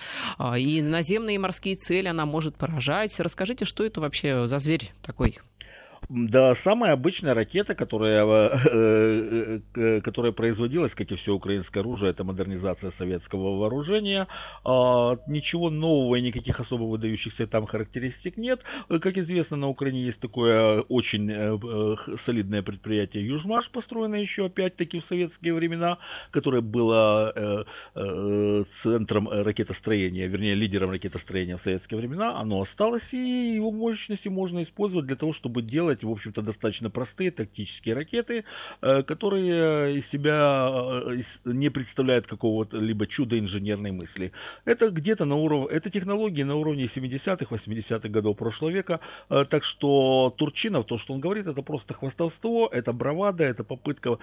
и 0.57 0.81
наземные 0.81 1.35
и 1.35 1.39
морские 1.39 1.75
цели 1.75 2.07
она 2.07 2.25
может 2.29 2.55
поражать. 2.55 3.19
Расскажите, 3.19 3.65
что 3.65 3.83
это 3.83 3.99
вообще 3.99 4.47
за 4.47 4.59
зверь 4.59 4.93
такой? 5.01 5.39
Да, 6.09 6.55
самая 6.63 6.93
обычная 6.93 7.35
ракета, 7.35 7.75
которая, 7.75 8.25
э, 8.25 9.59
э, 9.75 10.01
которая 10.01 10.31
производилась, 10.31 10.91
как 10.95 11.11
и 11.11 11.15
все 11.15 11.35
украинское 11.35 11.83
оружие, 11.83 12.09
это 12.09 12.23
модернизация 12.23 12.91
советского 12.97 13.59
вооружения. 13.59 14.25
А, 14.65 15.19
ничего 15.27 15.69
нового 15.69 16.15
и 16.15 16.21
никаких 16.21 16.59
особо 16.59 16.85
выдающихся 16.85 17.45
там 17.45 17.67
характеристик 17.67 18.37
нет. 18.37 18.59
Как 18.87 19.19
известно, 19.19 19.57
на 19.57 19.67
Украине 19.67 20.05
есть 20.05 20.19
такое 20.19 20.81
очень 20.81 21.29
э, 21.29 21.95
солидное 22.25 22.63
предприятие 22.63 23.27
Южмаш, 23.27 23.69
построенное 23.69 24.21
еще 24.21 24.47
опять-таки 24.47 25.01
в 25.01 25.05
советские 25.05 25.53
времена, 25.53 25.99
которое 26.31 26.61
было 26.61 27.65
центром 28.81 29.29
ракетостроения, 29.29 30.27
вернее 30.27 30.55
лидером 30.55 30.89
ракетостроения 30.89 31.57
в 31.57 31.63
советские 31.63 31.99
времена. 31.99 32.39
Оно 32.39 32.63
осталось, 32.63 33.03
и 33.11 33.53
его 33.55 33.71
мощности 33.71 34.27
можно 34.27 34.63
использовать 34.63 35.05
для 35.05 35.15
того, 35.15 35.33
чтобы 35.33 35.61
делать 35.61 35.98
делать, 35.99 36.03
в 36.03 36.11
общем-то, 36.11 36.41
достаточно 36.41 36.89
простые 36.89 37.31
тактические 37.31 37.95
ракеты, 37.95 38.43
э, 38.81 39.03
которые 39.03 39.99
из 39.99 40.09
себя 40.11 40.69
э, 41.05 41.23
не 41.45 41.69
представляют 41.69 42.27
какого-то 42.27 42.77
либо 42.77 43.05
чуда 43.07 43.37
инженерной 43.37 43.91
мысли. 43.91 44.31
Это 44.65 44.89
где-то 44.89 45.25
на 45.25 45.35
уровне, 45.35 45.67
это 45.77 45.89
технологии 45.89 46.43
на 46.43 46.55
уровне 46.55 46.89
70-х, 46.95 47.55
80-х 47.55 48.09
годов 48.09 48.37
прошлого 48.37 48.71
века, 48.71 48.99
э, 49.29 49.45
так 49.49 49.63
что 49.63 50.33
Турчинов, 50.37 50.85
то, 50.85 50.97
что 50.97 51.13
он 51.13 51.19
говорит, 51.19 51.47
это 51.47 51.61
просто 51.61 51.93
хвастовство, 51.93 52.69
это 52.71 52.93
бравада, 52.93 53.43
это 53.43 53.63
попытка 53.63 54.17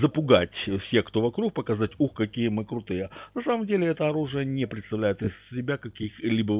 запугать 0.00 0.70
всех, 0.86 1.04
кто 1.04 1.20
вокруг, 1.20 1.52
показать, 1.52 1.90
ух, 1.98 2.12
какие 2.14 2.48
мы 2.48 2.64
крутые. 2.64 3.08
На 3.34 3.42
самом 3.42 3.66
деле 3.66 3.86
это 3.86 4.08
оружие 4.08 4.44
не 4.44 4.66
представляет 4.66 5.22
из 5.22 5.32
себя 5.50 5.76
каких-либо 5.76 6.52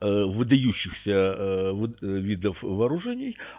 выдающихся 0.00 1.72
видов 2.00 2.62
вооружений, 2.62 2.91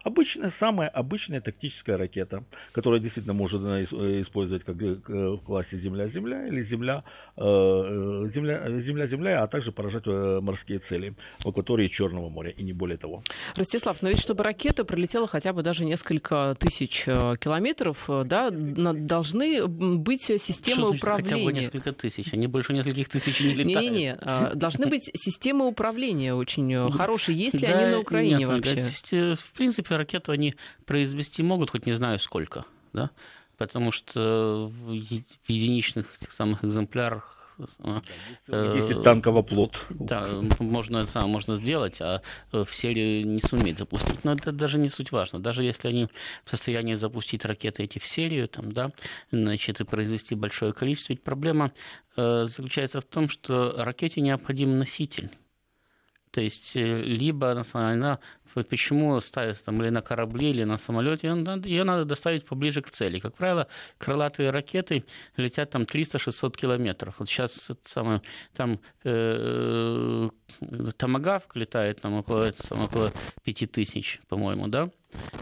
обычная, 0.03 0.53
самая 0.59 0.89
обычная 0.89 1.41
тактическая 1.41 1.97
ракета, 1.97 2.43
которая 2.71 2.99
действительно 2.99 3.33
может 3.33 3.61
использовать 3.61 4.63
как 4.63 4.81
э, 4.81 4.95
в 5.07 5.39
классе 5.39 5.79
Земля-Земля 5.79 6.47
или 6.47 6.63
Земля-Земля, 6.63 7.03
э, 9.31 9.35
а 9.35 9.47
также 9.47 9.71
поражать 9.71 10.03
э, 10.05 10.39
морские 10.41 10.79
цели 10.89 11.13
в 11.39 11.47
акватории 11.47 11.87
Черного 11.87 12.29
моря, 12.29 12.51
и 12.51 12.63
не 12.63 12.73
более 12.73 12.97
того. 12.97 13.23
Ростислав, 13.55 14.01
но 14.01 14.09
ведь 14.09 14.19
чтобы 14.19 14.43
ракета 14.43 14.83
пролетела 14.85 15.27
хотя 15.27 15.53
бы 15.53 15.63
даже 15.63 15.85
несколько 15.85 16.55
тысяч 16.59 17.05
километров, 17.05 18.09
да, 18.25 18.49
должны 18.51 19.67
быть 19.67 20.23
системы 20.23 20.81
Что 20.83 20.91
управления. 20.91 21.33
Хотя 21.33 21.45
бы 21.45 21.53
несколько 21.53 21.93
тысяч, 21.93 22.33
они 22.33 22.47
больше 22.47 22.73
нескольких 22.73 23.09
тысяч 23.09 23.39
не 23.39 23.53
летают. 23.53 23.91
Не-не-не, 23.91 24.17
должны 24.55 24.87
быть 24.87 25.09
системы 25.13 25.67
управления 25.67 26.33
очень 26.33 26.89
хорошие. 26.89 27.37
Есть 27.37 27.61
ли 27.61 27.67
они 27.67 27.91
на 27.91 27.99
Украине 27.99 28.47
вообще? 28.47 28.81
В 29.35 29.51
принципе, 29.53 29.95
ракету 29.95 30.31
они 30.31 30.55
произвести 30.85 31.43
могут, 31.43 31.71
хоть 31.71 31.85
не 31.85 31.93
знаю 31.93 32.19
сколько, 32.19 32.65
да, 32.93 33.09
потому 33.57 33.91
что 33.91 34.71
в 34.71 34.91
единичных 34.91 36.17
тех 36.17 36.33
самых 36.33 36.63
экземплярах 36.63 37.39
э, 38.47 39.01
танковый 39.03 39.43
плот. 39.43 39.77
Да, 39.89 40.41
можно, 40.59 41.05
сам 41.05 41.29
можно 41.29 41.57
сделать, 41.57 42.01
а 42.01 42.21
в 42.51 42.67
серию 42.71 43.27
не 43.27 43.41
суметь 43.41 43.77
запустить. 43.77 44.23
Но 44.23 44.33
это 44.33 44.51
даже 44.51 44.77
не 44.77 44.89
суть 44.89 45.11
важно. 45.11 45.39
Даже 45.39 45.63
если 45.63 45.87
они 45.87 46.07
в 46.45 46.49
состоянии 46.49 46.95
запустить 46.95 47.45
ракеты 47.45 47.83
эти 47.83 47.99
в 47.99 48.05
серию, 48.05 48.47
там, 48.47 48.71
да, 48.71 48.91
значит, 49.31 49.79
и 49.79 49.83
произвести 49.83 50.35
большое 50.35 50.73
количество, 50.73 51.13
ведь 51.13 51.23
проблема 51.23 51.71
э, 52.17 52.45
заключается 52.47 53.01
в 53.01 53.05
том, 53.05 53.29
что 53.29 53.75
ракете 53.77 54.21
необходим 54.21 54.77
носитель. 54.77 55.29
То 56.31 56.41
есть 56.41 56.75
э, 56.75 57.01
либо 57.03 57.51
она 57.73 58.19
почему 58.61 59.19
ставится 59.19 59.65
там 59.65 59.81
или 59.81 59.89
на 59.89 60.01
корабле, 60.01 60.51
или 60.51 60.63
на 60.63 60.77
самолете, 60.77 61.27
ее 61.63 61.83
надо 61.83 62.05
доставить 62.05 62.45
поближе 62.45 62.81
к 62.81 62.89
цели. 62.91 63.19
Как 63.19 63.35
правило, 63.35 63.67
крылатые 63.97 64.51
ракеты 64.51 65.03
летят 65.37 65.71
там 65.71 65.83
300-600 65.83 66.55
километров. 66.55 67.15
Вот 67.19 67.29
сейчас 67.29 67.71
самое, 67.85 68.21
там 68.55 68.79
э, 69.03 70.29
Томагавк 70.97 71.55
летает 71.55 72.01
там 72.01 72.13
около, 72.13 72.51
там, 72.51 72.81
около 72.81 73.13
5000, 73.43 74.21
по-моему, 74.27 74.67
да? 74.67 74.89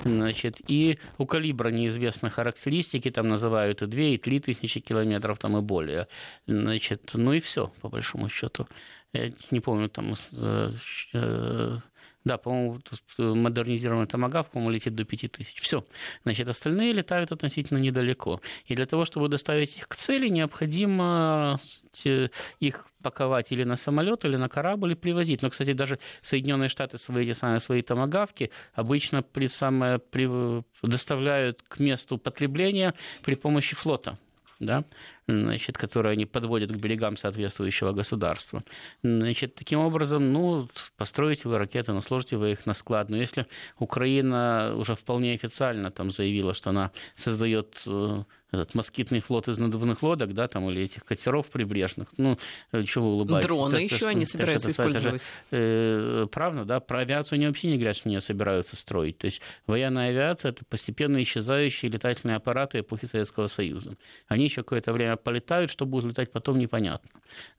Значит, 0.03 0.62
и 0.68 0.99
у 1.18 1.26
калибра 1.26 1.70
неизвестны 1.70 2.30
характеристики, 2.30 3.12
там 3.12 3.30
называют 3.30 3.82
и 3.82 3.88
2, 3.88 4.01
и 4.01 4.18
3 4.18 4.39
тысячи 4.39 4.80
километров, 4.80 5.39
там 5.39 5.57
и 5.57 5.62
более. 5.62 6.07
Значит, 6.47 7.12
ну 7.14 7.34
и 7.34 7.39
все, 7.39 7.72
по 7.82 7.89
большому 7.89 8.30
счету. 8.30 8.68
Я 9.14 9.30
не 9.51 9.59
помню, 9.59 9.89
там 9.89 10.16
э, 10.32 10.72
э, 11.14 11.78
да, 12.24 12.38
по-моему, 12.38 12.80
э, 13.18 13.24
модернизированный 13.24 14.08
томагав, 14.08 14.50
по-моему, 14.50 14.72
летит 14.72 14.96
до 14.96 15.06
5000. 15.06 15.60
Все. 15.60 15.86
Значит, 16.24 16.48
остальные 16.50 16.94
летают 16.94 17.32
относительно 17.32 17.80
недалеко. 17.80 18.42
И 18.66 18.76
для 18.76 18.86
того, 18.86 19.06
чтобы 19.06 19.28
доставить 19.28 19.78
их 19.78 19.88
к 19.88 19.96
цели, 19.96 20.28
необходимо 20.30 21.60
э, 22.06 22.28
их 22.60 22.86
паковать 23.02 23.52
или 23.52 23.64
на 23.64 23.76
самолет, 23.76 24.26
или 24.26 24.36
на 24.36 24.50
корабль 24.50 24.92
и 24.92 24.96
привозить. 24.96 25.42
Но, 25.42 25.50
кстати, 25.50 25.74
даже 25.74 25.98
Соединенные 26.22 26.70
Штаты 26.70 26.98
свои 26.98 27.22
эти 27.22 27.38
самые 27.38 27.60
свои 27.60 27.82
томагавки 27.82 28.52
обычно 28.74 29.24
при 29.24 29.48
самое, 29.48 30.00
при, 30.00 30.64
доставляют 30.84 31.64
к 31.64 31.80
месту 31.80 32.18
потребления 32.18 32.94
при 33.24 33.36
помощи 33.36 33.76
флота 33.76 34.18
да, 34.62 34.86
значит, 35.32 35.78
которые 35.78 36.14
они 36.14 36.26
подводят 36.26 36.72
к 36.72 36.76
берегам 36.76 37.18
соответствующего 37.18 37.92
государства. 37.94 38.64
Значит, 39.04 39.56
таким 39.56 39.80
образом, 39.80 40.32
ну, 40.32 40.70
построите 40.98 41.48
вы 41.48 41.58
ракеты, 41.58 41.94
но 41.94 42.02
сложите 42.02 42.38
вы 42.38 42.52
их 42.52 42.66
на 42.66 42.74
склад. 42.74 43.10
Но 43.10 43.18
если 43.18 43.48
Украина 43.80 44.74
уже 44.76 44.96
вполне 44.96 45.34
официально 45.34 45.92
там 45.92 46.12
заявила, 46.12 46.54
что 46.54 46.70
она 46.70 46.92
создает 47.16 47.84
э, 47.88 48.24
этот 48.52 48.76
москитный 48.76 49.22
флот 49.22 49.47
из 49.47 49.58
надувных 49.58 50.04
лодок, 50.04 50.34
да, 50.34 50.47
там, 50.47 50.70
или 50.70 50.84
этих 50.84 51.06
катеров 51.06 51.47
прибрежных. 51.47 52.10
Ну, 52.18 52.38
чего 52.86 53.08
вы 53.08 53.14
улыбаетесь? 53.14 53.47
Дроны 53.47 53.76
это, 53.76 53.84
еще 53.84 53.95
это, 53.95 54.10
они 54.10 54.26
собираются 54.26 54.70
это, 54.70 54.82
использовать. 54.82 55.22
Это 55.22 55.24
же, 55.58 56.22
э, 56.24 56.28
правда, 56.30 56.66
да, 56.66 56.80
про 56.82 56.99
авиацию 56.99 57.38
они 57.38 57.47
вообще 57.47 57.70
не 57.70 57.78
говорят, 57.78 57.95
что 57.95 58.10
не 58.10 58.20
собираются 58.20 58.76
строить. 58.76 59.18
То 59.18 59.26
есть 59.26 59.41
военная 59.68 60.10
авиация– 60.10 60.52
это 60.52 60.66
постепенно 60.66 61.22
исчезающие 61.24 61.89
летательные 61.89 62.36
аппараты 62.36 62.82
эпохи 62.82 63.06
Советского 63.06 63.47
Союза. 63.47 63.95
Они 64.28 64.43
еще 64.43 64.64
какое-то 64.64 64.91
время 64.91 65.16
полетают, 65.16 65.72
что 65.72 65.86
будут 65.86 66.12
летать 66.12 66.32
потом, 66.32 66.60
непонятно. 66.60 67.10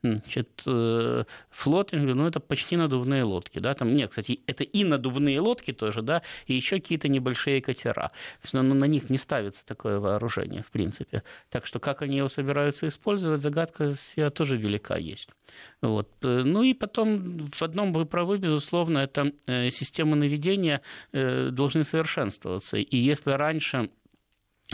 Значит, 0.03 0.61
э, 0.67 1.23
флотинг, 1.49 2.03
ну, 2.03 2.27
это 2.27 2.39
почти 2.39 2.77
надувные 2.77 3.23
лодки, 3.23 3.57
да, 3.57 3.73
там, 3.73 3.95
нет, 3.95 4.11
кстати, 4.11 4.41
это 4.45 4.63
и 4.63 4.83
надувные 4.83 5.39
лодки 5.39 5.73
тоже, 5.73 6.03
да, 6.03 6.21
и 6.45 6.53
еще 6.53 6.79
какие-то 6.79 7.07
небольшие 7.07 7.61
катера. 7.61 8.11
Но 8.51 8.61
на 8.61 8.85
них 8.85 9.09
не 9.09 9.17
ставится 9.17 9.65
такое 9.65 9.99
вооружение, 9.99 10.61
в 10.61 10.69
принципе 10.69 10.82
принципе. 10.83 11.23
Так 11.49 11.65
что 11.65 11.79
как 11.79 12.01
они 12.01 12.17
его 12.17 12.29
собираются 12.29 12.87
использовать, 12.87 13.41
загадка 13.41 13.93
вся 13.93 14.29
тоже 14.29 14.57
велика 14.57 14.97
есть. 14.97 15.29
Вот. 15.81 16.09
Ну 16.21 16.63
и 16.63 16.73
потом 16.73 17.47
в 17.51 17.61
одном 17.61 17.93
вы 17.93 18.05
правы, 18.05 18.37
безусловно, 18.37 18.99
это 18.99 19.31
э, 19.47 19.69
системы 19.71 20.15
наведения 20.15 20.81
э, 21.13 21.49
должны 21.51 21.83
совершенствоваться. 21.83 22.77
И 22.77 22.97
если 22.97 23.31
раньше 23.31 23.89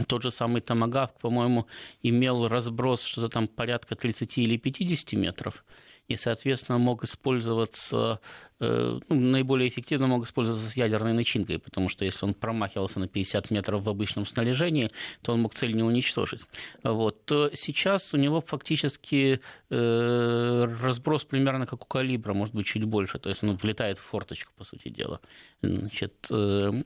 тот 0.08 0.24
же 0.24 0.32
самый 0.32 0.62
томагавк, 0.62 1.20
по-моему, 1.22 1.66
имел 2.04 2.48
разброс 2.48 3.04
что-то 3.04 3.30
там 3.30 3.48
порядка 3.48 3.96
30 3.96 4.38
или 4.38 4.58
50 4.58 5.14
метров, 5.14 5.64
и, 6.10 6.16
соответственно, 6.16 6.80
мог 6.80 7.04
использоваться, 7.04 8.20
э, 8.60 9.00
ну, 9.10 9.16
наиболее 9.16 9.70
эффективно 9.70 10.08
мог 10.08 10.26
использоваться 10.26 10.68
с 10.68 10.76
ядерной 10.76 11.14
начинкой, 11.14 11.60
потому 11.60 11.88
что 11.88 12.04
если 12.04 12.26
он 12.26 12.34
промахивался 12.34 13.00
на 13.00 13.08
50 13.08 13.52
метров 13.52 13.84
в 13.84 13.90
обычном 13.90 14.26
снаряжении, 14.26 14.90
то 15.22 15.34
он 15.34 15.42
мог 15.42 15.54
цель 15.54 15.76
не 15.76 15.84
уничтожить. 15.84 16.42
Вот. 16.84 17.26
То 17.26 17.52
сейчас 17.54 18.14
у 18.16 18.18
него 18.18 18.42
фактически 18.42 19.40
э, 19.70 20.76
разброс 20.82 21.26
примерно 21.26 21.68
как 21.68 21.84
у 21.84 21.86
калибра, 21.86 22.34
может 22.34 22.56
быть, 22.56 22.66
чуть 22.66 22.84
больше, 22.84 23.20
то 23.20 23.30
есть 23.30 23.44
он 23.44 23.56
влетает 23.56 24.00
в 24.00 24.02
форточку, 24.02 24.52
по 24.58 24.64
сути 24.64 24.90
дела. 24.90 25.22
Значит, 25.62 26.28
э, 26.32 26.84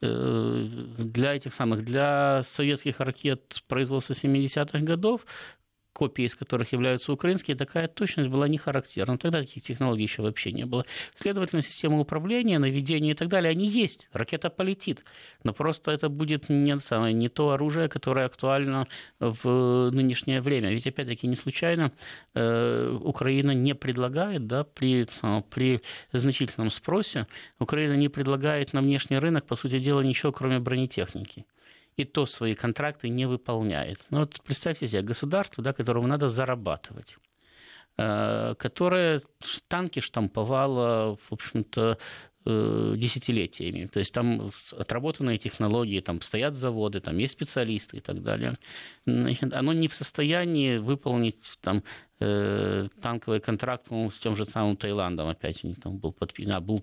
э 0.00 0.68
для 0.98 1.34
этих 1.34 1.52
самых, 1.52 1.84
для 1.84 2.42
советских 2.44 3.00
ракет 3.00 3.62
производства 3.68 4.14
70-х 4.14 4.78
годов 4.78 5.26
копии 5.94 6.24
из 6.24 6.34
которых 6.34 6.72
являются 6.72 7.12
украинские, 7.12 7.56
такая 7.56 7.86
точность 7.86 8.28
была 8.28 8.48
не 8.48 8.58
характерна. 8.58 9.16
Тогда 9.16 9.40
таких 9.40 9.62
технологий 9.62 10.02
еще 10.02 10.22
вообще 10.22 10.52
не 10.52 10.66
было. 10.66 10.84
Следовательно, 11.14 11.62
системы 11.62 12.00
управления, 12.00 12.58
наведения 12.58 13.12
и 13.12 13.14
так 13.14 13.28
далее, 13.28 13.50
они 13.50 13.68
есть. 13.68 14.08
Ракета 14.12 14.50
полетит. 14.50 15.04
Но 15.44 15.54
просто 15.54 15.92
это 15.92 16.08
будет 16.08 16.48
не, 16.48 16.78
самое, 16.78 17.14
не 17.14 17.28
то 17.28 17.50
оружие, 17.50 17.88
которое 17.88 18.26
актуально 18.26 18.88
в 19.20 19.90
нынешнее 19.92 20.40
время. 20.40 20.70
Ведь, 20.70 20.86
опять-таки, 20.86 21.28
не 21.28 21.36
случайно 21.36 21.92
э, 22.34 22.98
Украина 23.00 23.52
не 23.52 23.74
предлагает, 23.74 24.46
да, 24.46 24.64
при, 24.64 25.06
при 25.50 25.80
значительном 26.12 26.70
спросе, 26.70 27.28
Украина 27.60 27.94
не 27.94 28.08
предлагает 28.08 28.72
на 28.72 28.80
внешний 28.80 29.18
рынок, 29.18 29.46
по 29.46 29.54
сути 29.54 29.78
дела, 29.78 30.00
ничего, 30.00 30.32
кроме 30.32 30.58
бронетехники 30.58 31.46
и 31.96 32.04
то 32.04 32.26
свои 32.26 32.54
контракты 32.54 33.08
не 33.08 33.26
выполняет. 33.26 34.04
Ну 34.10 34.20
вот 34.20 34.40
представьте 34.44 34.88
себе, 34.88 35.02
государство, 35.02 35.62
да, 35.62 35.72
которому 35.72 36.06
надо 36.06 36.28
зарабатывать 36.28 37.18
э, 37.96 38.54
которое 38.58 39.20
танки 39.68 40.00
штамповало, 40.00 41.16
в 41.16 41.32
общем-то, 41.32 41.98
десятилетиями. 42.44 43.86
То 43.86 44.00
есть 44.00 44.12
там 44.12 44.50
отработанные 44.72 45.38
технологии, 45.38 46.00
там 46.00 46.20
стоят 46.20 46.56
заводы, 46.56 47.00
там 47.00 47.16
есть 47.18 47.32
специалисты 47.32 47.98
и 47.98 48.00
так 48.00 48.22
далее. 48.22 48.58
Значит, 49.06 49.54
оно 49.54 49.72
не 49.72 49.88
в 49.88 49.94
состоянии 49.94 50.76
выполнить 50.76 51.58
там, 51.62 51.82
э, 52.20 52.88
танковый 53.00 53.40
контракт, 53.40 53.84
по 53.84 54.10
с 54.10 54.18
тем 54.18 54.36
же 54.36 54.44
самым 54.44 54.76
Таиландом 54.76 55.28
опять 55.28 55.64
них 55.64 55.80
там 55.80 55.96
был 55.96 56.12
подписан, 56.12 56.56
а, 56.56 56.60
был, 56.60 56.82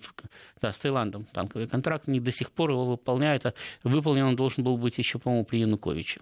да, 0.61 0.71
с 0.71 0.79
Таиландом 0.79 1.25
танковый 1.25 1.67
контракт, 1.67 2.07
они 2.07 2.19
до 2.19 2.31
сих 2.31 2.51
пор 2.51 2.71
его 2.71 2.85
выполняют, 2.85 3.45
а 3.45 3.53
выполнен 3.83 4.23
он 4.23 4.35
должен 4.35 4.63
был 4.63 4.77
быть 4.77 4.97
еще, 4.97 5.19
по-моему, 5.19 5.45
при 5.45 5.59
Януковиче. 5.59 6.21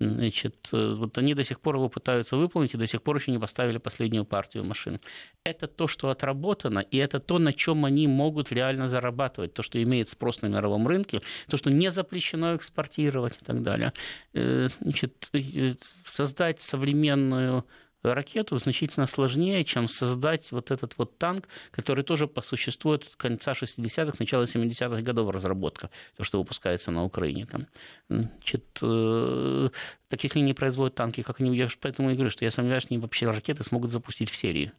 Значит, 0.00 0.70
э, 0.72 0.94
вот 0.94 1.18
они 1.18 1.34
до 1.34 1.44
сих 1.44 1.60
пор 1.60 1.76
его 1.76 1.90
пытаются 1.90 2.36
выполнить 2.36 2.72
и 2.72 2.78
до 2.78 2.86
сих 2.86 3.02
пор 3.02 3.16
еще 3.16 3.32
не 3.32 3.38
поставили 3.38 3.76
последнюю 3.76 4.24
партию 4.24 4.64
машин. 4.64 4.98
Это 5.44 5.66
то, 5.66 5.88
что 5.88 6.08
отработано, 6.08 6.78
и 6.78 6.96
это 6.96 7.20
то, 7.20 7.38
на 7.38 7.52
чем 7.52 7.84
они 7.84 8.08
могут 8.08 8.50
реально 8.50 8.88
зарабатывать, 8.88 9.52
то, 9.52 9.62
что 9.62 9.82
имеет 9.82 10.08
спрос 10.08 10.40
на 10.40 10.46
мировом 10.46 10.88
рынке, 10.88 11.20
то, 11.48 11.58
что 11.58 11.70
не 11.70 11.90
запрещено 11.90 12.56
экспортировать 12.56 13.36
и 13.42 13.44
так 13.44 13.62
далее. 13.62 13.92
Э, 14.32 14.68
значит, 14.80 15.28
э, 15.34 15.74
создать 16.06 16.62
современную 16.62 17.66
ракету 18.02 18.58
значительно 18.58 19.06
сложнее, 19.06 19.64
чем 19.64 19.88
создать 19.88 20.52
вот 20.52 20.70
этот 20.70 20.96
вот 20.98 21.18
танк, 21.18 21.48
который 21.70 22.04
тоже 22.04 22.26
по 22.26 22.40
существу 22.40 22.92
от 22.92 23.04
конца 23.16 23.52
60-х, 23.52 24.16
начала 24.18 24.44
70-х 24.44 25.02
годов 25.02 25.30
разработка, 25.30 25.90
то, 26.16 26.24
что 26.24 26.38
выпускается 26.38 26.90
на 26.90 27.04
Украине. 27.04 27.46
Там. 27.46 27.66
Значит, 28.08 28.78
э, 28.82 29.68
так 30.08 30.22
если 30.24 30.40
не 30.40 30.54
производят 30.54 30.94
танки, 30.94 31.22
как 31.22 31.40
они... 31.40 31.56
Я 31.56 31.68
поэтому 31.80 32.10
и 32.10 32.14
говорю, 32.14 32.30
что 32.30 32.44
я 32.44 32.50
сомневаюсь, 32.50 32.84
что 32.84 32.94
они 32.94 33.00
вообще 33.00 33.26
ракеты 33.26 33.64
смогут 33.64 33.90
запустить 33.90 34.30
в 34.30 34.36
серии. 34.36 34.72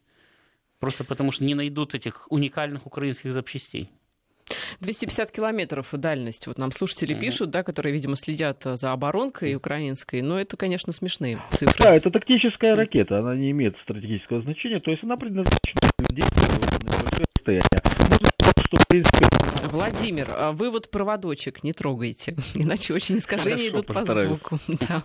Просто 0.78 1.04
потому 1.04 1.30
что 1.30 1.44
не 1.44 1.54
найдут 1.54 1.94
этих 1.94 2.26
уникальных 2.30 2.86
украинских 2.86 3.32
запчастей. 3.32 3.90
250 4.80 5.32
километров 5.32 5.88
дальность. 5.92 6.46
Вот 6.46 6.58
нам 6.58 6.72
слушатели 6.72 7.14
mm-hmm. 7.14 7.20
пишут, 7.20 7.50
да, 7.50 7.62
которые, 7.62 7.92
видимо, 7.92 8.16
следят 8.16 8.62
за 8.64 8.92
оборонкой 8.92 9.54
украинской. 9.54 10.22
Но 10.22 10.38
это, 10.38 10.56
конечно, 10.56 10.92
смешные 10.92 11.42
цифры. 11.52 11.84
Да, 11.84 11.94
это 11.94 12.10
тактическая 12.10 12.76
ракета. 12.76 13.18
Она 13.18 13.34
не 13.34 13.50
имеет 13.50 13.76
стратегического 13.78 14.42
значения. 14.42 14.80
То 14.80 14.90
есть 14.90 15.02
она 15.04 15.16
предназначена 15.16 15.90
для 15.98 16.16
действия 16.16 16.48
на 16.48 17.10
расстояние. 17.36 17.68
что, 18.66 18.76
в 18.76 18.86
принципе... 18.88 19.51
Владимир, 19.72 20.30
а 20.30 20.52
вывод 20.52 20.90
проводочек 20.90 21.64
не 21.64 21.72
трогайте, 21.72 22.36
иначе 22.54 22.94
очень 22.94 23.16
искажения 23.16 23.68
идут 23.68 23.86
по 23.86 24.04
звуку. 24.04 24.58
Да. 24.88 25.02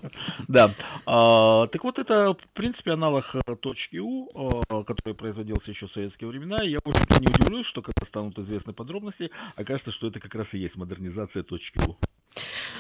да. 0.48 0.74
А, 1.06 1.68
так 1.68 1.84
вот, 1.84 2.00
это, 2.00 2.34
в 2.34 2.48
принципе, 2.54 2.92
аналог 2.92 3.26
э, 3.34 3.56
точки 3.56 3.98
У, 3.98 4.30
а, 4.34 4.84
который 4.84 5.14
производился 5.14 5.72
еще 5.72 5.88
в 5.88 5.92
советские 5.92 6.30
времена. 6.30 6.62
Я, 6.64 6.80
в 6.84 6.90
общем-то, 6.90 7.20
не 7.20 7.28
удивлюсь, 7.28 7.68
что 7.68 7.82
когда 7.82 8.06
станут 8.08 8.38
известны 8.40 8.74
подробности, 8.74 9.30
окажется, 9.56 9.92
что 9.92 10.08
это 10.08 10.20
как 10.20 10.34
раз 10.36 10.48
и 10.54 10.58
есть 10.58 10.76
модернизация 10.76 11.44
точки 11.44 11.80
У. 11.80 11.98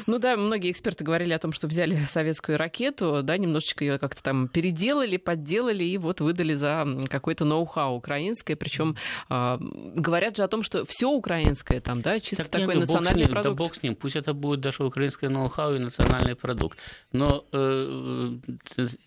Ну 0.06 0.20
да, 0.20 0.38
многие 0.38 0.72
эксперты 0.72 1.04
говорили 1.04 1.34
о 1.34 1.40
том, 1.40 1.52
что 1.54 1.68
взяли 1.68 1.96
советскую 2.08 2.58
ракету, 2.58 3.22
да, 3.24 3.38
немножечко 3.38 3.84
ее 3.84 3.98
как-то 3.98 4.22
там 4.22 4.48
переделали, 4.48 5.18
подделали 5.18 5.84
и 5.84 5.98
вот 5.98 6.22
выдали 6.22 6.54
за 6.54 6.86
какой-то 7.10 7.46
ноу-хау 7.46 7.96
украинское. 7.96 8.56
Причем 8.56 8.96
э, 9.30 9.58
говорят 9.60 10.38
же 10.38 10.44
о 10.44 10.48
том, 10.48 10.64
что 10.64 10.86
все 10.86 11.08
украинское 11.10 11.82
там, 11.82 12.02
да, 12.02 12.20
чисто 12.20 12.44
так 12.44 12.62
такой 12.62 12.76
нет, 12.76 12.82
национальный 12.82 13.24
бог 13.24 13.32
продукт. 13.32 13.58
Да 13.58 13.64
бог 13.64 13.76
с 13.76 13.84
ним, 13.84 13.96
пусть 13.96 14.16
это 14.16 14.34
будет 14.34 14.62
даже 14.62 14.84
украинское 14.84 15.30
ноу-хау 15.30 15.76
и 15.76 15.80
национальный 15.80 16.36
продукт. 16.36 16.78
Но 17.12 17.46
э, 17.52 18.38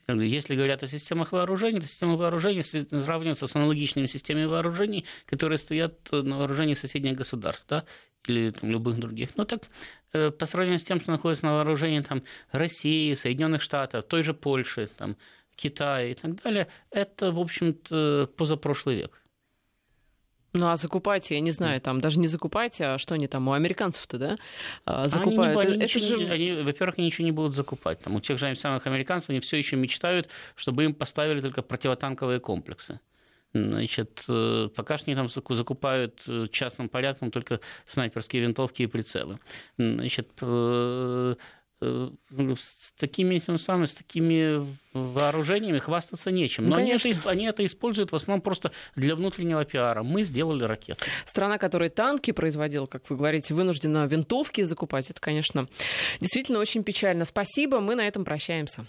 если 0.08 0.56
говорят 0.56 0.82
о 0.82 0.86
системах 0.86 1.32
вооружений, 1.32 1.80
то 1.80 1.86
системы 1.86 2.16
вооружений 2.16 2.62
сравниваются 2.62 3.46
с 3.46 3.54
аналогичными 3.54 4.06
системами 4.06 4.46
вооружений, 4.46 5.04
которые 5.26 5.58
стоят 5.58 6.10
на 6.10 6.38
вооружении 6.38 6.74
соседних 6.74 7.16
государств, 7.16 7.66
да, 7.68 7.84
или 8.26 8.50
там, 8.50 8.70
любых 8.70 8.98
других. 8.98 9.30
Ну 9.36 9.44
так 9.44 9.62
Э, 9.62 9.99
по 10.12 10.46
сравнению 10.46 10.78
с 10.78 10.84
тем, 10.84 11.00
что 11.00 11.10
находится 11.10 11.46
на 11.46 11.54
вооружении 11.54 12.00
там, 12.00 12.22
России, 12.52 13.14
Соединенных 13.14 13.62
Штатов, 13.62 14.04
той 14.06 14.22
же 14.22 14.34
Польши, 14.34 14.88
там, 14.96 15.16
Китая 15.56 16.08
и 16.08 16.14
так 16.14 16.42
далее, 16.42 16.68
это, 16.90 17.32
в 17.32 17.38
общем-то, 17.38 18.30
позапрошлый 18.36 18.96
век. 18.96 19.22
Ну 20.52 20.68
а 20.68 20.76
закупать, 20.76 21.30
я 21.30 21.38
не 21.38 21.52
знаю, 21.52 21.80
там 21.80 22.00
даже 22.00 22.18
не 22.18 22.26
закупать, 22.26 22.80
а 22.80 22.98
что 22.98 23.14
они 23.14 23.28
там 23.28 23.46
у 23.46 23.52
американцев-то, 23.52 24.18
да, 24.18 24.36
закупают. 25.06 25.64
Они, 25.64 25.74
они, 25.74 25.84
это 25.84 25.98
ничего, 25.98 26.26
же... 26.26 26.32
они, 26.32 26.52
во-первых, 26.62 26.98
они 26.98 27.06
ничего 27.06 27.24
не 27.24 27.30
будут 27.30 27.54
закупать. 27.54 28.00
Там, 28.00 28.16
у 28.16 28.20
тех 28.20 28.36
же 28.36 28.52
самых 28.56 28.84
американцев 28.86 29.30
они 29.30 29.38
все 29.38 29.58
еще 29.58 29.76
мечтают, 29.76 30.28
чтобы 30.56 30.84
им 30.84 30.94
поставили 30.94 31.40
только 31.40 31.62
противотанковые 31.62 32.40
комплексы. 32.40 32.98
Значит, 33.52 34.24
э, 34.28 34.68
пока 34.74 34.96
что 34.98 35.10
они 35.10 35.16
там 35.16 35.28
закупают 35.28 36.22
э, 36.28 36.46
частным 36.52 36.88
порядком 36.88 37.30
только 37.30 37.60
снайперские 37.86 38.42
винтовки 38.42 38.82
и 38.82 38.86
прицелы. 38.86 39.40
Значит, 39.76 40.30
э, 40.40 41.34
с 41.82 42.92
такими, 42.98 43.38
тем 43.38 43.56
самым, 43.56 43.86
с 43.86 43.94
такими 43.94 44.66
вооружениями 44.92 45.78
хвастаться 45.78 46.30
нечем. 46.30 46.66
Но 46.66 46.76
ну, 46.76 46.82
они, 46.82 46.90
это, 46.90 47.30
они 47.30 47.46
это 47.46 47.64
используют 47.64 48.12
в 48.12 48.14
основном 48.14 48.42
просто 48.42 48.70
для 48.96 49.16
внутреннего 49.16 49.64
пиара. 49.64 50.02
Мы 50.02 50.24
сделали 50.24 50.64
ракеты. 50.64 51.06
Страна, 51.24 51.56
которая 51.56 51.88
танки 51.88 52.32
производила, 52.32 52.84
как 52.86 53.08
вы 53.08 53.16
говорите, 53.16 53.54
вынуждена 53.54 54.06
винтовки 54.06 54.62
закупать. 54.62 55.10
Это, 55.10 55.20
конечно, 55.20 55.66
действительно 56.20 56.58
очень 56.58 56.84
печально. 56.84 57.24
Спасибо, 57.24 57.80
мы 57.80 57.94
на 57.94 58.06
этом 58.06 58.24
прощаемся. 58.24 58.86